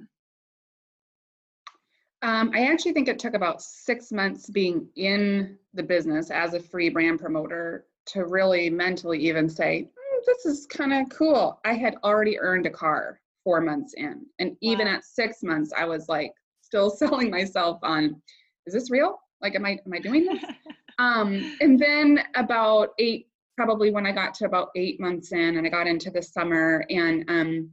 Um, 2.23 2.53
I 2.55 2.67
actually 2.67 2.93
think 2.93 3.09
it 3.09 3.19
took 3.19 3.35
about 3.35 3.63
six 3.63 4.13
months 4.13 4.49
being 4.49 4.87
in 4.95 5.59
the 5.75 5.83
business 5.83 6.31
as 6.31 6.55
a 6.55 6.61
free 6.61 6.89
brand 6.89 7.19
promoter 7.19 7.87
to 8.07 8.27
really 8.27 8.71
mentally 8.71 9.19
even 9.19 9.49
say, 9.49 9.89
mm, 9.89 10.25
this 10.27 10.47
is 10.47 10.67
kind 10.67 10.93
of 10.93 11.09
cool. 11.11 11.61
I 11.65 11.75
had 11.75 11.97
already 12.05 12.39
earned 12.39 12.67
a 12.67 12.71
car 12.71 13.21
four 13.45 13.61
months 13.61 13.95
in. 13.97 14.27
And 14.39 14.57
even 14.61 14.87
wow. 14.87 14.95
at 14.95 15.05
six 15.05 15.43
months, 15.43 15.73
I 15.77 15.85
was 15.85 16.09
like 16.09 16.33
still 16.61 16.91
selling 16.97 17.31
myself 17.31 17.79
on, 17.83 18.21
is 18.67 18.75
this 18.75 18.91
real? 18.91 19.19
Like, 19.41 19.55
am 19.57 19.67
I 19.67 19.79
am 19.85 19.93
I 19.93 19.99
doing 19.99 20.25
this? 20.25 20.43
um, 20.99 21.57
and 21.61 21.79
then 21.79 22.21
about 22.37 22.91
eight, 22.99 23.29
probably 23.57 23.91
when 23.91 24.07
I 24.07 24.13
got 24.13 24.35
to 24.35 24.47
about 24.47 24.69
eight 24.77 25.01
months 25.01 25.33
in 25.33 25.57
and 25.57 25.67
I 25.67 25.71
got 25.71 25.87
into 25.87 26.11
the 26.11 26.23
summer 26.23 26.85
and 26.91 27.25
um, 27.29 27.71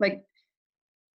like 0.00 0.22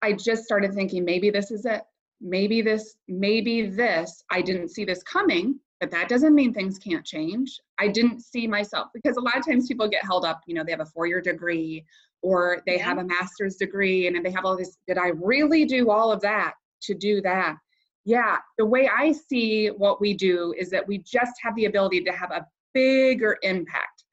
I 0.03 0.13
just 0.13 0.43
started 0.43 0.73
thinking 0.73 1.05
maybe 1.05 1.29
this 1.29 1.49
is 1.49 1.65
it. 1.65 1.81
Maybe 2.21 2.61
this, 2.61 2.97
maybe 3.07 3.67
this, 3.67 4.23
I 4.29 4.41
didn't 4.41 4.69
see 4.69 4.85
this 4.85 5.01
coming, 5.03 5.59
but 5.79 5.91
that 5.91 6.07
doesn't 6.07 6.35
mean 6.35 6.53
things 6.53 6.77
can't 6.77 7.05
change. 7.05 7.59
I 7.79 7.87
didn't 7.87 8.21
see 8.21 8.47
myself 8.47 8.89
because 8.93 9.17
a 9.17 9.21
lot 9.21 9.37
of 9.37 9.45
times 9.45 9.67
people 9.67 9.87
get 9.87 10.05
held 10.05 10.23
up, 10.23 10.41
you 10.45 10.53
know, 10.53 10.63
they 10.63 10.71
have 10.71 10.81
a 10.81 10.85
four 10.85 11.07
year 11.07 11.21
degree 11.21 11.85
or 12.23 12.63
they 12.65 12.77
yeah. 12.77 12.85
have 12.85 12.97
a 12.97 13.03
master's 13.03 13.57
degree 13.57 14.07
and 14.07 14.25
they 14.25 14.31
have 14.31 14.45
all 14.45 14.57
this. 14.57 14.77
Did 14.87 14.97
I 14.97 15.09
really 15.09 15.65
do 15.65 15.91
all 15.91 16.11
of 16.11 16.21
that 16.21 16.53
to 16.83 16.95
do 16.95 17.21
that? 17.21 17.57
Yeah, 18.05 18.37
the 18.57 18.65
way 18.65 18.89
I 18.89 19.11
see 19.11 19.67
what 19.67 20.01
we 20.01 20.13
do 20.13 20.53
is 20.57 20.69
that 20.71 20.87
we 20.87 20.97
just 20.99 21.33
have 21.41 21.55
the 21.55 21.65
ability 21.65 22.01
to 22.03 22.11
have 22.11 22.31
a 22.31 22.45
bigger 22.73 23.37
impact. 23.43 24.03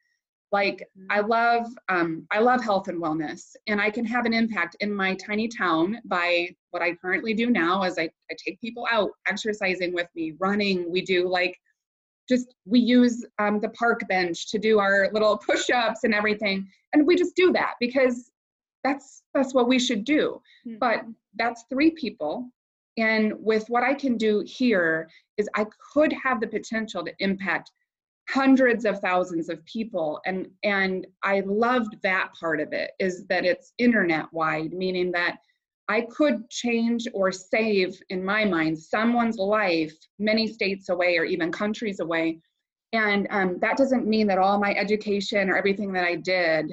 Like 0.52 0.88
I 1.10 1.20
mm-hmm. 1.20 1.30
love 1.30 1.66
um, 1.88 2.26
I 2.32 2.40
love 2.40 2.62
health 2.62 2.88
and 2.88 3.00
wellness, 3.00 3.54
and 3.68 3.80
I 3.80 3.88
can 3.90 4.04
have 4.04 4.26
an 4.26 4.34
impact 4.34 4.76
in 4.80 4.92
my 4.92 5.14
tiny 5.14 5.46
town 5.46 6.00
by 6.04 6.48
what 6.70 6.82
I 6.82 6.94
currently 6.94 7.34
do 7.34 7.50
now. 7.50 7.82
As 7.82 7.98
I, 7.98 8.10
I 8.30 8.34
take 8.44 8.60
people 8.60 8.86
out 8.90 9.10
exercising 9.28 9.94
with 9.94 10.08
me, 10.16 10.34
running. 10.40 10.90
We 10.90 11.02
do 11.02 11.28
like 11.28 11.56
just 12.28 12.54
we 12.64 12.80
use 12.80 13.24
um, 13.38 13.60
the 13.60 13.68
park 13.70 14.06
bench 14.08 14.50
to 14.50 14.58
do 14.58 14.80
our 14.80 15.10
little 15.12 15.38
push-ups 15.46 16.02
and 16.02 16.14
everything, 16.14 16.68
and 16.92 17.06
we 17.06 17.16
just 17.16 17.36
do 17.36 17.52
that 17.52 17.74
because 17.80 18.30
that's 18.84 19.22
that's 19.34 19.54
what 19.54 19.68
we 19.68 19.78
should 19.78 20.04
do. 20.04 20.40
Mm-hmm. 20.66 20.78
But 20.78 21.04
that's 21.36 21.64
three 21.70 21.90
people 21.90 22.50
and 22.96 23.32
with 23.38 23.64
what 23.68 23.82
I 23.82 23.94
can 23.94 24.16
do 24.16 24.44
here 24.46 25.08
is 25.36 25.48
I 25.54 25.66
could 25.92 26.12
have 26.12 26.40
the 26.40 26.46
potential 26.46 27.04
to 27.04 27.12
impact 27.18 27.70
hundreds 28.28 28.84
of 28.84 29.00
thousands 29.00 29.48
of 29.48 29.64
people 29.64 30.20
and 30.24 30.48
and 30.62 31.06
I 31.24 31.40
loved 31.40 31.96
that 32.02 32.30
part 32.38 32.60
of 32.60 32.72
it 32.72 32.92
is 33.00 33.26
that 33.26 33.44
it's 33.44 33.72
internet 33.78 34.26
wide 34.32 34.72
meaning 34.72 35.10
that 35.12 35.38
I 35.88 36.02
could 36.02 36.48
change 36.48 37.08
or 37.12 37.32
save 37.32 38.00
in 38.10 38.24
my 38.24 38.44
mind 38.44 38.78
someone's 38.78 39.38
life 39.38 39.94
many 40.20 40.46
states 40.46 40.90
away 40.90 41.16
or 41.16 41.24
even 41.24 41.50
countries 41.50 41.98
away 41.98 42.38
and 42.92 43.26
um, 43.30 43.58
that 43.60 43.76
doesn't 43.76 44.06
mean 44.06 44.26
that 44.26 44.38
all 44.38 44.58
my 44.58 44.74
education 44.74 45.48
or 45.48 45.56
everything 45.56 45.92
that 45.92 46.04
I 46.04 46.16
did 46.16 46.72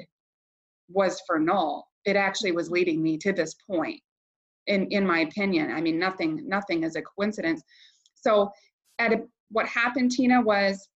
was 0.88 1.20
for 1.26 1.38
null. 1.38 1.86
It 2.04 2.16
actually 2.16 2.52
was 2.52 2.70
leading 2.70 3.02
me 3.02 3.18
to 3.18 3.32
this 3.32 3.54
point 3.68 4.00
in 4.66 4.86
in 4.88 5.06
my 5.06 5.20
opinion. 5.20 5.70
I 5.70 5.80
mean 5.80 5.98
nothing 5.98 6.48
nothing 6.48 6.82
is 6.82 6.96
a 6.96 7.02
coincidence. 7.02 7.62
So 8.14 8.50
at 8.98 9.12
a, 9.12 9.22
what 9.50 9.66
happened 9.66 10.10
tena 10.10 10.42
was 10.42 10.88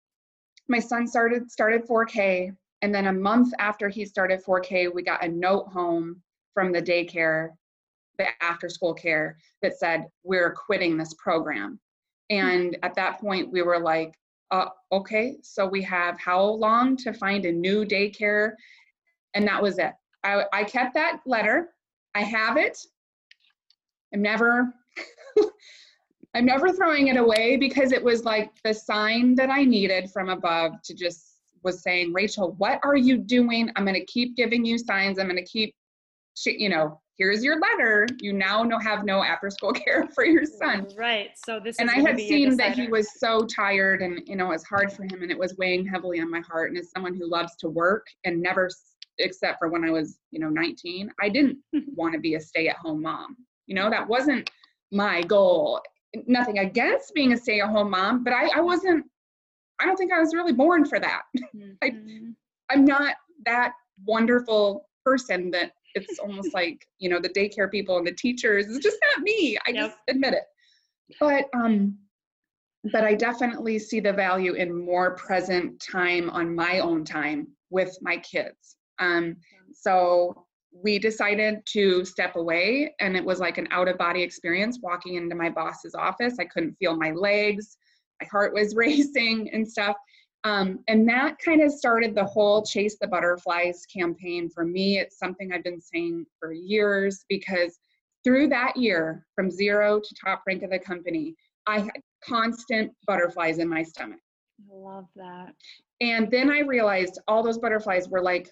my 0.67 0.79
son 0.79 1.07
started 1.07 1.51
started 1.51 1.87
4k 1.87 2.55
and 2.81 2.93
then 2.93 3.07
a 3.07 3.13
month 3.13 3.53
after 3.59 3.89
he 3.89 4.05
started 4.05 4.43
4k 4.43 4.93
we 4.93 5.03
got 5.03 5.23
a 5.23 5.27
note 5.27 5.67
home 5.67 6.21
from 6.53 6.71
the 6.71 6.81
daycare 6.81 7.49
the 8.17 8.43
after 8.43 8.69
school 8.69 8.93
care 8.93 9.37
that 9.61 9.77
said 9.77 10.05
we're 10.23 10.53
quitting 10.53 10.97
this 10.97 11.13
program. 11.15 11.79
And 12.29 12.77
at 12.83 12.95
that 12.95 13.19
point 13.19 13.51
we 13.51 13.61
were 13.61 13.79
like 13.79 14.13
uh, 14.51 14.69
okay 14.91 15.37
so 15.41 15.65
we 15.65 15.81
have 15.81 16.19
how 16.19 16.43
long 16.43 16.95
to 16.97 17.13
find 17.13 17.45
a 17.45 17.51
new 17.51 17.85
daycare 17.85 18.51
and 19.33 19.47
that 19.47 19.61
was 19.61 19.77
it 19.79 19.93
I, 20.23 20.43
I 20.53 20.63
kept 20.63 20.93
that 20.95 21.21
letter 21.25 21.69
i 22.15 22.21
have 22.21 22.57
it 22.57 22.77
I'm 24.13 24.21
never 24.21 24.73
I'm 26.33 26.45
never 26.45 26.71
throwing 26.71 27.07
it 27.07 27.17
away 27.17 27.57
because 27.57 27.91
it 27.91 28.03
was 28.03 28.23
like 28.23 28.51
the 28.63 28.73
sign 28.73 29.35
that 29.35 29.49
I 29.49 29.65
needed 29.65 30.11
from 30.11 30.29
above 30.29 30.81
to 30.83 30.93
just 30.93 31.39
was 31.63 31.83
saying, 31.83 32.13
Rachel, 32.13 32.53
what 32.57 32.79
are 32.83 32.95
you 32.95 33.17
doing? 33.17 33.69
I'm 33.75 33.83
going 33.83 33.95
to 33.95 34.05
keep 34.05 34.35
giving 34.35 34.65
you 34.65 34.77
signs. 34.77 35.19
I'm 35.19 35.27
going 35.27 35.43
to 35.43 35.43
keep, 35.43 35.75
you 36.45 36.69
know, 36.69 37.00
here's 37.17 37.43
your 37.43 37.59
letter. 37.59 38.07
You 38.19 38.33
now 38.33 38.63
know 38.63 38.79
have 38.79 39.03
no 39.03 39.23
after 39.23 39.49
school 39.49 39.71
care 39.73 40.07
for 40.13 40.25
your 40.25 40.45
son. 40.45 40.87
Right. 40.97 41.31
So 41.35 41.59
this 41.59 41.75
is 41.75 41.79
and 41.79 41.89
I 41.89 41.99
had 41.99 42.17
seen 42.17 42.57
that 42.57 42.73
he 42.73 42.87
was 42.87 43.19
so 43.19 43.45
tired 43.45 44.01
and 44.01 44.21
you 44.25 44.35
know 44.35 44.47
it 44.47 44.55
was 44.55 44.63
hard 44.63 44.91
for 44.91 45.03
him 45.03 45.21
and 45.21 45.31
it 45.31 45.37
was 45.37 45.55
weighing 45.57 45.85
heavily 45.85 46.19
on 46.19 46.29
my 46.29 46.41
heart. 46.41 46.69
And 46.69 46.79
as 46.79 46.91
someone 46.91 47.15
who 47.15 47.29
loves 47.29 47.55
to 47.57 47.69
work 47.69 48.05
and 48.25 48.41
never, 48.41 48.69
except 49.19 49.59
for 49.59 49.69
when 49.69 49.83
I 49.83 49.91
was 49.91 50.19
you 50.31 50.39
know 50.39 50.49
19, 50.49 51.11
I 51.21 51.29
didn't 51.29 51.57
want 51.95 52.13
to 52.13 52.19
be 52.19 52.35
a 52.35 52.39
stay 52.39 52.67
at 52.67 52.77
home 52.77 53.01
mom. 53.01 53.37
You 53.67 53.75
know, 53.75 53.89
that 53.89 54.07
wasn't 54.07 54.49
my 54.91 55.21
goal. 55.21 55.81
Nothing 56.27 56.59
against 56.59 57.13
being 57.13 57.31
a 57.33 57.37
stay 57.37 57.61
at 57.61 57.69
home 57.69 57.91
mom, 57.91 58.23
but 58.23 58.33
I, 58.33 58.49
I 58.57 58.59
wasn't, 58.59 59.05
I 59.79 59.85
don't 59.85 59.95
think 59.95 60.11
I 60.11 60.19
was 60.19 60.33
really 60.33 60.53
born 60.53 60.85
for 60.85 60.99
that. 60.99 61.21
Mm-hmm. 61.55 61.71
I, 61.83 62.73
I'm 62.73 62.85
not 62.85 63.15
that 63.45 63.73
wonderful 64.05 64.87
person 65.03 65.51
that 65.51 65.73
it's 65.95 66.19
almost 66.19 66.53
like, 66.53 66.85
you 66.99 67.09
know, 67.09 67.19
the 67.19 67.29
daycare 67.29 67.69
people 67.69 67.97
and 67.97 68.07
the 68.07 68.13
teachers. 68.13 68.67
It's 68.67 68.83
just 68.83 68.97
not 69.15 69.23
me. 69.23 69.57
I 69.67 69.71
yep. 69.71 69.85
just 69.87 69.97
admit 70.07 70.33
it. 70.33 70.43
But, 71.19 71.45
um, 71.53 71.97
but 72.91 73.03
I 73.03 73.13
definitely 73.13 73.79
see 73.79 73.99
the 73.99 74.13
value 74.13 74.53
in 74.53 74.85
more 74.85 75.15
present 75.15 75.81
time 75.91 76.29
on 76.29 76.55
my 76.55 76.79
own 76.79 77.03
time 77.03 77.47
with 77.69 77.97
my 78.01 78.17
kids. 78.17 78.77
Um, 78.99 79.35
so 79.73 80.45
we 80.73 80.99
decided 80.99 81.59
to 81.73 82.05
step 82.05 82.35
away 82.35 82.93
and 82.99 83.15
it 83.17 83.23
was 83.23 83.39
like 83.39 83.57
an 83.57 83.67
out 83.71 83.87
of 83.87 83.97
body 83.97 84.21
experience 84.21 84.79
walking 84.81 85.15
into 85.15 85.35
my 85.35 85.49
boss's 85.49 85.93
office 85.95 86.35
i 86.39 86.45
couldn't 86.45 86.75
feel 86.75 86.95
my 86.95 87.11
legs 87.11 87.77
my 88.21 88.27
heart 88.31 88.53
was 88.53 88.75
racing 88.75 89.49
and 89.51 89.69
stuff 89.69 89.95
um, 90.43 90.79
and 90.87 91.07
that 91.07 91.37
kind 91.43 91.61
of 91.61 91.71
started 91.71 92.15
the 92.15 92.23
whole 92.23 92.63
chase 92.63 92.97
the 92.99 93.07
butterflies 93.07 93.85
campaign 93.85 94.49
for 94.49 94.65
me 94.65 94.97
it's 94.97 95.17
something 95.17 95.51
i've 95.51 95.63
been 95.63 95.81
saying 95.81 96.25
for 96.39 96.51
years 96.51 97.25
because 97.29 97.79
through 98.23 98.47
that 98.47 98.75
year 98.77 99.25
from 99.35 99.49
zero 99.49 99.99
to 99.99 100.15
top 100.23 100.43
rank 100.47 100.63
of 100.63 100.69
the 100.69 100.79
company 100.79 101.35
i 101.67 101.79
had 101.79 101.91
constant 102.23 102.91
butterflies 103.07 103.59
in 103.59 103.67
my 103.67 103.83
stomach 103.83 104.19
i 104.71 104.75
love 104.75 105.07
that 105.15 105.53
and 106.01 106.29
then 106.31 106.49
i 106.49 106.59
realized 106.59 107.19
all 107.27 107.43
those 107.43 107.57
butterflies 107.57 108.09
were 108.09 108.21
like 108.21 108.49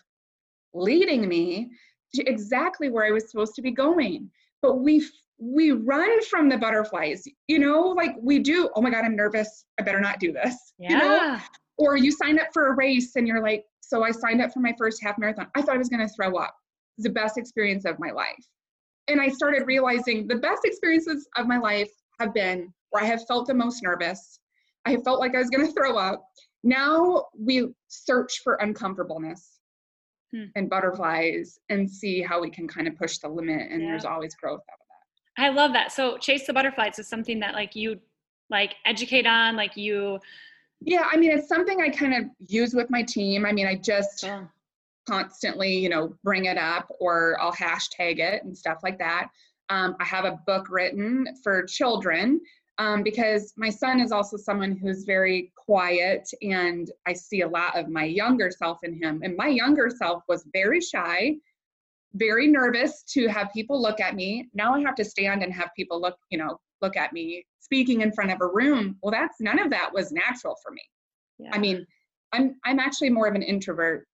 leading 0.74 1.28
me 1.28 1.70
to 2.14 2.24
exactly 2.28 2.90
where 2.90 3.06
I 3.06 3.12
was 3.12 3.30
supposed 3.30 3.56
to 3.56 3.62
be 3.62 3.72
going. 3.72 4.30
But 4.62 4.80
we 4.80 5.08
we 5.38 5.72
run 5.72 6.22
from 6.26 6.50
the 6.50 6.58
butterflies, 6.58 7.24
you 7.48 7.60
know, 7.60 7.82
like 7.90 8.14
we 8.22 8.40
do, 8.40 8.70
oh 8.76 8.82
my 8.82 8.90
God, 8.90 9.06
I'm 9.06 9.16
nervous. 9.16 9.64
I 9.80 9.84
better 9.84 10.02
not 10.02 10.20
do 10.20 10.34
this. 10.34 10.74
Yeah. 10.78 10.92
You 10.92 10.98
know? 10.98 11.40
Or 11.80 11.98
you 11.98 12.12
sign 12.12 12.40
up 12.40 12.48
for 12.54 12.68
a 12.68 12.76
race 12.76 13.16
and 13.16 13.28
you're 13.28 13.42
like, 13.42 13.66
so 13.82 14.04
I 14.04 14.12
signed 14.12 14.42
up 14.42 14.54
for 14.54 14.60
my 14.60 14.74
first 14.78 15.02
half 15.02 15.18
marathon. 15.18 15.48
I 15.56 15.62
thought 15.62 15.76
I 15.76 15.80
was 15.80 15.90
gonna 15.90 16.08
throw 16.08 16.38
up. 16.38 16.56
The 17.00 17.10
best 17.10 17.38
experience 17.38 17.86
of 17.86 17.98
my 18.00 18.12
life. 18.12 18.46
And 19.08 19.20
I 19.20 19.30
started 19.30 19.66
realizing 19.66 20.28
the 20.28 20.36
best 20.36 20.62
experiences 20.66 21.28
of 21.38 21.48
my 21.48 21.58
life 21.58 21.90
have 22.20 22.34
been 22.34 22.72
where 22.92 23.04
I 23.04 23.08
have 23.08 23.26
felt 23.28 23.48
the 23.48 23.54
most 23.54 23.82
nervous. 23.82 24.40
I 24.86 24.92
have 24.92 25.04
felt 25.04 25.20
like 25.20 25.34
I 25.34 25.40
was 25.40 25.50
gonna 25.50 25.72
throw 25.72 25.98
up. 25.98 26.24
Now 26.64 27.26
we 27.38 27.70
search 27.88 28.42
for 28.44 28.56
uncomfortableness 28.56 29.60
hmm. 30.32 30.46
and 30.56 30.70
butterflies 30.70 31.60
and 31.70 31.90
see 31.90 32.22
how 32.22 32.42
we 32.42 32.50
can 32.50 32.68
kind 32.68 32.88
of 32.88 32.96
push 32.96 33.18
the 33.18 33.28
limit 33.28 33.72
and 33.72 33.82
yeah. 33.82 33.90
there's 33.90 34.06
always 34.06 34.36
growth 34.36 34.62
out 34.72 34.80
of 34.80 34.86
that 35.38 35.44
i 35.44 35.50
love 35.50 35.74
that 35.74 35.92
so 35.92 36.18
chase 36.18 36.46
the 36.48 36.54
butterflies 36.54 37.00
is 37.00 37.08
something 37.08 37.40
that 37.40 37.54
like 37.54 37.76
you 37.76 38.00
like 38.50 38.76
educate 38.86 39.26
on 39.26 39.56
like 39.56 39.76
you 39.78 40.20
yeah 40.82 41.08
i 41.12 41.18
mean 41.18 41.32
it's 41.32 41.48
something 41.48 41.82
i 41.82 41.90
kind 41.90 42.14
of 42.14 42.30
use 42.48 42.74
with 42.74 42.90
my 42.90 43.04
team 43.04 43.46
i 43.46 43.52
mean 43.52 43.68
i 43.68 43.76
just 43.76 44.24
yeah. 44.24 44.44
constantly 45.08 45.78
you 45.78 45.90
know 45.90 46.16
bring 46.24 46.46
it 46.46 46.58
up 46.58 46.88
or 47.00 47.38
i'll 47.42 47.54
hashtag 47.54 48.20
it 48.20 48.44
and 48.44 48.58
stuff 48.58 48.80
like 48.84 48.98
that 48.98 49.30
um, 49.70 49.96
i 50.00 50.06
have 50.06 50.26
a 50.26 50.40
book 50.46 50.68
written 50.70 51.28
for 51.44 51.64
children 51.64 52.40
um, 52.80 53.04
because 53.04 53.54
my 53.58 53.70
son 53.70 54.00
is 54.00 54.14
also 54.14 54.38
someone 54.38 54.76
who's 54.76 55.04
very 55.04 55.52
quiet 55.58 56.28
and 56.42 56.90
I 57.06 57.14
see 57.14 57.42
a 57.42 57.48
lot 57.48 57.78
of 57.78 57.90
my 57.90 58.06
younger 58.06 58.50
self 58.50 58.80
in 58.84 58.94
him. 58.94 59.20
And 59.22 59.36
my 59.36 59.48
younger 59.48 59.90
self 59.90 60.24
was 60.30 60.48
very 60.54 60.80
shy, 60.80 61.36
very 62.14 62.48
nervous 62.48 63.04
to 63.10 63.28
have 63.28 63.52
people 63.54 63.82
look 63.82 64.00
at 64.00 64.16
me. 64.16 64.48
Now 64.54 64.74
I 64.74 64.80
have 64.80 64.96
to 64.96 65.04
stand 65.04 65.44
and 65.44 65.54
have 65.54 65.72
people 65.76 66.00
look, 66.00 66.18
you 66.30 66.38
know, 66.38 66.58
look 66.82 66.98
at 66.98 67.14
me 67.14 67.46
speaking 67.60 68.02
in 68.02 68.12
front 68.12 68.32
of 68.32 68.42
a 68.42 68.48
room. 68.48 68.98
Well, 69.02 69.12
that's 69.12 69.40
none 69.40 69.60
of 69.60 69.70
that 69.72 69.94
was 69.94 70.12
natural 70.12 70.56
for 70.64 70.72
me. 70.72 70.82
Yeah. 71.38 71.52
I 71.54 71.60
mean, 71.60 71.86
I'm 72.34 72.56
I'm 72.66 72.80
actually 72.80 73.10
more 73.10 73.28
of 73.28 73.36
an 73.36 73.44
introvert 73.44 74.06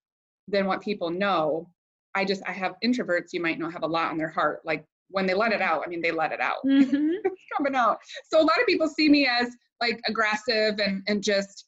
than 0.47 0.65
what 0.65 0.81
people 0.81 1.09
know. 1.09 1.69
I 2.15 2.25
just 2.25 2.41
I 2.47 2.51
have 2.51 2.75
introverts 2.83 3.33
you 3.33 3.41
might 3.41 3.59
know 3.59 3.69
have 3.69 3.83
a 3.83 3.87
lot 3.87 4.11
on 4.11 4.17
their 4.17 4.29
heart. 4.29 4.61
Like 4.63 4.85
when 5.09 5.25
they 5.25 5.33
let 5.33 5.51
it 5.51 5.61
out, 5.61 5.83
I 5.85 5.89
mean, 5.89 6.01
they 6.01 6.11
let 6.11 6.31
it 6.31 6.41
out. 6.41 6.65
Mm-hmm. 6.65 7.11
it's 7.23 7.41
coming 7.55 7.75
out. 7.75 7.97
So 8.25 8.39
a 8.39 8.41
lot 8.41 8.59
of 8.59 8.65
people 8.65 8.87
see 8.87 9.09
me 9.09 9.27
as 9.27 9.55
like 9.81 9.99
aggressive 10.07 10.79
and, 10.79 11.03
and 11.07 11.23
just, 11.23 11.65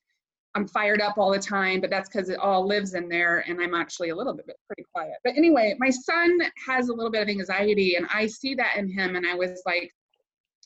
I'm 0.56 0.68
fired 0.68 1.02
up 1.02 1.18
all 1.18 1.32
the 1.32 1.40
time, 1.40 1.82
but 1.82 1.90
that's 1.90 2.10
because 2.10 2.30
it 2.30 2.40
all 2.40 2.66
lives 2.66 2.96
in 2.96 3.10
there 3.10 3.44
and 3.48 3.62
I'm 3.62 3.76
actually 3.76 4.10
a 4.10 4.16
little 4.16 4.34
bit 4.34 4.48
pretty 4.68 4.86
quiet. 4.94 5.14
But 5.24 5.38
anyway, 5.38 5.76
my 5.78 5.90
son 5.90 6.40
has 6.66 6.90
a 6.90 6.94
little 6.94 7.12
bit 7.12 7.22
of 7.22 7.30
anxiety 7.30 7.96
and 7.96 8.08
I 8.14 8.26
see 8.28 8.56
that 8.56 8.78
in 8.78 8.90
him. 8.90 9.16
And 9.16 9.28
I 9.28 9.36
was 9.36 9.62
like, 9.66 9.92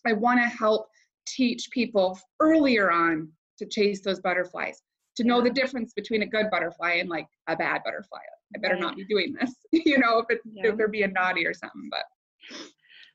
I 0.05 0.13
want 0.13 0.39
to 0.41 0.47
help 0.47 0.87
teach 1.27 1.69
people 1.71 2.19
earlier 2.39 2.91
on 2.91 3.29
to 3.59 3.65
chase 3.65 4.01
those 4.01 4.19
butterflies, 4.19 4.81
to 5.17 5.23
know 5.23 5.41
the 5.41 5.49
difference 5.49 5.93
between 5.93 6.23
a 6.23 6.25
good 6.25 6.49
butterfly 6.49 6.93
and 6.93 7.09
like 7.09 7.27
a 7.47 7.55
bad 7.55 7.81
butterfly. 7.83 8.19
I 8.55 8.59
better 8.59 8.75
right. 8.75 8.81
not 8.81 8.95
be 8.95 9.05
doing 9.05 9.35
this, 9.39 9.53
you 9.71 9.97
know, 9.99 10.19
if 10.19 10.25
it's 10.29 10.45
yeah. 10.51 10.69
if 10.69 10.77
they're 10.77 10.87
being 10.87 11.13
naughty 11.13 11.45
or 11.45 11.53
something. 11.53 11.89
But 11.89 12.57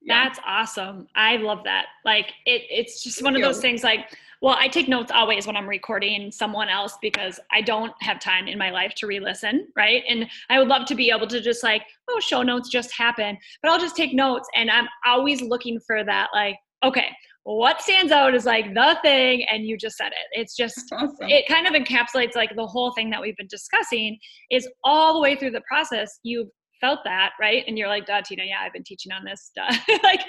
yeah. 0.02 0.24
that's 0.24 0.40
awesome. 0.46 1.08
I 1.14 1.36
love 1.36 1.64
that. 1.64 1.86
Like 2.04 2.32
it, 2.46 2.62
it's 2.70 3.02
just 3.02 3.22
one 3.22 3.36
of 3.36 3.42
those 3.42 3.60
things. 3.60 3.82
Like, 3.82 4.16
well, 4.42 4.56
I 4.58 4.68
take 4.68 4.88
notes 4.88 5.10
always 5.12 5.46
when 5.46 5.56
I'm 5.56 5.68
recording 5.68 6.30
someone 6.30 6.68
else 6.68 6.98
because 7.00 7.40
I 7.50 7.62
don't 7.62 7.92
have 8.00 8.20
time 8.20 8.48
in 8.48 8.58
my 8.58 8.70
life 8.70 8.94
to 8.96 9.06
re-listen, 9.06 9.68
right? 9.76 10.02
And 10.08 10.28
I 10.50 10.58
would 10.58 10.68
love 10.68 10.86
to 10.86 10.94
be 10.94 11.10
able 11.10 11.26
to 11.28 11.40
just 11.40 11.62
like, 11.62 11.82
oh, 12.08 12.20
show 12.20 12.42
notes 12.42 12.68
just 12.68 12.92
happen, 12.92 13.38
but 13.62 13.70
I'll 13.70 13.80
just 13.80 13.96
take 13.96 14.14
notes, 14.14 14.48
and 14.54 14.70
I'm 14.70 14.86
always 15.06 15.40
looking 15.40 15.80
for 15.80 16.04
that. 16.04 16.28
Like, 16.34 16.56
okay, 16.84 17.08
what 17.46 17.80
stands 17.80 18.10
out 18.10 18.34
is 18.34 18.44
like 18.44 18.74
the 18.74 18.98
thing 19.02 19.44
and 19.48 19.64
you 19.64 19.76
just 19.76 19.96
said 19.96 20.08
it. 20.08 20.40
It's 20.40 20.56
just 20.56 20.82
awesome. 20.92 21.14
it 21.20 21.46
kind 21.46 21.66
of 21.68 21.74
encapsulates 21.74 22.34
like 22.34 22.54
the 22.56 22.66
whole 22.66 22.92
thing 22.92 23.08
that 23.10 23.20
we've 23.20 23.36
been 23.36 23.46
discussing 23.48 24.18
is 24.50 24.68
all 24.82 25.14
the 25.14 25.20
way 25.20 25.36
through 25.36 25.52
the 25.52 25.62
process 25.68 26.18
you've 26.24 26.48
felt 26.80 26.98
that 27.04 27.30
right? 27.40 27.62
And 27.68 27.78
you're 27.78 27.88
like 27.88 28.04
duh 28.04 28.20
tena 28.20 28.46
yeah 28.46 28.58
i've 28.62 28.72
been 28.72 28.84
teaching 28.84 29.12
on 29.12 29.24
this 29.24 29.44
stuff 29.44 29.78
like 30.02 30.20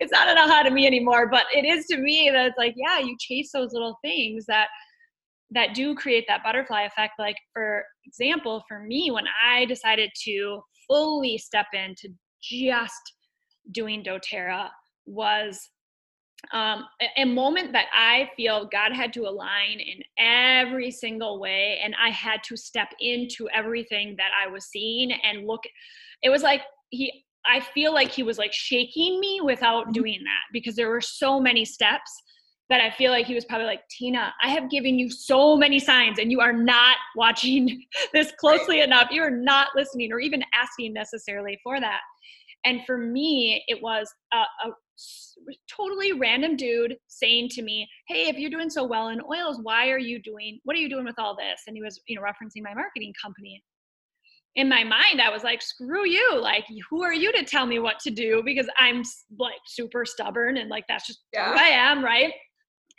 it's 0.00 0.12
not 0.12 0.28
an 0.28 0.38
aha 0.38 0.62
to 0.62 0.70
me 0.70 0.86
anymore 0.86 1.28
but 1.28 1.46
it 1.52 1.64
is 1.64 1.86
to 1.86 1.96
me 1.96 2.30
that 2.32 2.46
it's 2.46 2.58
like 2.58 2.74
yeah 2.76 3.00
you 3.00 3.16
chase 3.18 3.50
those 3.52 3.72
little 3.72 3.98
things 4.04 4.44
that 4.46 4.68
that 5.50 5.74
do 5.74 5.94
create 5.94 6.24
that 6.28 6.42
butterfly 6.42 6.82
effect. 6.82 7.14
Like 7.18 7.36
for 7.52 7.84
example 8.04 8.62
for 8.68 8.80
me 8.80 9.10
when 9.10 9.24
i 9.44 9.64
decided 9.64 10.10
to 10.24 10.60
fully 10.86 11.38
step 11.38 11.66
into 11.72 12.08
just 12.42 13.14
doing 13.72 14.04
doterra 14.04 14.68
was 15.06 15.70
um, 16.52 16.84
a, 17.00 17.22
a 17.22 17.24
moment 17.24 17.72
that 17.72 17.86
I 17.92 18.30
feel 18.36 18.68
God 18.70 18.92
had 18.92 19.12
to 19.14 19.26
align 19.26 19.80
in 19.80 20.02
every 20.18 20.90
single 20.90 21.40
way, 21.40 21.80
and 21.82 21.94
I 22.02 22.10
had 22.10 22.42
to 22.44 22.56
step 22.56 22.88
into 23.00 23.48
everything 23.54 24.14
that 24.18 24.30
I 24.40 24.48
was 24.48 24.66
seeing 24.66 25.12
and 25.12 25.46
look. 25.46 25.62
It 26.22 26.30
was 26.30 26.42
like 26.42 26.62
he. 26.90 27.24
I 27.48 27.60
feel 27.60 27.94
like 27.94 28.10
he 28.10 28.24
was 28.24 28.38
like 28.38 28.52
shaking 28.52 29.20
me 29.20 29.40
without 29.40 29.84
mm-hmm. 29.84 29.92
doing 29.92 30.20
that 30.24 30.42
because 30.52 30.74
there 30.74 30.90
were 30.90 31.00
so 31.00 31.38
many 31.38 31.64
steps 31.64 32.10
that 32.68 32.80
I 32.80 32.90
feel 32.90 33.12
like 33.12 33.26
he 33.26 33.34
was 33.34 33.44
probably 33.44 33.66
like, 33.66 33.82
Tena, 33.88 34.30
I 34.42 34.48
have 34.50 34.70
given 34.70 34.98
you 34.98 35.10
so 35.10 35.56
many 35.56 35.78
signs 35.78 36.18
and 36.18 36.32
you 36.32 36.40
are 36.40 36.52
not 36.52 36.96
watching 37.14 37.84
this 38.12 38.32
closely 38.38 38.80
enough. 38.80 39.08
You 39.10 39.22
are 39.22 39.30
not 39.30 39.68
listening 39.76 40.12
or 40.12 40.18
even 40.18 40.42
asking 40.54 40.92
necessarily 40.92 41.58
for 41.62 41.78
that. 41.80 42.00
And 42.64 42.80
for 42.84 42.98
me, 42.98 43.62
it 43.68 43.80
was 43.80 44.12
a, 44.32 44.38
a 44.38 44.72
totally 45.74 46.12
random 46.12 46.56
dude 46.56 46.96
saying 47.08 47.48
to 47.50 47.62
me, 47.62 47.88
"Hey, 48.08 48.28
if 48.28 48.38
you're 48.38 48.50
doing 48.50 48.70
so 48.70 48.84
well 48.84 49.08
in 49.08 49.20
oils, 49.22 49.58
why 49.62 49.90
are 49.90 49.98
you 49.98 50.20
doing? 50.20 50.60
What 50.64 50.76
are 50.76 50.80
you 50.80 50.88
doing 50.88 51.04
with 51.04 51.18
all 51.18 51.36
this?" 51.36 51.62
And 51.66 51.76
he 51.76 51.82
was, 51.82 52.00
you 52.06 52.16
know, 52.16 52.22
referencing 52.22 52.62
my 52.62 52.74
marketing 52.74 53.12
company. 53.20 53.62
In 54.54 54.68
my 54.68 54.84
mind, 54.84 55.20
I 55.20 55.30
was 55.30 55.44
like, 55.44 55.60
"Screw 55.62 56.06
you! 56.06 56.40
Like, 56.40 56.64
who 56.90 57.02
are 57.02 57.12
you 57.12 57.32
to 57.32 57.44
tell 57.44 57.66
me 57.66 57.78
what 57.78 57.98
to 58.00 58.10
do?" 58.10 58.42
Because 58.44 58.68
I'm 58.78 59.02
like 59.38 59.60
super 59.66 60.04
stubborn 60.04 60.56
and 60.56 60.70
like 60.70 60.84
that's 60.88 61.06
just 61.06 61.20
yeah. 61.32 61.52
who 61.52 61.58
I 61.58 61.68
am, 61.68 62.04
right? 62.04 62.32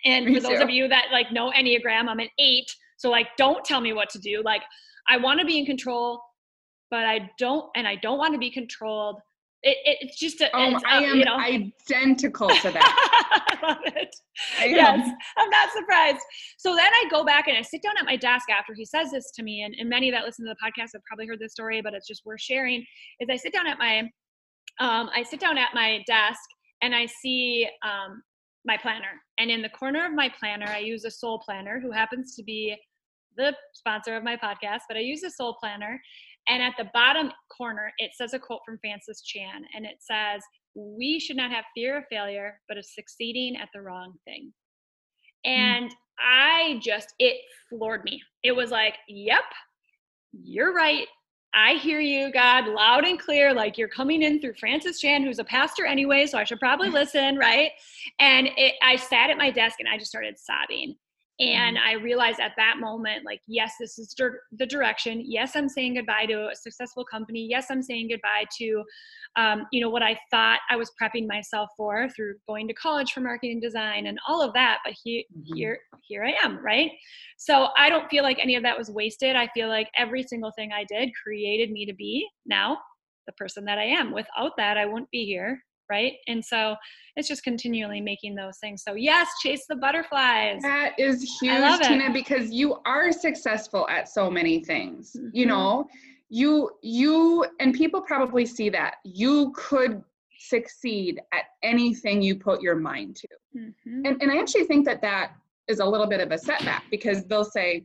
And 0.06 0.26
me 0.26 0.36
for 0.36 0.42
those 0.42 0.60
too. 0.60 0.64
of 0.64 0.70
you 0.70 0.88
that 0.88 1.08
like 1.12 1.32
know 1.32 1.52
Enneagram, 1.52 2.08
I'm 2.08 2.20
an 2.20 2.30
eight, 2.40 2.70
so 2.98 3.10
like, 3.10 3.28
don't 3.38 3.64
tell 3.64 3.80
me 3.80 3.94
what 3.94 4.10
to 4.10 4.20
do. 4.20 4.42
Like, 4.44 4.64
I 5.08 5.18
want 5.18 5.40
to 5.40 5.46
be 5.46 5.58
in 5.58 5.66
control, 5.66 6.22
but 6.92 7.06
I 7.06 7.30
don't, 7.40 7.70
and 7.76 7.88
I 7.88 7.96
don't 7.96 8.18
want 8.18 8.34
to 8.34 8.40
be 8.40 8.52
controlled 8.52 9.20
it, 9.64 9.78
it, 9.86 9.98
it's 10.02 10.20
just 10.20 10.40
a, 10.42 10.50
oh, 10.56 10.76
it's, 10.76 10.84
I 10.88 11.04
am 11.04 11.18
you 11.18 11.26
know. 11.26 11.38
identical 11.38 12.48
to 12.48 12.72
that. 12.72 13.58
I 13.64 13.68
love 13.68 13.78
it. 13.86 14.16
I 14.60 14.66
yes, 14.66 15.10
I'm 15.38 15.50
not 15.50 15.70
surprised. 15.74 16.20
So 16.58 16.76
then 16.76 16.86
I 16.94 17.06
go 17.10 17.26
back 17.26 17.48
and 17.48 17.58
I 17.58 17.64
sit 17.64 17.82
down 17.82 17.96
at 18.00 18.06
my 18.06 18.16
desk 18.16 18.50
after 18.50 18.74
he 18.76 18.86
says 18.86 19.12
this 19.12 19.32
to 19.36 19.44
me, 19.44 19.64
and, 19.64 19.76
and 19.80 19.90
many 19.90 20.12
that 20.12 20.26
listen 20.26 20.46
to 20.46 20.54
the 20.54 20.66
podcast 20.66 20.90
have 20.94 21.04
probably 21.06 21.26
heard 21.26 21.40
this 21.40 21.54
story, 21.54 21.82
but 21.82 21.94
it's 21.94 22.08
just 22.08 22.26
worth 22.26 22.42
sharing. 22.42 22.86
Is 23.20 23.30
I 23.30 23.36
sit 23.36 23.52
down 23.52 23.68
at 23.68 23.80
my, 23.80 24.00
um, 24.80 25.10
I 25.16 25.24
sit 25.24 25.40
down 25.40 25.58
at 25.58 25.70
my 25.74 26.04
desk 26.06 26.40
and 26.84 26.94
I 26.94 27.08
see 27.08 27.68
um, 27.84 28.22
my 28.64 28.78
planner, 28.78 29.22
and 29.40 29.50
in 29.50 29.64
the 29.64 29.70
corner 29.70 30.06
of 30.06 30.14
my 30.14 30.32
planner, 30.40 30.68
I 30.68 30.80
use 30.80 31.04
a 31.04 31.12
soul 31.12 31.42
planner 31.44 31.80
who 31.80 31.92
happens 31.92 32.36
to 32.36 32.44
be 32.44 32.76
the 33.38 33.56
sponsor 33.74 34.16
of 34.16 34.24
my 34.24 34.36
podcast, 34.36 34.82
but 34.88 34.98
I 34.98 35.02
use 35.02 35.24
a 35.24 35.32
soul 35.32 35.56
planner 35.60 36.00
and 36.50 36.62
at 36.62 36.74
the 36.78 36.90
bottom 36.94 37.32
corner, 37.56 37.92
it 37.98 38.12
says 38.16 38.34
a 38.34 38.40
quote 38.40 38.62
from 38.66 38.78
Francis 38.80 39.22
Chan, 39.22 39.64
and 39.76 39.86
it 39.86 39.98
says, 40.00 40.42
We 40.76 41.20
should 41.20 41.38
not 41.38 41.52
have 41.52 41.66
fear 41.76 41.98
of 41.98 42.06
failure, 42.10 42.60
but 42.68 42.78
of 42.78 42.86
succeeding 42.86 43.58
at 43.58 43.70
the 43.74 43.82
wrong 43.82 44.14
thing. 44.26 44.54
Hmm. 45.46 45.52
And 45.52 45.90
mm. 45.90 45.96
I 46.20 46.80
just, 46.82 47.14
it 47.20 47.38
floored 47.70 48.04
me. 48.04 48.22
It 48.44 48.54
was 48.54 48.72
like, 48.72 48.96
Yep, 49.08 49.44
you're 50.34 50.74
right. 50.74 51.08
I 51.54 51.74
hear 51.74 52.00
you, 52.00 52.32
God, 52.32 52.68
loud 52.68 53.06
and 53.06 53.20
clear. 53.20 53.54
Like 53.54 53.78
you're 53.78 53.88
coming 53.88 54.22
in 54.22 54.40
through 54.40 54.54
Francis 54.60 55.00
Chan, 55.00 55.24
who's 55.24 55.40
a 55.40 55.44
pastor 55.44 55.86
anyway, 55.86 56.28
so 56.28 56.38
I 56.38 56.44
should 56.44 56.60
probably 56.60 56.90
listen, 56.92 57.38
right? 57.38 57.72
And 58.20 58.50
it, 58.58 58.76
I 58.82 58.96
sat 58.96 59.30
at 59.30 59.38
my 59.38 59.50
desk 59.50 59.80
and 59.80 59.90
I 59.90 59.98
just 59.98 60.10
started 60.10 60.38
sobbing 60.38 60.96
and 61.40 61.78
mm-hmm. 61.78 61.88
i 61.88 61.94
realized 61.94 62.40
at 62.40 62.54
that 62.58 62.76
moment 62.80 63.24
like 63.26 63.42
yes 63.48 63.74
this 63.80 64.00
is 64.00 64.16
the 64.52 64.66
direction. 64.66 65.24
Yes 65.26 65.56
i'm 65.56 65.70
saying 65.70 65.96
goodbye 65.96 66.26
to 66.26 66.50
a 66.50 66.56
successful 66.56 67.06
company. 67.06 67.48
Yes 67.50 67.68
i'm 67.70 67.84
saying 67.84 68.10
goodbye 68.10 68.46
to 68.58 68.84
um, 69.36 69.68
you 69.72 69.82
know 69.82 69.90
what 69.90 70.02
i 70.02 70.18
thought 70.32 70.60
i 70.70 70.76
was 70.76 70.92
prepping 71.02 71.28
myself 71.28 71.70
for 71.78 72.10
through 72.10 72.36
going 72.48 72.68
to 72.68 72.74
college 72.74 73.12
for 73.12 73.22
marketing 73.22 73.60
design 73.60 74.08
and 74.08 74.18
all 74.28 74.42
of 74.42 74.54
that 74.54 74.80
but 74.84 74.94
he, 75.04 75.26
mm-hmm. 75.36 75.56
here 75.56 75.80
here 76.08 76.24
i 76.24 76.34
am 76.44 76.64
right? 76.64 76.92
So 77.38 77.68
i 77.78 77.90
don't 77.90 78.10
feel 78.10 78.24
like 78.24 78.40
any 78.42 78.56
of 78.56 78.64
that 78.64 78.78
was 78.78 78.90
wasted. 78.90 79.36
I 79.36 79.48
feel 79.54 79.68
like 79.68 79.90
every 79.98 80.24
single 80.24 80.52
thing 80.58 80.72
i 80.72 80.86
did 80.86 81.10
created 81.22 81.72
me 81.72 81.86
to 81.86 81.94
be 81.94 82.28
now 82.46 82.78
the 83.28 83.34
person 83.34 83.66
that 83.66 83.78
i 83.78 83.84
am. 83.84 84.12
Without 84.12 84.54
that 84.58 84.78
i 84.78 84.86
wouldn't 84.86 85.12
be 85.12 85.26
here 85.26 85.62
right? 85.90 86.14
And 86.28 86.44
so 86.44 86.76
it's 87.16 87.28
just 87.28 87.44
continually 87.44 88.02
making 88.02 88.36
those 88.36 88.58
things. 88.60 88.84
So 88.84 88.94
yes 88.96 89.28
chase 89.42 89.66
the 89.68 89.76
butterflies. 89.76 90.62
That 90.62 90.94
is 90.98 91.38
huge 91.42 91.80
tena 91.82 92.14
because 92.14 92.52
you 92.52 92.78
are 92.86 93.12
successful 93.12 93.88
at 93.90 94.08
so 94.10 94.30
many 94.30 94.64
things 94.64 95.16
mm-hmm. 95.18 95.30
you 95.34 95.46
know? 95.46 95.88
You 96.30 96.72
you 96.82 97.46
and 97.60 97.74
people 97.74 98.02
probably 98.02 98.46
see 98.46 98.70
that. 98.72 98.96
You 99.06 99.54
could 99.56 100.04
succeed 100.40 101.22
at 101.34 101.46
anything 101.64 102.22
you 102.22 102.36
put 102.36 102.62
your 102.62 102.76
mind 102.76 103.16
to. 103.16 103.28
Mm-hmm. 103.58 104.06
and, 104.06 104.22
and 104.22 104.32
i 104.32 104.38
actually 104.38 104.66
think 104.66 104.86
that 104.86 105.02
that 105.02 105.32
is 105.68 105.80
a 105.80 105.86
little 105.86 106.06
bit 106.06 106.20
of 106.20 106.32
a 106.32 106.38
setback 106.38 106.84
because 106.92 107.26
they'll 107.26 107.44
say 107.44 107.84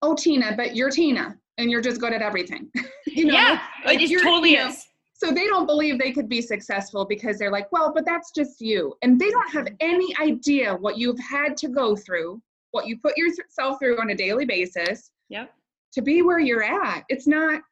oh 0.00 0.14
tena 0.14 0.56
but 0.56 0.74
you're 0.74 0.90
tena 0.90 1.36
and 1.58 1.70
you're 1.70 1.80
just 1.80 2.00
good 2.00 2.12
at 2.12 2.22
everything. 2.22 2.70
You 3.06 3.26
know? 3.26 3.34
Yeah 3.34 3.62
like 3.86 4.00
it 4.00 4.10
totally 4.22 4.52
you 4.52 4.58
know, 4.58 4.68
is 4.68 4.86
so 5.18 5.32
they 5.32 5.46
don't 5.46 5.66
believe 5.66 5.98
they 5.98 6.12
could 6.12 6.28
be 6.28 6.42
successful 6.42 7.06
because 7.06 7.38
they're 7.38 7.50
like, 7.50 7.72
well, 7.72 7.90
but 7.94 8.04
that's 8.04 8.30
just 8.32 8.60
you. 8.60 8.94
And 9.02 9.18
they 9.18 9.30
don't 9.30 9.50
have 9.50 9.68
any 9.80 10.14
idea 10.20 10.74
what 10.74 10.98
you've 10.98 11.18
had 11.18 11.56
to 11.58 11.68
go 11.68 11.96
through, 11.96 12.42
what 12.72 12.86
you 12.86 12.98
put 12.98 13.16
yourself 13.16 13.78
through 13.78 13.98
on 13.98 14.10
a 14.10 14.14
daily 14.14 14.44
basis 14.44 15.10
yep. 15.30 15.54
to 15.94 16.02
be 16.02 16.20
where 16.20 16.38
you're 16.38 16.62
at. 16.62 17.04
It's 17.08 17.26
not 17.26 17.62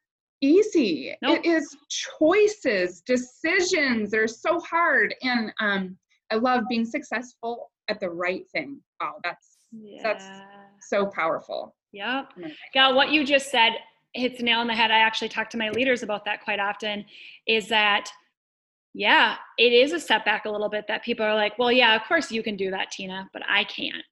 easy. 0.41 1.15
Nope. 1.21 1.39
It 1.39 1.45
is 1.47 1.77
choices, 1.89 3.01
decisions. 3.01 4.09
They're 4.09 4.27
so 4.27 4.59
hard. 4.59 5.13
And 5.21 5.51
um, 5.59 5.97
I 6.31 6.35
love 6.35 6.63
being 6.67 6.85
successful 6.85 7.71
at 7.89 7.99
the 7.99 8.09
right 8.09 8.49
thing. 8.51 8.81
Wow, 8.99 9.15
that's 9.23 9.57
yeah. 9.71 10.01
that's 10.01 10.25
so 10.81 11.05
powerful. 11.05 11.75
Yep. 11.91 12.33
Gal, 12.73 12.95
what 12.95 13.11
you 13.11 13.23
just 13.23 13.51
said 13.51 13.73
hits 14.15 14.37
the 14.37 14.43
nail 14.43 14.59
on 14.59 14.67
the 14.67 14.73
head. 14.73 14.91
I 14.91 14.99
actually 14.99 15.29
talk 15.29 15.49
to 15.51 15.57
my 15.57 15.69
leaders 15.69 16.03
about 16.03 16.25
that 16.25 16.43
quite 16.43 16.59
often 16.59 17.05
is 17.47 17.67
that, 17.69 18.09
yeah, 18.93 19.35
it 19.57 19.73
is 19.73 19.91
a 19.91 19.99
setback 19.99 20.45
a 20.45 20.49
little 20.49 20.69
bit 20.69 20.85
that 20.87 21.03
people 21.03 21.25
are 21.25 21.35
like, 21.35 21.57
well, 21.59 21.71
yeah, 21.71 21.95
of 21.95 22.03
course 22.07 22.31
you 22.31 22.41
can 22.41 22.55
do 22.55 22.71
that, 22.71 22.87
Tena, 22.91 23.27
but 23.33 23.41
I 23.47 23.63
can't. 23.65 24.03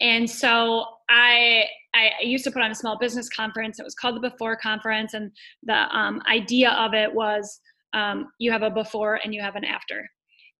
And 0.00 0.30
so 0.30 0.84
I, 1.08 1.64
I 1.94 2.10
used 2.22 2.44
to 2.44 2.50
put 2.50 2.62
on 2.62 2.70
a 2.70 2.74
small 2.74 2.98
business 2.98 3.28
conference. 3.28 3.80
It 3.80 3.84
was 3.84 3.94
called 3.94 4.16
the 4.16 4.30
Before 4.30 4.56
Conference. 4.56 5.14
And 5.14 5.32
the 5.64 5.96
um, 5.96 6.22
idea 6.30 6.70
of 6.70 6.94
it 6.94 7.12
was 7.12 7.60
um, 7.94 8.28
you 8.38 8.52
have 8.52 8.62
a 8.62 8.70
before 8.70 9.18
and 9.24 9.34
you 9.34 9.40
have 9.40 9.56
an 9.56 9.64
after 9.64 10.04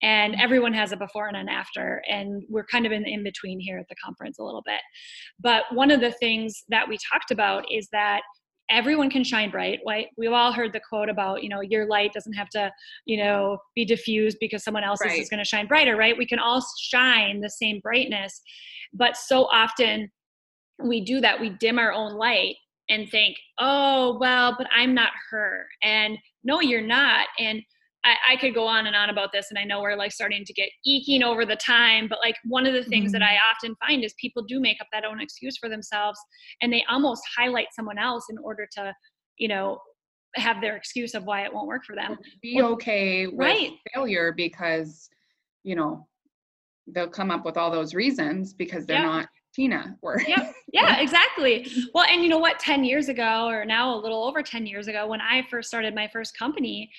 and 0.03 0.37
everyone 0.41 0.73
has 0.73 0.93
a 0.93 0.97
before 0.97 1.29
and 1.29 1.37
an 1.37 1.49
after 1.49 2.03
and 2.09 2.43
we're 2.49 2.65
kind 2.65 2.87
of 2.87 2.93
in 2.93 3.05
in 3.07 3.23
between 3.23 3.59
here 3.59 3.79
at 3.79 3.89
the 3.89 3.97
conference 4.05 4.39
a 4.39 4.43
little 4.43 4.63
bit 4.65 4.81
but 5.41 5.65
one 5.73 5.91
of 5.91 6.01
the 6.01 6.13
things 6.13 6.65
that 6.69 6.89
we 6.89 6.97
talked 7.13 7.31
about 7.31 7.65
is 7.71 7.89
that 7.93 8.21
everyone 8.71 9.11
can 9.11 9.25
shine 9.25 9.51
bright 9.51 9.81
right 9.87 10.09
we've 10.17 10.33
all 10.33 10.53
heard 10.53 10.73
the 10.73 10.81
quote 10.89 11.09
about 11.09 11.43
you 11.43 11.49
know 11.49 11.61
your 11.61 11.87
light 11.87 12.13
doesn't 12.13 12.35
have 12.35 12.49
to 12.49 12.71
you 13.07 13.17
know 13.17 13.59
be 13.75 13.85
diffused 13.85 14.37
because 14.41 14.63
someone 14.63 14.85
else's 14.85 15.07
right. 15.07 15.21
is 15.21 15.29
going 15.29 15.39
to 15.39 15.45
shine 15.45 15.67
brighter 15.67 15.97
right 15.97 16.17
we 16.19 16.27
can 16.27 16.39
all 16.39 16.65
shine 16.81 17.41
the 17.41 17.51
same 17.51 17.81
brightness 17.81 18.41
but 18.93 19.17
so 19.17 19.45
often 19.45 20.11
we 20.83 21.05
do 21.05 21.21
that 21.21 21.41
we 21.41 21.51
dim 21.51 21.79
our 21.79 21.93
own 21.93 22.15
light 22.15 22.57
and 22.89 23.09
think 23.11 23.37
oh 23.59 24.17
well 24.21 24.55
but 24.57 24.67
i'm 24.75 24.95
not 24.95 25.11
her 25.31 25.67
and 25.83 26.19
no 26.45 26.61
you're 26.61 26.81
not 26.81 27.27
and 27.39 27.63
I, 28.05 28.15
I, 28.31 28.37
could 28.37 28.55
go 28.55 28.67
on 28.67 28.87
and 28.87 28.95
on 28.95 29.11
about 29.11 29.33
this, 29.33 29.47
and 29.51 29.59
I 29.59 29.65
know 29.65 29.81
we're 29.81 29.97
like 29.97 30.13
starting 30.13 30.45
to 30.45 30.53
get 30.53 30.71
eking 30.87 31.23
over 31.23 31.45
the 31.45 31.57
time, 31.57 32.07
but 32.09 32.19
like 32.25 32.37
one 32.45 32.67
of 32.67 32.73
the 32.73 32.85
things 32.85 33.13
mm-hmm. 33.13 33.21
that 33.21 33.23
I 33.23 33.37
often 33.53 33.75
find 33.87 34.05
is 34.05 34.15
people 34.21 34.45
do 34.47 34.61
make 34.61 34.81
up 34.81 34.87
that 34.93 35.05
own 35.05 35.21
excuse 35.21 35.57
for 35.59 35.69
themselves 35.69 36.19
and 36.63 36.73
they 36.73 36.85
almost 36.89 37.23
highlight 37.37 37.69
someone 37.75 37.99
else 37.99 38.27
in 38.31 38.39
order 38.39 38.69
to, 38.77 38.95
you 39.37 39.49
know, 39.49 39.79
have 40.37 40.61
their 40.61 40.77
excuse 40.77 41.15
of 41.15 41.25
why 41.25 41.45
it 41.45 41.53
won't 41.53 41.67
work 41.67 41.85
for 41.85 41.97
them. 41.97 42.17
Be 42.43 42.63
okay 42.63 43.27
with 43.27 43.39
right. 43.39 43.73
failure 43.93 44.33
because, 44.37 45.09
you 45.65 45.75
know, 45.75 46.07
they'll 46.87 47.09
come 47.09 47.31
up 47.31 47.45
with 47.45 47.57
all 47.57 47.71
those 47.71 47.95
reasons 47.95 48.55
because 48.55 48.87
they're 48.87 48.99
yeah. 48.99 49.07
not 49.07 49.29
Tena 49.59 49.97
were. 50.03 50.21
Yeah, 50.29 50.53
yeah, 50.73 51.01
exactly. 51.01 51.67
Well, 51.95 52.05
and 52.05 52.23
you 52.23 52.29
know 52.29 52.39
what? 52.39 52.59
10 52.59 52.85
years 52.85 53.09
ago, 53.09 53.47
or 53.49 53.65
now 53.65 53.95
a 53.95 53.99
little 53.99 54.25
over 54.25 54.43
10 54.43 54.67
years 54.67 54.89
ago, 54.89 55.07
when 55.07 55.21
I 55.21 55.47
first 55.51 55.69
started 55.69 55.95
my 55.95 56.09
first 56.13 56.37
company, 56.39 56.91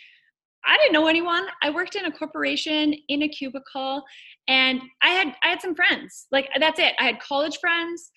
I 0.65 0.77
didn't 0.77 0.93
know 0.93 1.07
anyone. 1.07 1.47
I 1.61 1.69
worked 1.69 1.95
in 1.95 2.05
a 2.05 2.11
corporation 2.11 2.93
in 3.07 3.23
a 3.23 3.29
cubicle 3.29 4.03
and 4.47 4.81
I 5.01 5.09
had 5.09 5.35
I 5.43 5.49
had 5.49 5.61
some 5.61 5.75
friends. 5.75 6.27
Like 6.31 6.49
that's 6.59 6.79
it. 6.79 6.93
I 6.99 7.05
had 7.05 7.19
college 7.19 7.57
friends. 7.59 8.11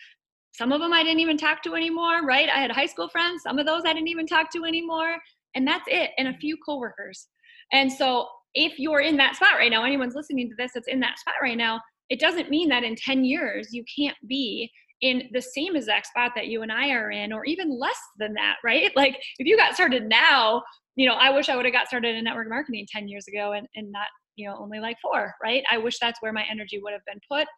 Some 0.53 0.73
of 0.73 0.81
them 0.81 0.93
I 0.93 1.03
didn't 1.03 1.21
even 1.21 1.37
talk 1.37 1.63
to 1.63 1.75
anymore, 1.75 2.25
right? 2.25 2.49
I 2.49 2.59
had 2.59 2.71
high 2.71 2.87
school 2.87 3.09
friends. 3.09 3.43
Some 3.43 3.59
of 3.59 3.67
those 3.67 3.83
I 3.87 3.93
didn't 3.93 4.09
even 4.09 4.27
talk 4.27 4.51
to 4.53 4.65
anymore. 4.65 5.17
And 5.55 5.67
that's 5.67 5.85
it. 5.87 6.11
And 6.19 6.29
a 6.29 6.37
few 6.39 6.57
coworkers. 6.67 7.29
And 7.73 7.91
so 7.91 8.29
if 8.55 8.79
you're 8.79 9.01
in 9.01 9.17
that 9.17 9.37
spot 9.37 9.55
right 9.57 9.71
now, 9.71 9.85
anyone's 9.85 10.15
listening 10.15 10.49
to 10.51 10.55
this 10.59 10.73
that's 10.75 10.89
in 10.89 11.01
that 11.01 11.19
spot 11.19 11.35
right 11.43 11.57
now, 11.57 11.81
it 12.11 12.21
doesn't 12.21 12.51
mean 12.51 12.69
that 12.69 12.85
in 12.85 12.97
10 12.97 13.25
years 13.25 13.73
you 13.73 13.85
can't 13.97 14.17
be 14.27 14.71
in 15.03 15.25
the 15.33 15.43
same 15.43 15.77
exact 15.77 16.07
spot 16.07 16.33
that 16.37 16.47
you 16.47 16.63
and 16.63 16.73
I 16.73 16.91
are 16.91 17.11
in, 17.11 17.33
or 17.33 17.45
even 17.45 17.79
less 17.79 17.99
than 18.19 18.35
that, 18.35 18.57
right? 18.65 18.91
Like 18.97 19.17
if 19.39 19.47
you 19.47 19.57
got 19.57 19.75
started 19.75 20.05
now, 20.05 20.63
you 20.95 21.09
know, 21.09 21.15
I 21.15 21.31
wish 21.31 21.49
I 21.49 21.57
would 21.57 21.65
have 21.65 21.75
got 21.75 21.89
started 21.89 22.15
in 22.15 22.25
network 22.25 22.49
marketing 22.49 22.87
10 22.91 23.09
years 23.09 23.27
ago 23.27 23.53
and, 23.53 23.67
and 23.75 23.91
not, 23.91 24.07
you 24.37 24.49
know, 24.49 24.57
only 24.59 24.79
like 24.79 24.97
four, 25.03 25.35
right? 25.43 25.65
I 25.71 25.79
wish 25.79 25.99
that's 25.99 26.23
where 26.23 26.33
my 26.33 26.45
energy 26.51 26.81
would 26.83 26.93
have 26.93 27.03
been 27.07 27.21
put. 27.31 27.49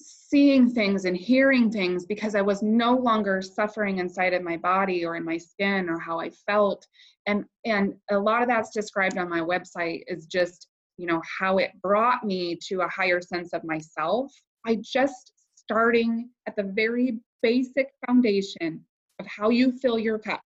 seeing 0.00 0.70
things 0.70 1.04
and 1.04 1.16
hearing 1.16 1.70
things 1.70 2.06
because 2.06 2.34
I 2.34 2.40
was 2.40 2.62
no 2.62 2.96
longer 2.96 3.42
suffering 3.42 3.98
inside 3.98 4.34
of 4.34 4.42
my 4.42 4.56
body 4.56 5.04
or 5.04 5.16
in 5.16 5.24
my 5.24 5.36
skin 5.36 5.88
or 5.88 5.98
how 5.98 6.20
I 6.20 6.30
felt. 6.30 6.86
And 7.26 7.44
and 7.64 7.94
a 8.10 8.18
lot 8.18 8.42
of 8.42 8.48
that's 8.48 8.70
described 8.70 9.18
on 9.18 9.28
my 9.28 9.40
website 9.40 10.02
is 10.06 10.26
just, 10.26 10.68
you 10.96 11.06
know, 11.06 11.22
how 11.38 11.58
it 11.58 11.72
brought 11.82 12.24
me 12.24 12.58
to 12.68 12.80
a 12.82 12.88
higher 12.88 13.20
sense 13.20 13.52
of 13.52 13.64
myself. 13.64 14.32
I 14.66 14.78
just 14.82 15.32
starting 15.54 16.30
at 16.46 16.56
the 16.56 16.62
very 16.62 17.18
basic 17.42 17.90
foundation 18.06 18.84
of 19.20 19.26
how 19.26 19.50
you 19.50 19.72
fill 19.72 19.98
your 19.98 20.18
cup 20.18 20.40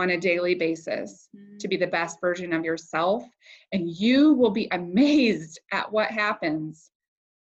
on 0.00 0.10
a 0.10 0.18
daily 0.18 0.54
basis 0.54 1.28
mm. 1.36 1.58
to 1.58 1.68
be 1.68 1.76
the 1.76 1.86
best 1.86 2.20
version 2.20 2.52
of 2.52 2.64
yourself. 2.64 3.24
And 3.72 3.88
you 3.88 4.32
will 4.32 4.50
be 4.50 4.68
amazed 4.72 5.60
at 5.72 5.90
what 5.90 6.10
happens 6.10 6.90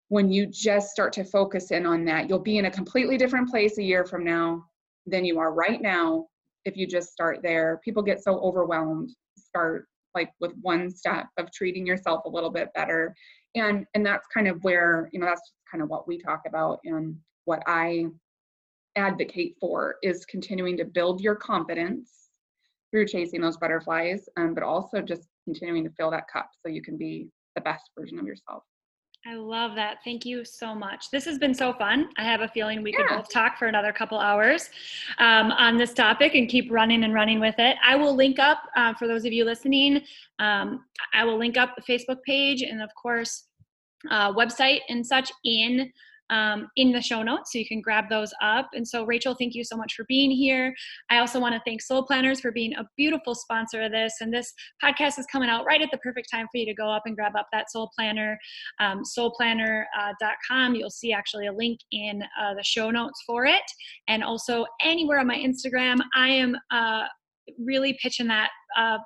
when 0.09 0.31
you 0.31 0.45
just 0.45 0.89
start 0.89 1.13
to 1.13 1.23
focus 1.23 1.71
in 1.71 1.85
on 1.85 2.05
that. 2.05 2.29
You'll 2.29 2.39
be 2.39 2.57
in 2.57 2.65
a 2.65 2.71
completely 2.71 3.17
different 3.17 3.49
place 3.49 3.77
a 3.77 3.83
year 3.83 4.05
from 4.05 4.23
now 4.23 4.65
than 5.05 5.25
you 5.25 5.39
are 5.39 5.53
right 5.53 5.81
now 5.81 6.27
if 6.65 6.77
you 6.77 6.85
just 6.85 7.11
start 7.11 7.39
there. 7.41 7.79
People 7.83 8.03
get 8.03 8.23
so 8.23 8.39
overwhelmed. 8.39 9.09
Start 9.37 9.87
like 10.13 10.31
with 10.41 10.51
one 10.61 10.91
step 10.91 11.27
of 11.37 11.51
treating 11.51 11.85
yourself 11.85 12.25
a 12.25 12.29
little 12.29 12.51
bit 12.51 12.73
better. 12.75 13.15
And 13.55 13.85
and 13.93 14.05
that's 14.05 14.27
kind 14.33 14.47
of 14.47 14.63
where, 14.63 15.09
you 15.13 15.19
know, 15.19 15.25
that's 15.25 15.53
kind 15.71 15.81
of 15.81 15.89
what 15.89 16.07
we 16.07 16.19
talk 16.19 16.41
about 16.45 16.79
and 16.83 17.15
what 17.45 17.63
I 17.65 18.07
advocate 18.95 19.55
for 19.59 19.95
is 20.03 20.25
continuing 20.25 20.77
to 20.77 20.85
build 20.85 21.21
your 21.21 21.35
confidence 21.35 22.20
through 22.91 23.07
chasing 23.07 23.41
those 23.41 23.57
butterflies, 23.57 24.27
um, 24.37 24.53
but 24.53 24.63
also 24.63 25.01
just 25.01 25.27
continuing 25.45 25.83
to 25.83 25.89
fill 25.91 26.11
that 26.11 26.27
cup 26.31 26.49
so 26.61 26.71
you 26.71 26.81
can 26.81 26.97
be 26.97 27.29
the 27.55 27.61
best 27.61 27.89
version 27.97 28.19
of 28.19 28.25
yourself. 28.25 28.63
I 29.25 29.35
love 29.35 29.75
that. 29.75 29.97
Thank 30.03 30.25
you 30.25 30.43
so 30.43 30.73
much. 30.73 31.11
This 31.11 31.25
has 31.25 31.37
been 31.37 31.53
so 31.53 31.73
fun. 31.73 32.09
I 32.17 32.23
have 32.23 32.41
a 32.41 32.47
feeling 32.47 32.81
we 32.81 32.91
yeah. 32.91 33.05
could 33.05 33.17
both 33.17 33.29
talk 33.29 33.59
for 33.59 33.67
another 33.67 33.93
couple 33.93 34.17
hours 34.17 34.71
um, 35.19 35.51
on 35.51 35.77
this 35.77 35.93
topic 35.93 36.33
and 36.33 36.49
keep 36.49 36.71
running 36.71 37.03
and 37.03 37.13
running 37.13 37.39
with 37.39 37.53
it. 37.59 37.77
I 37.85 37.95
will 37.95 38.15
link 38.15 38.39
up 38.39 38.63
uh, 38.75 38.95
for 38.95 39.07
those 39.07 39.23
of 39.23 39.31
you 39.31 39.45
listening. 39.45 40.01
Um, 40.39 40.85
I 41.13 41.23
will 41.23 41.37
link 41.37 41.55
up 41.55 41.75
the 41.75 41.83
Facebook 41.83 42.23
page 42.23 42.63
and, 42.63 42.81
of 42.81 42.89
course, 42.95 43.45
uh, 44.09 44.33
website 44.33 44.79
and 44.89 45.05
such 45.05 45.31
in 45.45 45.91
um, 46.31 46.67
in 46.75 46.91
the 46.91 47.01
show 47.01 47.21
notes 47.21 47.51
so 47.51 47.59
you 47.59 47.67
can 47.67 47.81
grab 47.81 48.05
those 48.09 48.33
up. 48.41 48.69
And 48.73 48.87
so, 48.87 49.03
Rachel, 49.05 49.35
thank 49.37 49.53
you 49.53 49.63
so 49.63 49.75
much 49.75 49.93
for 49.93 50.05
being 50.07 50.31
here. 50.31 50.73
I 51.09 51.19
also 51.19 51.39
want 51.39 51.53
to 51.53 51.61
thank 51.65 51.81
Soul 51.81 52.05
Planners 52.05 52.39
for 52.39 52.51
being 52.51 52.73
a 52.75 52.87
beautiful 52.97 53.35
sponsor 53.35 53.81
of 53.83 53.91
this. 53.91 54.15
And 54.21 54.33
this 54.33 54.53
podcast 54.83 55.19
is 55.19 55.25
coming 55.31 55.49
out 55.49 55.65
right 55.65 55.81
at 55.81 55.89
the 55.91 55.97
perfect 55.99 56.29
time 56.31 56.47
for 56.51 56.57
you 56.57 56.65
to 56.65 56.73
go 56.73 56.89
up 56.89 57.03
and 57.05 57.15
grab 57.15 57.35
up 57.35 57.47
that 57.51 57.71
Soul 57.71 57.91
Planner, 57.95 58.39
um, 58.79 59.03
soulplanner.com. 59.17 59.85
Uh, 60.71 60.73
You'll 60.73 60.89
see 60.89 61.13
actually 61.13 61.47
a 61.47 61.53
link 61.53 61.79
in 61.91 62.23
uh, 62.41 62.53
the 62.55 62.63
show 62.63 62.89
notes 62.89 63.21
for 63.27 63.45
it. 63.45 63.61
And 64.07 64.23
also, 64.23 64.65
anywhere 64.81 65.19
on 65.19 65.27
my 65.27 65.37
Instagram, 65.37 65.99
I 66.15 66.29
am. 66.29 66.55
Uh, 66.71 67.03
really 67.59 67.97
pitching 68.01 68.27
that 68.27 68.49
uh, 68.77 68.97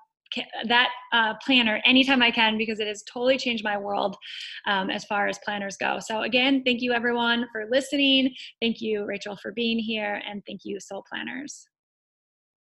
that 0.67 0.89
uh, 1.13 1.33
planner 1.45 1.81
anytime 1.85 2.21
I 2.21 2.31
can 2.31 2.57
because 2.57 2.79
it 2.79 2.87
has 2.87 3.03
totally 3.03 3.37
changed 3.37 3.63
my 3.63 3.77
world 3.77 4.15
um, 4.65 4.89
as 4.89 5.05
far 5.05 5.27
as 5.27 5.39
planners 5.39 5.77
go. 5.77 5.99
So, 5.99 6.21
again, 6.21 6.63
thank 6.65 6.81
you 6.81 6.93
everyone 6.93 7.47
for 7.51 7.65
listening. 7.69 8.33
Thank 8.61 8.81
you, 8.81 9.05
Rachel, 9.05 9.35
for 9.35 9.51
being 9.51 9.79
here. 9.79 10.21
And 10.27 10.43
thank 10.45 10.61
you, 10.63 10.79
Soul 10.79 11.05
Planners. 11.09 11.67